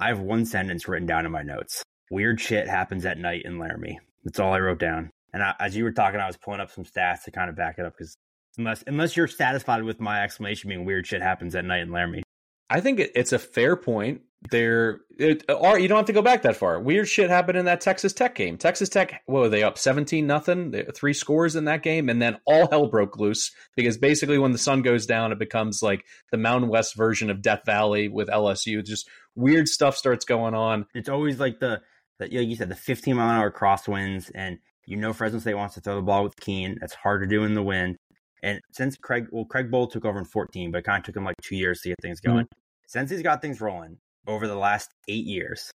I 0.00 0.08
have 0.08 0.20
one 0.20 0.46
sentence 0.46 0.88
written 0.88 1.06
down 1.06 1.26
in 1.26 1.30
my 1.30 1.42
notes. 1.42 1.82
Weird 2.10 2.40
shit 2.40 2.66
happens 2.66 3.04
at 3.04 3.18
night 3.18 3.42
in 3.44 3.58
Laramie. 3.58 4.00
That's 4.24 4.40
all 4.40 4.54
I 4.54 4.60
wrote 4.60 4.78
down. 4.78 5.10
And 5.34 5.42
I, 5.42 5.54
as 5.60 5.76
you 5.76 5.84
were 5.84 5.92
talking, 5.92 6.20
I 6.20 6.26
was 6.26 6.38
pulling 6.38 6.60
up 6.60 6.70
some 6.70 6.84
stats 6.84 7.24
to 7.24 7.32
kind 7.32 7.50
of 7.50 7.56
back 7.56 7.78
it 7.78 7.84
up 7.84 7.92
because 7.98 8.16
unless 8.56 8.82
unless 8.86 9.14
you're 9.14 9.28
satisfied 9.28 9.82
with 9.82 10.00
my 10.00 10.22
explanation 10.22 10.70
being 10.70 10.86
weird 10.86 11.06
shit 11.06 11.20
happens 11.20 11.54
at 11.54 11.66
night 11.66 11.82
in 11.82 11.92
Laramie. 11.92 12.22
I 12.70 12.80
think 12.80 13.00
it, 13.00 13.12
it's 13.14 13.32
a 13.32 13.38
fair 13.38 13.76
point. 13.76 14.22
There, 14.50 15.00
or 15.48 15.78
you 15.78 15.88
don't 15.88 15.96
have 15.96 16.04
to 16.04 16.12
go 16.12 16.20
back 16.20 16.42
that 16.42 16.56
far. 16.56 16.78
Weird 16.78 17.08
shit 17.08 17.30
happened 17.30 17.56
in 17.56 17.64
that 17.64 17.80
Texas 17.80 18.12
Tech 18.12 18.34
game. 18.34 18.58
Texas 18.58 18.90
Tech, 18.90 19.22
what 19.24 19.40
were 19.40 19.48
they 19.48 19.62
up 19.62 19.78
seventeen 19.78 20.26
nothing? 20.26 20.84
Three 20.94 21.14
scores 21.14 21.56
in 21.56 21.64
that 21.64 21.82
game, 21.82 22.10
and 22.10 22.20
then 22.20 22.36
all 22.46 22.68
hell 22.68 22.88
broke 22.88 23.18
loose 23.18 23.52
because 23.74 23.96
basically 23.96 24.36
when 24.36 24.52
the 24.52 24.58
sun 24.58 24.82
goes 24.82 25.06
down, 25.06 25.32
it 25.32 25.38
becomes 25.38 25.82
like 25.82 26.04
the 26.30 26.36
Mountain 26.36 26.68
West 26.68 26.94
version 26.94 27.30
of 27.30 27.40
Death 27.40 27.62
Valley 27.64 28.08
with 28.08 28.28
LSU. 28.28 28.84
Just 28.84 29.08
weird 29.34 29.66
stuff 29.66 29.96
starts 29.96 30.26
going 30.26 30.54
on. 30.54 30.84
It's 30.94 31.08
always 31.08 31.40
like 31.40 31.58
the, 31.58 31.80
the 32.18 32.24
like 32.26 32.48
you 32.48 32.56
said, 32.56 32.68
the 32.68 32.74
15 32.74 33.16
mile 33.16 33.30
an 33.30 33.36
hour 33.36 33.50
crosswinds, 33.50 34.30
and 34.34 34.58
you 34.84 34.98
know 34.98 35.14
Fresno 35.14 35.38
State 35.38 35.54
wants 35.54 35.74
to 35.76 35.80
throw 35.80 35.96
the 35.96 36.02
ball 36.02 36.22
with 36.22 36.36
Keene. 36.36 36.76
That's 36.80 36.94
hard 36.94 37.22
to 37.22 37.26
do 37.26 37.44
in 37.44 37.54
the 37.54 37.62
wind. 37.62 37.96
And 38.44 38.60
since 38.72 38.98
Craig, 38.98 39.28
well, 39.32 39.46
Craig 39.46 39.70
Bohl 39.70 39.90
took 39.90 40.04
over 40.04 40.18
in 40.18 40.26
14, 40.26 40.70
but 40.70 40.78
it 40.78 40.84
kind 40.84 41.00
of 41.00 41.04
took 41.04 41.16
him 41.16 41.24
like 41.24 41.36
two 41.42 41.56
years 41.56 41.80
to 41.80 41.88
get 41.88 41.96
things 42.02 42.20
going. 42.20 42.44
Mm-hmm. 42.44 42.58
Since 42.86 43.10
he's 43.10 43.22
got 43.22 43.40
things 43.40 43.58
rolling 43.58 43.96
over 44.26 44.46
the 44.46 44.54
last 44.54 44.90
eight 45.08 45.24
years, 45.24 45.70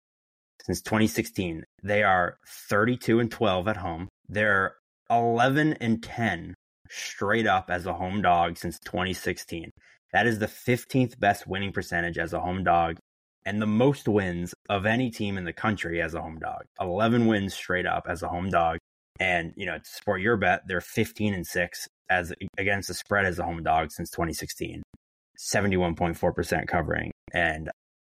since 0.65 0.81
2016, 0.81 1.63
they 1.81 2.03
are 2.03 2.35
32 2.45 3.21
and 3.21 3.31
12 3.31 3.69
at 3.69 3.77
home. 3.77 4.09
They're 4.27 4.75
11 5.09 5.75
and 5.79 6.03
10 6.03 6.55
straight 6.89 7.47
up 7.47 7.69
as 7.69 7.85
a 7.85 7.93
home 7.93 8.21
dog 8.21 8.57
since 8.57 8.77
2016. 8.79 9.71
That 10.11 10.27
is 10.27 10.39
the 10.39 10.47
15th 10.47 11.17
best 11.17 11.47
winning 11.47 11.71
percentage 11.71 12.17
as 12.17 12.33
a 12.33 12.41
home 12.41 12.65
dog 12.65 12.97
and 13.45 13.61
the 13.61 13.65
most 13.65 14.09
wins 14.09 14.53
of 14.67 14.85
any 14.85 15.09
team 15.09 15.37
in 15.37 15.45
the 15.45 15.53
country 15.53 16.01
as 16.01 16.13
a 16.13 16.21
home 16.21 16.39
dog. 16.39 16.65
11 16.81 17.27
wins 17.27 17.53
straight 17.53 17.85
up 17.85 18.07
as 18.09 18.23
a 18.23 18.27
home 18.27 18.49
dog. 18.49 18.77
And, 19.19 19.53
you 19.55 19.65
know, 19.65 19.77
to 19.77 19.85
support 19.85 20.21
your 20.21 20.37
bet, 20.37 20.61
they're 20.67 20.81
15 20.81 21.33
and 21.33 21.45
6 21.45 21.87
as 22.09 22.33
against 22.57 22.87
the 22.87 22.93
spread 22.93 23.25
as 23.25 23.39
a 23.39 23.43
home 23.43 23.63
dog 23.63 23.91
since 23.91 24.09
2016. 24.11 24.83
71.4% 25.37 26.67
covering. 26.67 27.11
And 27.33 27.69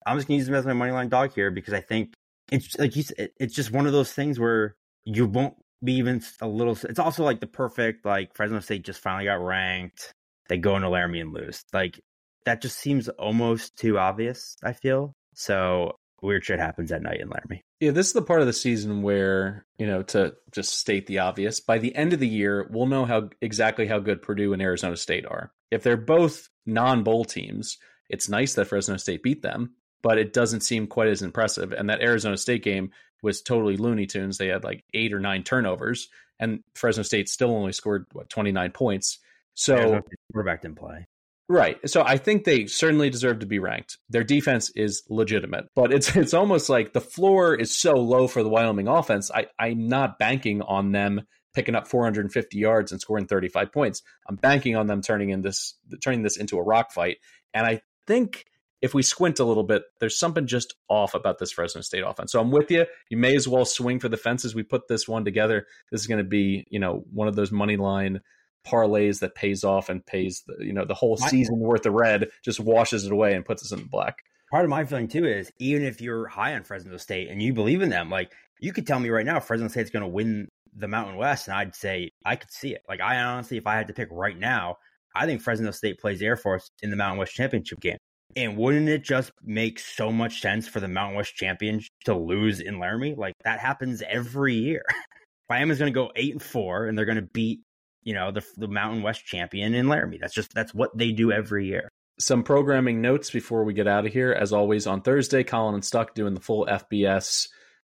I'm 0.05 0.17
just 0.17 0.27
going 0.27 0.38
to 0.38 0.39
use 0.39 0.45
them 0.45 0.55
as 0.55 0.65
my 0.65 0.73
money 0.73 0.91
line 0.91 1.09
dog 1.09 1.33
here 1.33 1.51
because 1.51 1.73
I 1.73 1.81
think 1.81 2.13
it's 2.51 2.77
like 2.77 2.95
you 2.95 3.03
said, 3.03 3.29
it's 3.39 3.53
just 3.53 3.71
one 3.71 3.85
of 3.85 3.93
those 3.93 4.12
things 4.12 4.39
where 4.39 4.73
you 5.05 5.25
won't 5.25 5.55
be 5.83 5.93
even 5.93 6.21
a 6.41 6.47
little. 6.47 6.77
It's 6.83 6.99
also 6.99 7.23
like 7.23 7.39
the 7.39 7.47
perfect, 7.47 8.05
like 8.05 8.35
Fresno 8.35 8.59
State 8.59 8.83
just 8.83 9.01
finally 9.01 9.25
got 9.25 9.43
ranked. 9.43 10.12
They 10.47 10.57
go 10.57 10.75
into 10.75 10.89
Laramie 10.89 11.21
and 11.21 11.33
lose. 11.33 11.63
Like 11.73 11.99
that 12.45 12.62
just 12.62 12.77
seems 12.79 13.09
almost 13.09 13.75
too 13.75 13.99
obvious, 13.99 14.55
I 14.63 14.73
feel. 14.73 15.13
So 15.35 15.95
weird 16.21 16.45
shit 16.45 16.60
happens 16.60 16.91
at 16.91 17.01
night 17.01 17.21
in 17.21 17.29
Laramie. 17.29 17.63
Yeah, 17.79 17.91
this 17.91 18.08
is 18.08 18.13
the 18.13 18.21
part 18.21 18.41
of 18.41 18.47
the 18.47 18.53
season 18.53 19.01
where, 19.01 19.65
you 19.77 19.88
know, 19.88 20.03
to 20.03 20.36
just 20.51 20.77
state 20.77 21.08
the 21.08 21.19
obvious, 21.19 21.60
by 21.60 21.77
the 21.77 21.95
end 21.95 22.13
of 22.13 22.19
the 22.19 22.27
year, 22.27 22.67
we'll 22.71 22.88
know 22.88 23.05
how 23.05 23.29
exactly 23.41 23.88
how 23.88 23.99
good 23.99 24.21
Purdue 24.21 24.53
and 24.53 24.62
Arizona 24.62 24.97
State 24.97 25.25
are. 25.25 25.51
If 25.71 25.84
they're 25.84 25.97
both 25.97 26.49
non-bowl 26.65 27.25
teams, 27.25 27.77
it's 28.10 28.29
nice 28.29 28.55
that 28.55 28.65
Fresno 28.65 28.97
State 28.97 29.23
beat 29.23 29.41
them, 29.41 29.75
but 30.01 30.17
it 30.17 30.34
doesn't 30.34 30.62
seem 30.62 30.88
quite 30.88 31.10
as 31.10 31.21
impressive. 31.21 31.71
And 31.71 31.89
that 31.89 32.01
Arizona 32.01 32.38
State 32.38 32.63
game 32.63 32.91
was 33.21 33.41
totally 33.41 33.77
Looney 33.77 34.05
Tunes. 34.05 34.38
They 34.38 34.47
had 34.47 34.63
like 34.63 34.84
eight 34.93 35.13
or 35.13 35.19
nine 35.19 35.43
turnovers, 35.43 36.10
and 36.39 36.63
Fresno 36.73 37.03
State 37.03 37.29
still 37.29 37.51
only 37.51 37.73
scored 37.73 38.08
what 38.13 38.29
29 38.29 38.71
points. 38.71 39.19
So 39.53 40.01
quarterback 40.32 40.62
didn't 40.62 40.77
play. 40.77 41.05
Right. 41.51 41.77
So 41.89 42.03
I 42.05 42.17
think 42.17 42.43
they 42.43 42.67
certainly 42.67 43.09
deserve 43.09 43.39
to 43.39 43.47
be 43.47 43.57
ranked. 43.57 43.97
Their 44.07 44.23
defense 44.23 44.71
is 44.75 45.01
legitimate, 45.09 45.65
but 45.75 45.91
it's 45.91 46.15
it's 46.15 46.35
almost 46.35 46.69
like 46.69 46.93
the 46.93 47.01
floor 47.01 47.55
is 47.55 47.75
so 47.75 47.93
low 47.93 48.27
for 48.27 48.43
the 48.43 48.49
Wyoming 48.49 48.88
offense. 48.88 49.31
I, 49.33 49.47
I'm 49.57 49.88
not 49.88 50.19
banking 50.19 50.62
on 50.62 50.91
them 50.91 51.23
picking 51.55 51.73
up 51.73 51.88
450 51.88 52.57
yards 52.57 52.91
and 52.91 53.01
scoring 53.01 53.25
35 53.25 53.71
points. 53.71 54.03
I'm 54.29 54.35
banking 54.35 54.75
on 54.75 54.85
them 54.85 55.01
turning 55.01 55.31
in 55.31 55.41
this 55.41 55.75
turning 56.03 56.21
this 56.21 56.38
into 56.38 56.59
a 56.59 56.63
rock 56.63 56.91
fight. 56.91 57.17
And 57.55 57.65
I 57.65 57.81
think 58.05 58.45
if 58.81 58.93
we 58.93 59.01
squint 59.01 59.39
a 59.39 59.43
little 59.43 59.63
bit, 59.63 59.83
there's 59.99 60.19
something 60.19 60.45
just 60.45 60.75
off 60.88 61.15
about 61.15 61.39
this 61.39 61.51
Fresno 61.51 61.81
State 61.81 62.03
offense. 62.05 62.31
So 62.31 62.39
I'm 62.39 62.51
with 62.51 62.69
you. 62.69 62.85
You 63.09 63.17
may 63.17 63.35
as 63.35 63.47
well 63.47 63.65
swing 63.65 63.99
for 63.99 64.07
the 64.07 64.17
fences. 64.17 64.53
We 64.53 64.63
put 64.63 64.88
this 64.88 65.07
one 65.07 65.25
together. 65.25 65.65
This 65.91 66.01
is 66.01 66.07
going 66.07 66.19
to 66.19 66.29
be, 66.29 66.65
you 66.69 66.79
know, 66.79 67.03
one 67.12 67.27
of 67.27 67.35
those 67.35 67.51
money 67.51 67.75
line 67.75 68.21
parlays 68.65 69.19
that 69.19 69.36
pays 69.36 69.63
off 69.63 69.89
and 69.89 70.06
pays 70.06 70.43
the 70.48 70.65
you 70.65 70.74
know 70.74 70.86
the 70.86 70.93
whole 70.93 71.17
season 71.17 71.60
worth 71.60 71.86
of 71.86 71.93
red 71.93 72.30
just 72.43 72.60
washes 72.60 73.06
it 73.06 73.12
away 73.12 73.34
and 73.34 73.45
puts 73.45 73.63
us 73.63 73.72
in 73.72 73.80
the 73.80 73.86
black. 73.86 74.24
Part 74.52 74.65
of 74.65 74.69
my 74.69 74.84
feeling 74.86 75.08
too 75.08 75.26
is 75.26 75.52
even 75.60 75.84
if 75.84 76.02
you're 76.02 76.28
high 76.28 76.56
on 76.56 76.63
Fresno 76.63 76.98
State 76.98 77.30
and 77.30 77.41
you 77.41 77.54
believe 77.54 77.82
in 77.82 77.89
them, 77.89 78.10
like 78.10 78.32
you 78.60 78.74
could 78.74 78.88
tell 78.88 79.00
me 79.00 79.10
right 79.10 79.26
now 79.26 79.39
Fresno 79.39 79.67
State's 79.67 79.91
going 79.91 80.04
to 80.04 80.08
win 80.08 80.48
the 80.76 80.88
Mountain 80.88 81.17
West, 81.17 81.48
and 81.48 81.56
I'd 81.56 81.76
say 81.76 82.12
I 82.26 82.36
could 82.36 82.52
see 82.52 82.74
it. 82.74 82.82
Like 82.88 83.02
I 83.02 83.19
honestly, 83.19 83.58
if 83.58 83.67
I 83.67 83.76
had 83.76 83.88
to 83.88 83.93
pick 83.93 84.10
right 84.12 84.38
now, 84.38 84.78
I 85.15 85.26
think 85.26 85.41
Fresno 85.41 85.72
State 85.72 86.00
plays 86.00 86.22
Air 86.22 86.38
Force 86.38 86.69
in 86.82 86.89
the 86.89 86.95
Mountain 86.95 87.19
West 87.19 87.34
championship 87.34 87.80
game. 87.80 87.98
And 88.36 88.58
wouldn't 88.58 88.89
it 88.89 89.04
just 89.04 89.32
make 89.43 89.80
so 89.80 90.12
much 90.12 90.41
sense 90.41 90.67
for 90.67 90.80
the 90.80 90.88
Mountain 90.88 91.17
West 91.17 91.36
champions 91.36 91.88
to 92.06 92.15
lose 92.15 92.60
in 92.60 92.80
Laramie? 92.80 93.15
Like 93.15 93.34
that 93.43 93.60
happens 93.60 94.04
every 94.08 94.54
year. 94.54 94.84
Miami's 95.50 95.80
going 95.80 95.91
to 95.91 96.00
go 96.00 96.12
eight 96.15 96.34
and 96.34 96.41
four, 96.41 96.86
and 96.86 96.98
they're 96.98 97.06
going 97.06 97.15
to 97.15 97.30
beat 97.34 97.62
you 98.03 98.13
know, 98.13 98.31
the 98.31 98.43
the 98.57 98.67
Mountain 98.67 99.03
West 99.03 99.25
champion 99.25 99.73
in 99.73 99.88
Laramie. 99.88 100.17
That's 100.19 100.33
just 100.33 100.53
that's 100.53 100.73
what 100.73 100.97
they 100.97 101.12
do 101.12 101.31
every 101.31 101.67
year. 101.67 101.89
Some 102.19 102.43
programming 102.43 103.01
notes 103.01 103.29
before 103.29 103.63
we 103.63 103.73
get 103.73 103.88
out 103.88 104.05
of 104.05 104.12
here. 104.12 104.31
As 104.31 104.51
always, 104.51 104.88
on 104.88 105.01
Thursday, 105.01 105.43
Colin 105.43 105.75
and 105.75 105.85
Stuck 105.85 106.13
doing 106.13 106.33
the 106.33 106.41
full 106.41 106.65
FBS 106.65 107.47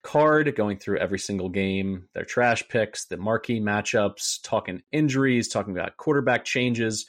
card, 0.02 0.54
going 0.56 0.78
through 0.78 0.98
every 0.98 1.18
single 1.18 1.48
game, 1.48 2.08
their 2.14 2.24
trash 2.24 2.66
picks, 2.68 3.06
the 3.06 3.16
marquee 3.16 3.60
matchups, 3.60 4.42
talking 4.42 4.82
injuries, 4.92 5.48
talking 5.48 5.76
about 5.76 5.96
quarterback 5.96 6.44
changes. 6.44 7.06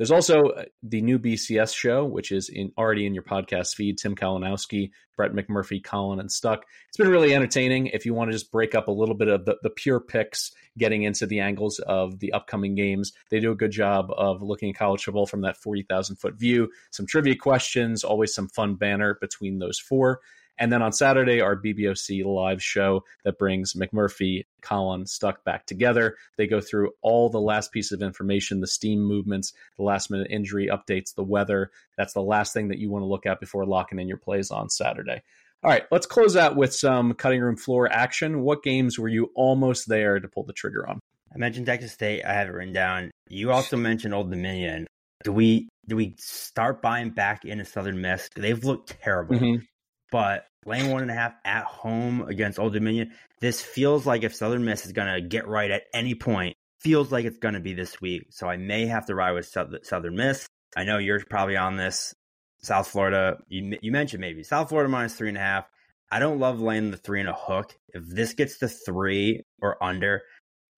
There's 0.00 0.10
also 0.10 0.44
uh, 0.44 0.64
the 0.82 1.02
new 1.02 1.18
BCS 1.18 1.74
show, 1.74 2.06
which 2.06 2.32
is 2.32 2.48
in 2.48 2.72
already 2.78 3.04
in 3.04 3.12
your 3.12 3.22
podcast 3.22 3.74
feed. 3.74 3.98
Tim 3.98 4.16
Kalinowski, 4.16 4.92
Brett 5.14 5.32
McMurphy, 5.32 5.84
Colin, 5.84 6.20
and 6.20 6.32
Stuck. 6.32 6.64
It's 6.88 6.96
been 6.96 7.10
really 7.10 7.34
entertaining. 7.34 7.88
If 7.88 8.06
you 8.06 8.14
want 8.14 8.30
to 8.30 8.32
just 8.32 8.50
break 8.50 8.74
up 8.74 8.88
a 8.88 8.92
little 8.92 9.14
bit 9.14 9.28
of 9.28 9.44
the, 9.44 9.58
the 9.62 9.68
pure 9.68 10.00
picks, 10.00 10.52
getting 10.78 11.02
into 11.02 11.26
the 11.26 11.40
angles 11.40 11.80
of 11.80 12.18
the 12.18 12.32
upcoming 12.32 12.74
games, 12.74 13.12
they 13.30 13.40
do 13.40 13.52
a 13.52 13.54
good 13.54 13.72
job 13.72 14.06
of 14.16 14.40
looking 14.40 14.70
at 14.70 14.76
college 14.76 15.04
football 15.04 15.26
from 15.26 15.42
that 15.42 15.58
40,000 15.58 16.16
foot 16.16 16.38
view. 16.38 16.70
Some 16.92 17.04
trivia 17.04 17.36
questions, 17.36 18.02
always 18.02 18.32
some 18.32 18.48
fun 18.48 18.76
banner 18.76 19.18
between 19.20 19.58
those 19.58 19.78
four. 19.78 20.20
And 20.60 20.70
then 20.70 20.82
on 20.82 20.92
Saturday, 20.92 21.40
our 21.40 21.56
BBOC 21.56 22.22
live 22.24 22.62
show 22.62 23.02
that 23.24 23.38
brings 23.38 23.72
McMurphy, 23.72 24.44
Colin, 24.60 25.06
Stuck 25.06 25.42
back 25.42 25.64
together. 25.64 26.16
They 26.36 26.46
go 26.46 26.60
through 26.60 26.90
all 27.00 27.30
the 27.30 27.40
last 27.40 27.72
piece 27.72 27.92
of 27.92 28.02
information, 28.02 28.60
the 28.60 28.66
steam 28.66 29.00
movements, 29.00 29.54
the 29.78 29.84
last 29.84 30.10
minute 30.10 30.28
injury 30.30 30.68
updates, 30.70 31.14
the 31.14 31.24
weather. 31.24 31.70
That's 31.96 32.12
the 32.12 32.20
last 32.22 32.52
thing 32.52 32.68
that 32.68 32.78
you 32.78 32.90
want 32.90 33.02
to 33.02 33.06
look 33.06 33.24
at 33.24 33.40
before 33.40 33.64
locking 33.64 33.98
in 33.98 34.06
your 34.06 34.18
plays 34.18 34.50
on 34.50 34.68
Saturday. 34.68 35.22
All 35.64 35.70
right, 35.70 35.84
let's 35.90 36.06
close 36.06 36.36
out 36.36 36.56
with 36.56 36.74
some 36.74 37.14
cutting 37.14 37.40
room 37.40 37.56
floor 37.56 37.90
action. 37.90 38.42
What 38.42 38.62
games 38.62 38.98
were 38.98 39.08
you 39.08 39.30
almost 39.34 39.88
there 39.88 40.20
to 40.20 40.28
pull 40.28 40.44
the 40.44 40.52
trigger 40.52 40.86
on? 40.86 41.00
I 41.34 41.38
mentioned 41.38 41.66
Texas 41.66 41.92
State. 41.92 42.22
I 42.24 42.34
have 42.34 42.48
it 42.48 42.52
written 42.52 42.74
down. 42.74 43.10
You 43.28 43.50
also 43.50 43.76
mentioned 43.78 44.12
Old 44.12 44.30
Dominion. 44.30 44.86
Do 45.24 45.32
we 45.32 45.68
do 45.86 45.96
we 45.96 46.14
start 46.18 46.82
buying 46.82 47.10
back 47.10 47.44
into 47.44 47.64
Southern 47.64 48.00
Miss? 48.00 48.28
They've 48.36 48.62
looked 48.62 49.00
terrible, 49.02 49.36
Mhm. 49.36 49.66
But 50.10 50.46
laying 50.66 50.90
one 50.90 51.02
and 51.02 51.10
a 51.10 51.14
half 51.14 51.34
at 51.44 51.64
home 51.64 52.22
against 52.22 52.58
Old 52.58 52.72
Dominion, 52.72 53.12
this 53.40 53.60
feels 53.60 54.06
like 54.06 54.22
if 54.22 54.34
Southern 54.34 54.64
Miss 54.64 54.86
is 54.86 54.92
going 54.92 55.12
to 55.12 55.20
get 55.26 55.48
right 55.48 55.70
at 55.70 55.84
any 55.94 56.14
point, 56.14 56.56
feels 56.80 57.12
like 57.12 57.24
it's 57.24 57.38
going 57.38 57.54
to 57.54 57.60
be 57.60 57.74
this 57.74 58.00
week. 58.00 58.26
So 58.30 58.48
I 58.48 58.56
may 58.56 58.86
have 58.86 59.06
to 59.06 59.14
ride 59.14 59.32
with 59.32 59.46
Southern 59.46 60.16
Miss. 60.16 60.46
I 60.76 60.84
know 60.84 60.98
you're 60.98 61.22
probably 61.28 61.56
on 61.56 61.76
this. 61.76 62.14
South 62.62 62.88
Florida, 62.88 63.38
you 63.48 63.78
you 63.80 63.90
mentioned 63.90 64.20
maybe 64.20 64.42
South 64.42 64.68
Florida 64.68 64.90
minus 64.90 65.14
three 65.14 65.28
and 65.28 65.38
a 65.38 65.40
half. 65.40 65.64
I 66.10 66.18
don't 66.18 66.38
love 66.38 66.60
laying 66.60 66.90
the 66.90 66.98
three 66.98 67.20
and 67.20 67.28
a 67.28 67.32
hook. 67.32 67.74
If 67.94 68.06
this 68.06 68.34
gets 68.34 68.58
to 68.58 68.68
three 68.68 69.44
or 69.62 69.82
under, 69.82 70.22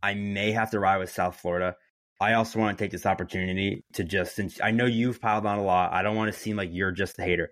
I 0.03 0.14
may 0.14 0.53
have 0.53 0.70
to 0.72 0.80
ride 0.80 0.99
with 0.99 1.11
South 1.11 1.37
Florida. 1.41 1.74
I 2.20 2.35
also 2.35 2.61
want 2.61 2.78
to 2.78 2.85
take 2.85 2.93
this 2.93 3.07
opportunity 3.07 3.85
to 3.95 4.05
just, 4.05 4.37
since 4.37 4.61
I 4.62 4.70
know 4.70 4.87
you've 4.87 5.20
piled 5.20 5.45
on 5.45 5.59
a 5.59 5.64
lot, 5.64 5.93
I 5.93 6.03
don't 6.03 6.14
want 6.14 6.33
to 6.33 6.39
seem 6.39 6.57
like 6.57 6.68
you're 6.70 6.93
just 6.93 7.18
a 7.18 7.22
hater. 7.22 7.51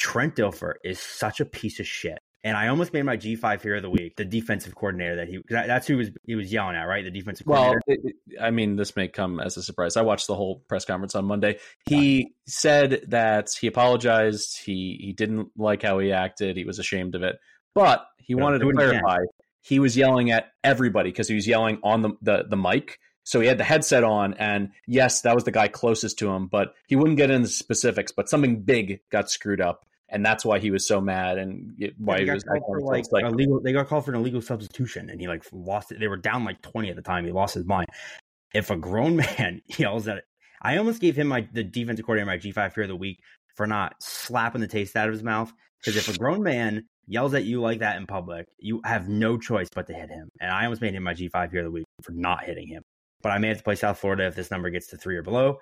Trent 0.00 0.34
Dilfer 0.34 0.74
is 0.82 0.98
such 0.98 1.40
a 1.40 1.44
piece 1.44 1.78
of 1.78 1.86
shit. 1.86 2.18
And 2.42 2.56
I 2.56 2.68
almost 2.68 2.94
made 2.94 3.02
my 3.02 3.18
G5 3.18 3.60
here 3.60 3.76
of 3.76 3.82
the 3.82 3.90
week, 3.90 4.16
the 4.16 4.24
defensive 4.24 4.74
coordinator 4.74 5.16
that 5.16 5.28
he, 5.28 5.40
that's 5.50 5.86
who 5.86 5.98
was, 5.98 6.08
he 6.24 6.36
was 6.36 6.50
yelling 6.50 6.74
at, 6.74 6.84
right? 6.84 7.04
The 7.04 7.10
defensive 7.10 7.46
Well, 7.46 7.74
coordinator. 7.74 7.82
it- 8.08 8.16
I 8.40 8.50
mean, 8.50 8.76
this 8.76 8.96
may 8.96 9.08
come 9.08 9.40
as 9.40 9.58
a 9.58 9.62
surprise. 9.62 9.98
I 9.98 10.02
watched 10.02 10.26
the 10.26 10.34
whole 10.34 10.64
press 10.66 10.86
conference 10.86 11.14
on 11.14 11.26
Monday. 11.26 11.58
He 11.86 12.32
said 12.46 13.02
that 13.08 13.48
he 13.60 13.66
apologized. 13.66 14.58
He 14.64 14.98
he 15.02 15.12
didn't 15.12 15.48
like 15.56 15.82
how 15.82 15.98
he 15.98 16.12
acted. 16.12 16.56
He 16.56 16.64
was 16.64 16.78
ashamed 16.78 17.14
of 17.14 17.22
it, 17.22 17.36
but 17.74 18.06
he 18.18 18.34
Yeah, 18.34 18.42
wanted 18.42 18.60
to 18.60 18.72
clarify. 18.72 19.18
He 19.60 19.78
was 19.78 19.94
yelling 19.96 20.30
at 20.30 20.46
everybody 20.64 21.10
because 21.10 21.28
he 21.28 21.34
was 21.34 21.46
yelling 21.46 21.78
on 21.82 22.00
the, 22.00 22.10
the 22.22 22.44
the 22.48 22.56
mic. 22.56 22.98
So 23.24 23.40
he 23.40 23.46
had 23.48 23.58
the 23.58 23.64
headset 23.64 24.02
on, 24.02 24.32
and 24.34 24.70
yes, 24.86 25.20
that 25.22 25.34
was 25.34 25.44
the 25.44 25.52
guy 25.52 25.68
closest 25.68 26.18
to 26.20 26.30
him, 26.30 26.46
but 26.46 26.72
he 26.88 26.96
wouldn't 26.96 27.18
get 27.18 27.30
into 27.30 27.48
specifics. 27.48 28.12
But 28.12 28.30
something 28.30 28.62
big 28.62 29.00
got 29.12 29.30
screwed 29.30 29.60
up, 29.60 29.84
and 30.10 30.26
that's 30.26 30.44
why 30.44 30.58
he 30.58 30.70
was 30.70 30.86
so 30.86 31.00
mad 31.00 31.38
and 31.38 31.74
why 31.98 32.18
they 32.18 32.24
he 32.24 32.30
was 32.30 32.44
called 32.44 32.62
for 32.66 32.80
like, 32.80 33.04
like 33.12 33.24
illegal, 33.24 33.60
they 33.60 33.72
got 33.72 33.88
called 33.88 34.04
for 34.04 34.10
an 34.10 34.18
illegal 34.18 34.42
substitution 34.42 35.08
and 35.08 35.20
he 35.20 35.28
like 35.28 35.44
lost 35.52 35.92
it. 35.92 36.00
They 36.00 36.08
were 36.08 36.16
down 36.16 36.44
like 36.44 36.60
20 36.62 36.90
at 36.90 36.96
the 36.96 37.02
time. 37.02 37.24
He 37.24 37.32
lost 37.32 37.54
his 37.54 37.64
mind. 37.64 37.88
If 38.52 38.70
a 38.70 38.76
grown 38.76 39.16
man 39.38 39.62
yells 39.78 40.08
at 40.08 40.18
it, 40.18 40.24
I 40.62 40.76
almost 40.76 41.00
gave 41.00 41.16
him 41.16 41.28
my 41.28 41.48
the 41.52 41.64
defensive 41.64 42.04
coordinator 42.04 42.26
my 42.26 42.38
G5 42.38 42.72
fear 42.72 42.84
of 42.84 42.88
the 42.88 42.96
week 42.96 43.20
for 43.56 43.66
not 43.66 43.94
slapping 44.00 44.60
the 44.60 44.66
taste 44.66 44.96
out 44.96 45.08
of 45.08 45.14
his 45.14 45.22
mouth. 45.22 45.52
Because 45.78 45.96
if 45.96 46.14
a 46.14 46.18
grown 46.18 46.42
man 46.42 46.84
yells 47.06 47.32
at 47.32 47.44
you 47.44 47.60
like 47.60 47.78
that 47.78 47.96
in 47.96 48.06
public, 48.06 48.46
you 48.58 48.80
have 48.84 49.08
no 49.08 49.38
choice 49.38 49.68
but 49.74 49.86
to 49.86 49.94
hit 49.94 50.10
him. 50.10 50.28
And 50.40 50.50
I 50.50 50.64
almost 50.64 50.82
made 50.82 50.94
him 50.94 51.04
my 51.04 51.14
G5 51.14 51.50
fear 51.50 51.60
of 51.60 51.66
the 51.66 51.70
week 51.70 51.86
for 52.02 52.12
not 52.12 52.44
hitting 52.44 52.68
him. 52.68 52.82
But 53.22 53.32
I 53.32 53.38
may 53.38 53.48
have 53.48 53.58
to 53.58 53.62
play 53.62 53.76
South 53.76 53.98
Florida 53.98 54.26
if 54.26 54.34
this 54.34 54.50
number 54.50 54.70
gets 54.70 54.88
to 54.88 54.96
three 54.96 55.16
or 55.16 55.22
below. 55.22 55.58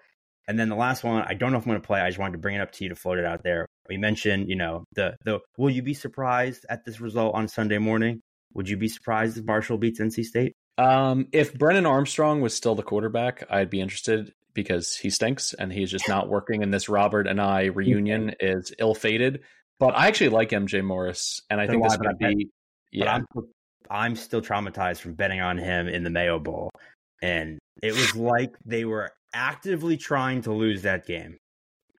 And 0.48 0.58
then 0.58 0.68
the 0.68 0.76
last 0.76 1.04
one, 1.04 1.24
I 1.28 1.34
don't 1.34 1.52
know 1.52 1.58
if 1.58 1.64
I'm 1.64 1.70
going 1.70 1.80
to 1.80 1.86
play. 1.86 2.00
I 2.00 2.08
just 2.08 2.18
wanted 2.18 2.32
to 2.32 2.38
bring 2.38 2.56
it 2.56 2.60
up 2.60 2.72
to 2.72 2.84
you 2.84 2.88
to 2.88 2.96
float 2.96 3.18
it 3.18 3.24
out 3.24 3.42
there. 3.44 3.67
We 3.88 3.96
mentioned, 3.96 4.48
you 4.48 4.56
know, 4.56 4.84
the 4.94 5.16
the 5.24 5.40
will 5.56 5.70
you 5.70 5.82
be 5.82 5.94
surprised 5.94 6.66
at 6.68 6.84
this 6.84 7.00
result 7.00 7.34
on 7.34 7.48
Sunday 7.48 7.78
morning? 7.78 8.20
Would 8.54 8.68
you 8.68 8.76
be 8.76 8.88
surprised 8.88 9.38
if 9.38 9.44
Marshall 9.44 9.78
beats 9.78 10.00
NC 10.00 10.24
State? 10.24 10.52
Um, 10.78 11.26
if 11.32 11.54
Brennan 11.54 11.86
Armstrong 11.86 12.40
was 12.40 12.54
still 12.54 12.74
the 12.74 12.82
quarterback, 12.82 13.44
I'd 13.50 13.70
be 13.70 13.80
interested 13.80 14.32
because 14.54 14.94
he 14.96 15.10
stinks 15.10 15.52
and 15.54 15.72
he's 15.72 15.90
just 15.90 16.08
not 16.08 16.28
working. 16.28 16.62
And 16.62 16.72
this 16.72 16.88
Robert 16.88 17.26
Anae 17.26 17.70
reunion 17.74 18.34
is 18.40 18.72
ill 18.78 18.94
fated. 18.94 19.40
But 19.80 19.96
I 19.96 20.08
actually 20.08 20.30
like 20.30 20.50
MJ 20.50 20.82
Morris, 20.84 21.40
and 21.50 21.60
I 21.60 21.66
So 21.66 21.72
think 21.72 21.82
this 21.84 21.92
I, 21.92 21.96
could 21.96 22.06
but 22.20 22.26
I- 22.26 22.34
be. 22.34 22.44
But 22.44 22.52
Yeah, 22.92 23.14
I'm 23.14 23.26
I'm 23.90 24.16
still 24.16 24.40
traumatized 24.42 25.00
from 25.00 25.14
betting 25.14 25.40
on 25.40 25.56
him 25.58 25.88
in 25.88 26.02
the 26.04 26.10
Mayo 26.10 26.38
Bowl, 26.38 26.70
and 27.22 27.58
it 27.82 27.92
was 27.92 28.14
like 28.16 28.54
they 28.64 28.84
were 28.84 29.10
actively 29.32 29.96
trying 29.96 30.42
to 30.42 30.52
lose 30.52 30.82
that 30.82 31.06
game. 31.06 31.36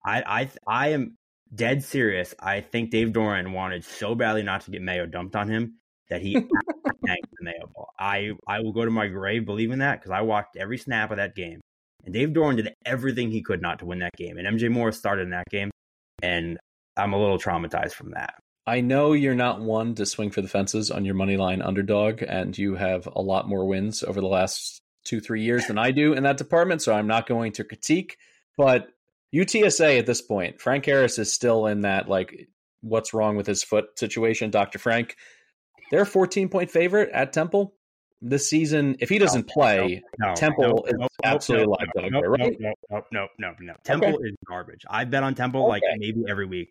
I 0.05 0.23
I 0.41 0.49
I 0.67 0.87
am 0.89 1.15
dead 1.53 1.83
serious. 1.83 2.33
I 2.39 2.61
think 2.61 2.91
Dave 2.91 3.09
Doeren 3.09 3.53
wanted 3.53 3.83
so 3.83 4.15
badly 4.15 4.43
not 4.43 4.61
to 4.61 4.71
get 4.71 4.81
Mayo 4.81 5.05
dumped 5.05 5.35
on 5.35 5.49
him 5.49 5.75
that 6.09 6.21
he 6.21 6.33
tanked 7.05 7.29
the 7.31 7.43
Mayo 7.43 7.69
Bowl. 7.73 7.89
I 7.99 8.31
I 8.47 8.59
will 8.61 8.73
go 8.73 8.85
to 8.85 8.91
my 8.91 9.07
grave 9.07 9.45
believing 9.45 9.79
that 9.79 9.99
because 9.99 10.11
I 10.11 10.21
watched 10.21 10.55
every 10.57 10.77
snap 10.77 11.11
of 11.11 11.17
that 11.17 11.35
game, 11.35 11.61
and 12.05 12.13
Dave 12.13 12.29
Doeren 12.29 12.57
did 12.57 12.73
everything 12.85 13.31
he 13.31 13.41
could 13.41 13.61
not 13.61 13.79
to 13.79 13.85
win 13.85 13.99
that 13.99 14.15
game, 14.17 14.37
and 14.37 14.47
MJ 14.47 14.69
Morris 14.69 14.97
started 14.97 15.23
in 15.23 15.31
that 15.31 15.49
game, 15.49 15.71
and 16.21 16.57
I'm 16.97 17.13
a 17.13 17.19
little 17.19 17.39
traumatized 17.39 17.93
from 17.93 18.11
that. 18.11 18.35
I 18.67 18.81
know 18.81 19.13
you're 19.13 19.33
not 19.33 19.61
one 19.61 19.95
to 19.95 20.05
swing 20.05 20.29
for 20.29 20.41
the 20.41 20.47
fences 20.47 20.91
on 20.91 21.03
your 21.03 21.15
money 21.15 21.37
line 21.37 21.61
underdog, 21.61 22.21
and 22.21 22.55
you 22.55 22.75
have 22.75 23.07
a 23.07 23.21
lot 23.21 23.47
more 23.49 23.65
wins 23.65 24.03
over 24.03 24.21
the 24.21 24.27
last 24.27 24.79
two, 25.05 25.19
three 25.19 25.41
years 25.41 25.65
than 25.65 25.79
I 25.79 25.89
do 25.91 26.13
in 26.13 26.23
that 26.23 26.37
department. 26.37 26.81
So 26.81 26.93
I'm 26.93 27.07
not 27.07 27.27
going 27.27 27.53
to 27.53 27.63
critique. 27.63 28.17
But 28.57 28.89
UTSA 29.33 29.99
at 29.99 30.05
this 30.05 30.21
point, 30.21 30.59
Frank 30.59 30.85
Harris 30.85 31.19
is 31.19 31.31
still 31.31 31.67
in 31.67 31.81
that 31.81 32.09
like 32.09 32.47
what's 32.81 33.13
wrong 33.13 33.35
with 33.35 33.47
his 33.47 33.63
foot 33.63 33.97
situation. 33.97 34.49
Dr. 34.49 34.79
Frank, 34.79 35.15
they're 35.91 36.01
a 36.01 36.05
14 36.05 36.49
point 36.49 36.71
favorite 36.71 37.09
at 37.13 37.33
Temple 37.33 37.73
this 38.21 38.49
season. 38.49 38.97
If 38.99 39.09
he 39.09 39.17
doesn't 39.17 39.47
play, 39.47 40.01
No, 40.17 40.33
Temple 40.35 40.85
is 40.87 40.93
nope, 40.97 41.09
absolutely 41.23 41.67
nope, 41.67 41.77
a 41.77 41.81
live 41.81 41.89
nope, 41.95 42.03
dog 42.03 42.11
nope, 42.11 42.21
there, 42.21 42.29
right? 42.31 42.57
Nope, 42.59 42.77
nope, 42.91 43.05
nope, 43.11 43.29
nope, 43.39 43.55
no. 43.59 43.73
Temple 43.83 44.19
is 44.23 44.35
garbage. 44.47 44.85
I 44.89 45.05
bet 45.05 45.23
on 45.23 45.35
Temple 45.35 45.67
like 45.67 45.83
maybe 45.97 46.23
every 46.27 46.45
week. 46.45 46.69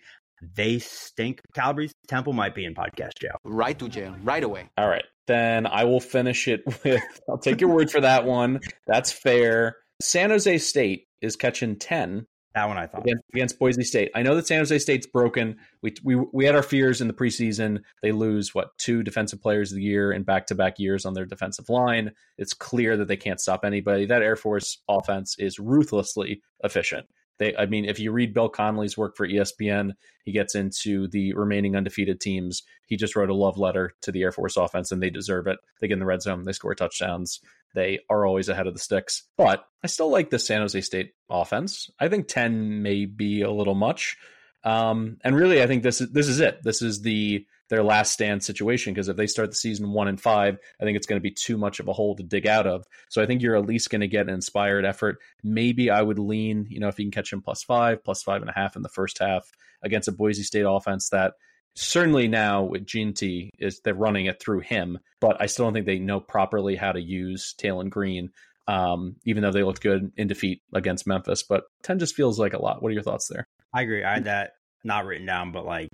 They 0.54 0.78
stink. 0.78 1.40
Calabrese 1.52 1.94
Temple 2.06 2.32
might 2.32 2.54
be 2.54 2.64
in 2.64 2.74
podcast 2.74 3.18
jail. 3.20 3.38
Right 3.44 3.76
to 3.78 3.88
jail, 3.88 4.14
right 4.22 4.44
away. 4.44 4.68
All 4.76 4.88
right. 4.88 5.04
Then 5.26 5.66
I 5.66 5.84
will 5.84 6.00
finish 6.00 6.46
it 6.48 6.62
with 6.84 7.02
I'll 7.28 7.38
take 7.38 7.60
your 7.60 7.70
word 7.70 7.90
for 7.90 8.00
that 8.00 8.24
one. 8.24 8.60
That's 8.86 9.10
fair. 9.10 9.76
San 10.00 10.30
Jose 10.30 10.58
State 10.58 11.08
is 11.20 11.34
catching 11.34 11.76
10 11.76 12.26
That 12.54 12.66
one 12.66 12.78
I 12.78 12.86
thought. 12.86 13.02
against, 13.02 13.24
against 13.32 13.58
Boise 13.58 13.84
State. 13.84 14.10
I 14.14 14.22
know 14.22 14.34
that 14.34 14.46
San 14.46 14.58
Jose 14.58 14.78
State's 14.78 15.06
broken. 15.06 15.58
We, 15.82 15.94
we 16.02 16.16
we 16.16 16.44
had 16.44 16.54
our 16.54 16.62
fears 16.62 17.00
in 17.00 17.06
the 17.06 17.14
preseason. 17.14 17.82
They 18.02 18.10
lose 18.10 18.54
what 18.54 18.76
two 18.78 19.02
defensive 19.02 19.40
players 19.40 19.70
of 19.70 19.76
the 19.76 19.82
year 19.82 20.12
in 20.12 20.22
back 20.22 20.46
to 20.46 20.54
back 20.54 20.78
years 20.78 21.04
on 21.04 21.14
their 21.14 21.26
defensive 21.26 21.68
line. 21.68 22.12
It's 22.36 22.54
clear 22.54 22.96
that 22.96 23.06
they 23.06 23.16
can't 23.16 23.40
stop 23.40 23.64
anybody. 23.64 24.06
That 24.06 24.22
Air 24.22 24.36
Force 24.36 24.78
offense 24.88 25.36
is 25.38 25.58
ruthlessly 25.58 26.42
efficient. 26.64 27.06
They, 27.38 27.54
I 27.56 27.66
mean, 27.66 27.84
if 27.84 28.00
you 28.00 28.10
read 28.10 28.34
Bill 28.34 28.48
Connelly's 28.48 28.98
work 28.98 29.16
for 29.16 29.26
ESPN, 29.26 29.92
he 30.24 30.32
gets 30.32 30.54
into 30.54 31.06
the 31.08 31.34
remaining 31.34 31.76
undefeated 31.76 32.20
teams. 32.20 32.62
He 32.86 32.96
just 32.96 33.14
wrote 33.14 33.30
a 33.30 33.34
love 33.34 33.58
letter 33.58 33.92
to 34.02 34.12
the 34.12 34.22
Air 34.22 34.32
Force 34.32 34.56
offense, 34.56 34.90
and 34.90 35.00
they 35.00 35.10
deserve 35.10 35.46
it. 35.46 35.58
They 35.80 35.86
get 35.86 35.94
in 35.94 36.00
the 36.00 36.06
red 36.06 36.22
zone, 36.22 36.42
they 36.42 36.52
score 36.52 36.74
touchdowns. 36.74 37.40
They 37.74 38.00
are 38.10 38.26
always 38.26 38.48
ahead 38.48 38.66
of 38.66 38.74
the 38.74 38.80
sticks. 38.80 39.24
But 39.36 39.64
I 39.82 39.86
still 39.86 40.10
like 40.10 40.30
the 40.30 40.38
San 40.38 40.60
Jose 40.60 40.80
State 40.80 41.12
offense. 41.30 41.90
I 41.98 42.08
think 42.08 42.28
10 42.28 42.82
may 42.82 43.04
be 43.04 43.42
a 43.42 43.50
little 43.50 43.74
much. 43.74 44.16
Um, 44.64 45.18
and 45.22 45.36
really, 45.36 45.62
I 45.62 45.66
think 45.66 45.82
this 45.82 46.00
is 46.00 46.10
this 46.10 46.28
is 46.28 46.40
it. 46.40 46.62
This 46.62 46.82
is 46.82 47.00
the 47.02 47.46
their 47.68 47.82
last 47.82 48.12
stand 48.12 48.42
situation 48.42 48.92
because 48.92 49.08
if 49.08 49.16
they 49.16 49.26
start 49.26 49.50
the 49.50 49.56
season 49.56 49.92
one 49.92 50.08
and 50.08 50.20
five, 50.20 50.58
I 50.80 50.84
think 50.84 50.96
it's 50.96 51.06
going 51.06 51.20
to 51.20 51.22
be 51.22 51.30
too 51.30 51.58
much 51.58 51.80
of 51.80 51.88
a 51.88 51.92
hole 51.92 52.16
to 52.16 52.22
dig 52.22 52.46
out 52.46 52.66
of. 52.66 52.86
So 53.10 53.22
I 53.22 53.26
think 53.26 53.42
you're 53.42 53.56
at 53.56 53.66
least 53.66 53.90
going 53.90 54.00
to 54.00 54.08
get 54.08 54.26
an 54.26 54.34
inspired 54.34 54.86
effort. 54.86 55.18
Maybe 55.42 55.90
I 55.90 56.00
would 56.00 56.18
lean, 56.18 56.66
you 56.70 56.80
know, 56.80 56.88
if 56.88 56.98
you 56.98 57.04
can 57.04 57.12
catch 57.12 57.32
him 57.32 57.42
plus 57.42 57.62
five, 57.62 58.02
plus 58.02 58.22
five 58.22 58.40
and 58.40 58.50
a 58.50 58.54
half 58.54 58.74
in 58.74 58.82
the 58.82 58.88
first 58.88 59.18
half 59.18 59.50
against 59.82 60.08
a 60.08 60.12
Boise 60.12 60.42
State 60.42 60.64
offense 60.66 61.10
that 61.10 61.34
certainly 61.78 62.28
now 62.28 62.64
with 62.64 62.86
Jeanty 62.86 63.50
is 63.58 63.80
they're 63.80 63.94
running 63.94 64.26
it 64.26 64.40
through 64.40 64.60
him, 64.60 64.98
but 65.20 65.40
I 65.40 65.46
still 65.46 65.66
don't 65.66 65.74
think 65.74 65.86
they 65.86 65.98
know 65.98 66.20
properly 66.20 66.76
how 66.76 66.92
to 66.92 67.00
use 67.00 67.54
Taylen 67.58 67.90
Green. 67.90 68.30
Um, 68.66 69.16
even 69.24 69.42
though 69.42 69.50
they 69.50 69.62
looked 69.62 69.80
good 69.80 70.12
in 70.18 70.28
defeat 70.28 70.60
against 70.74 71.06
Memphis, 71.06 71.42
but 71.42 71.64
10 71.84 71.98
just 71.98 72.14
feels 72.14 72.38
like 72.38 72.52
a 72.52 72.60
lot. 72.60 72.82
What 72.82 72.90
are 72.90 72.92
your 72.92 73.02
thoughts 73.02 73.26
there? 73.26 73.46
I 73.72 73.80
agree. 73.80 74.04
I 74.04 74.12
had 74.12 74.24
that 74.24 74.50
not 74.84 75.06
written 75.06 75.26
down, 75.26 75.52
but 75.52 75.64
like 75.64 75.88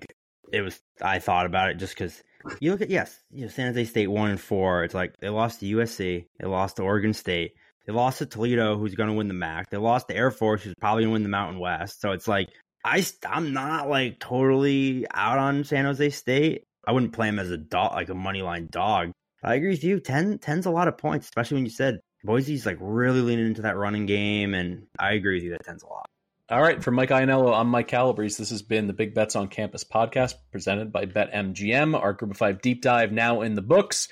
it 0.52 0.60
was. 0.60 0.80
I 1.00 1.20
thought 1.20 1.46
about 1.46 1.70
it 1.70 1.76
just 1.76 1.94
because 1.94 2.20
you 2.60 2.72
look 2.72 2.80
at 2.80 2.90
yes, 2.90 3.16
you 3.30 3.42
know, 3.42 3.48
San 3.48 3.68
Jose 3.68 3.84
State 3.84 4.08
one 4.08 4.30
and 4.30 4.40
four. 4.40 4.82
It's 4.82 4.94
like 4.94 5.16
they 5.20 5.28
lost 5.28 5.60
to 5.60 5.66
USC, 5.66 6.26
they 6.38 6.46
lost 6.46 6.76
to 6.76 6.82
Oregon 6.82 7.12
State, 7.12 7.52
they 7.86 7.92
lost 7.92 8.18
to 8.18 8.26
Toledo, 8.26 8.76
who's 8.76 8.94
going 8.94 9.10
to 9.10 9.14
win 9.14 9.28
the 9.28 9.34
MAC. 9.34 9.70
They 9.70 9.76
lost 9.76 10.08
to 10.08 10.16
Air 10.16 10.30
Force, 10.30 10.62
who's 10.62 10.74
probably 10.80 11.02
going 11.04 11.10
to 11.10 11.12
win 11.14 11.22
the 11.22 11.28
Mountain 11.28 11.60
West. 11.60 12.00
So 12.00 12.12
it's 12.12 12.26
like 12.26 12.48
I 12.84 13.04
I'm 13.26 13.52
not 13.52 13.88
like 13.88 14.20
totally 14.20 15.06
out 15.12 15.38
on 15.38 15.64
San 15.64 15.86
Jose 15.86 16.10
State. 16.10 16.64
I 16.86 16.92
wouldn't 16.92 17.14
play 17.14 17.28
him 17.28 17.38
as 17.38 17.50
a 17.50 17.56
dog, 17.56 17.92
like 17.94 18.10
a 18.10 18.14
money 18.14 18.42
line 18.42 18.68
dog. 18.70 19.12
I 19.42 19.54
agree 19.54 19.70
with 19.70 19.84
you. 19.84 20.00
10, 20.00 20.38
10's 20.38 20.66
a 20.66 20.70
lot 20.70 20.88
of 20.88 20.98
points, 20.98 21.26
especially 21.26 21.56
when 21.56 21.64
you 21.64 21.70
said 21.70 22.00
Boise's 22.24 22.66
like 22.66 22.78
really 22.80 23.20
leaning 23.20 23.46
into 23.46 23.62
that 23.62 23.76
running 23.76 24.06
game, 24.06 24.54
and 24.54 24.86
I 24.98 25.12
agree 25.12 25.36
with 25.36 25.44
you 25.44 25.50
that 25.50 25.66
10's 25.66 25.82
a 25.82 25.86
lot. 25.86 26.06
All 26.50 26.60
right, 26.60 26.82
for 26.82 26.90
Mike 26.90 27.08
Ianiello, 27.08 27.58
I'm 27.58 27.68
Mike 27.68 27.88
Calabrese. 27.88 28.36
This 28.36 28.50
has 28.50 28.62
been 28.62 28.86
the 28.86 28.92
Big 28.92 29.14
Bets 29.14 29.34
on 29.34 29.48
Campus 29.48 29.82
podcast 29.82 30.34
presented 30.52 30.92
by 30.92 31.06
BetMGM. 31.06 31.98
Our 31.98 32.12
Group 32.12 32.32
of 32.32 32.36
Five 32.36 32.60
deep 32.60 32.82
dive 32.82 33.12
now 33.12 33.40
in 33.40 33.54
the 33.54 33.62
books. 33.62 34.08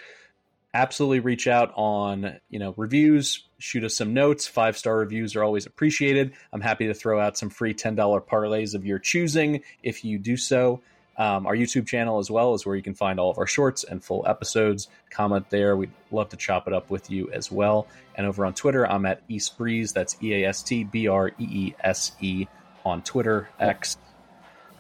Absolutely 0.74 1.20
reach 1.20 1.46
out 1.46 1.72
on 1.76 2.38
you 2.48 2.58
know 2.58 2.72
reviews, 2.76 3.44
shoot 3.58 3.84
us 3.84 3.96
some 3.96 4.14
notes. 4.14 4.46
Five 4.46 4.76
star 4.78 4.96
reviews 4.96 5.36
are 5.36 5.44
always 5.44 5.66
appreciated. 5.66 6.32
I'm 6.52 6.62
happy 6.62 6.86
to 6.86 6.94
throw 6.94 7.20
out 7.20 7.36
some 7.36 7.50
free 7.50 7.74
ten 7.74 7.94
dollar 7.94 8.20
parlays 8.20 8.74
of 8.74 8.86
your 8.86 8.98
choosing 8.98 9.62
if 9.82 10.04
you 10.04 10.18
do 10.18 10.36
so. 10.36 10.80
Um, 11.18 11.46
our 11.46 11.54
YouTube 11.54 11.86
channel 11.86 12.18
as 12.18 12.30
well 12.30 12.54
is 12.54 12.64
where 12.64 12.74
you 12.74 12.82
can 12.82 12.94
find 12.94 13.20
all 13.20 13.30
of 13.30 13.38
our 13.38 13.46
shorts 13.46 13.84
and 13.84 14.02
full 14.02 14.26
episodes. 14.26 14.88
Comment 15.10 15.48
there. 15.50 15.76
We'd 15.76 15.90
love 16.10 16.30
to 16.30 16.36
chop 16.36 16.66
it 16.66 16.72
up 16.72 16.88
with 16.88 17.10
you 17.10 17.30
as 17.32 17.52
well. 17.52 17.86
And 18.16 18.26
over 18.26 18.46
on 18.46 18.54
Twitter, 18.54 18.90
I'm 18.90 19.04
at 19.04 19.22
East 19.28 19.58
Breeze. 19.58 19.92
That's 19.92 20.16
E 20.22 20.32
A 20.42 20.48
S 20.48 20.62
T 20.62 20.84
B 20.84 21.08
R 21.08 21.28
E 21.28 21.32
E 21.38 21.74
S 21.80 22.12
E 22.20 22.46
on 22.84 23.02
Twitter, 23.02 23.48
X. 23.60 23.98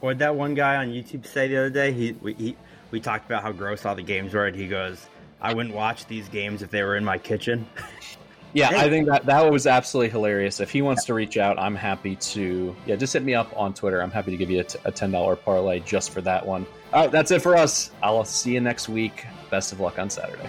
What 0.00 0.14
did 0.14 0.18
that 0.20 0.34
one 0.34 0.54
guy 0.54 0.76
on 0.76 0.88
YouTube 0.88 1.26
say 1.26 1.48
the 1.48 1.58
other 1.58 1.70
day? 1.70 1.92
He 1.92 2.12
we 2.12 2.34
he, 2.34 2.56
we 2.90 3.00
talked 3.00 3.26
about 3.26 3.42
how 3.42 3.52
gross 3.52 3.84
all 3.84 3.94
the 3.94 4.02
games 4.02 4.32
were, 4.34 4.46
and 4.46 4.56
he 4.56 4.66
goes, 4.66 5.06
"I 5.42 5.52
wouldn't 5.52 5.74
watch 5.74 6.06
these 6.06 6.28
games 6.28 6.62
if 6.62 6.70
they 6.70 6.82
were 6.82 6.96
in 6.96 7.04
my 7.04 7.18
kitchen." 7.18 7.66
Yeah, 8.54 8.68
I 8.68 8.90
think 8.90 9.08
that 9.08 9.24
that 9.24 9.50
was 9.50 9.66
absolutely 9.66 10.10
hilarious. 10.10 10.60
If 10.60 10.70
he 10.70 10.82
wants 10.82 11.06
to 11.06 11.14
reach 11.14 11.38
out, 11.38 11.58
I'm 11.58 11.74
happy 11.74 12.16
to. 12.16 12.76
Yeah, 12.84 12.96
just 12.96 13.14
hit 13.14 13.22
me 13.22 13.34
up 13.34 13.50
on 13.56 13.72
Twitter. 13.72 14.02
I'm 14.02 14.10
happy 14.10 14.30
to 14.30 14.36
give 14.36 14.50
you 14.50 14.60
a, 14.60 14.64
t- 14.64 14.78
a 14.84 14.92
ten 14.92 15.10
dollar 15.10 15.36
parlay 15.36 15.80
just 15.80 16.10
for 16.10 16.20
that 16.20 16.44
one. 16.44 16.66
All 16.92 17.00
right, 17.00 17.10
that's 17.10 17.30
it 17.30 17.40
for 17.40 17.56
us. 17.56 17.92
I'll 18.02 18.24
see 18.24 18.52
you 18.52 18.60
next 18.60 18.90
week. 18.90 19.26
Best 19.50 19.72
of 19.72 19.80
luck 19.80 19.98
on 19.98 20.10
Saturday. 20.10 20.48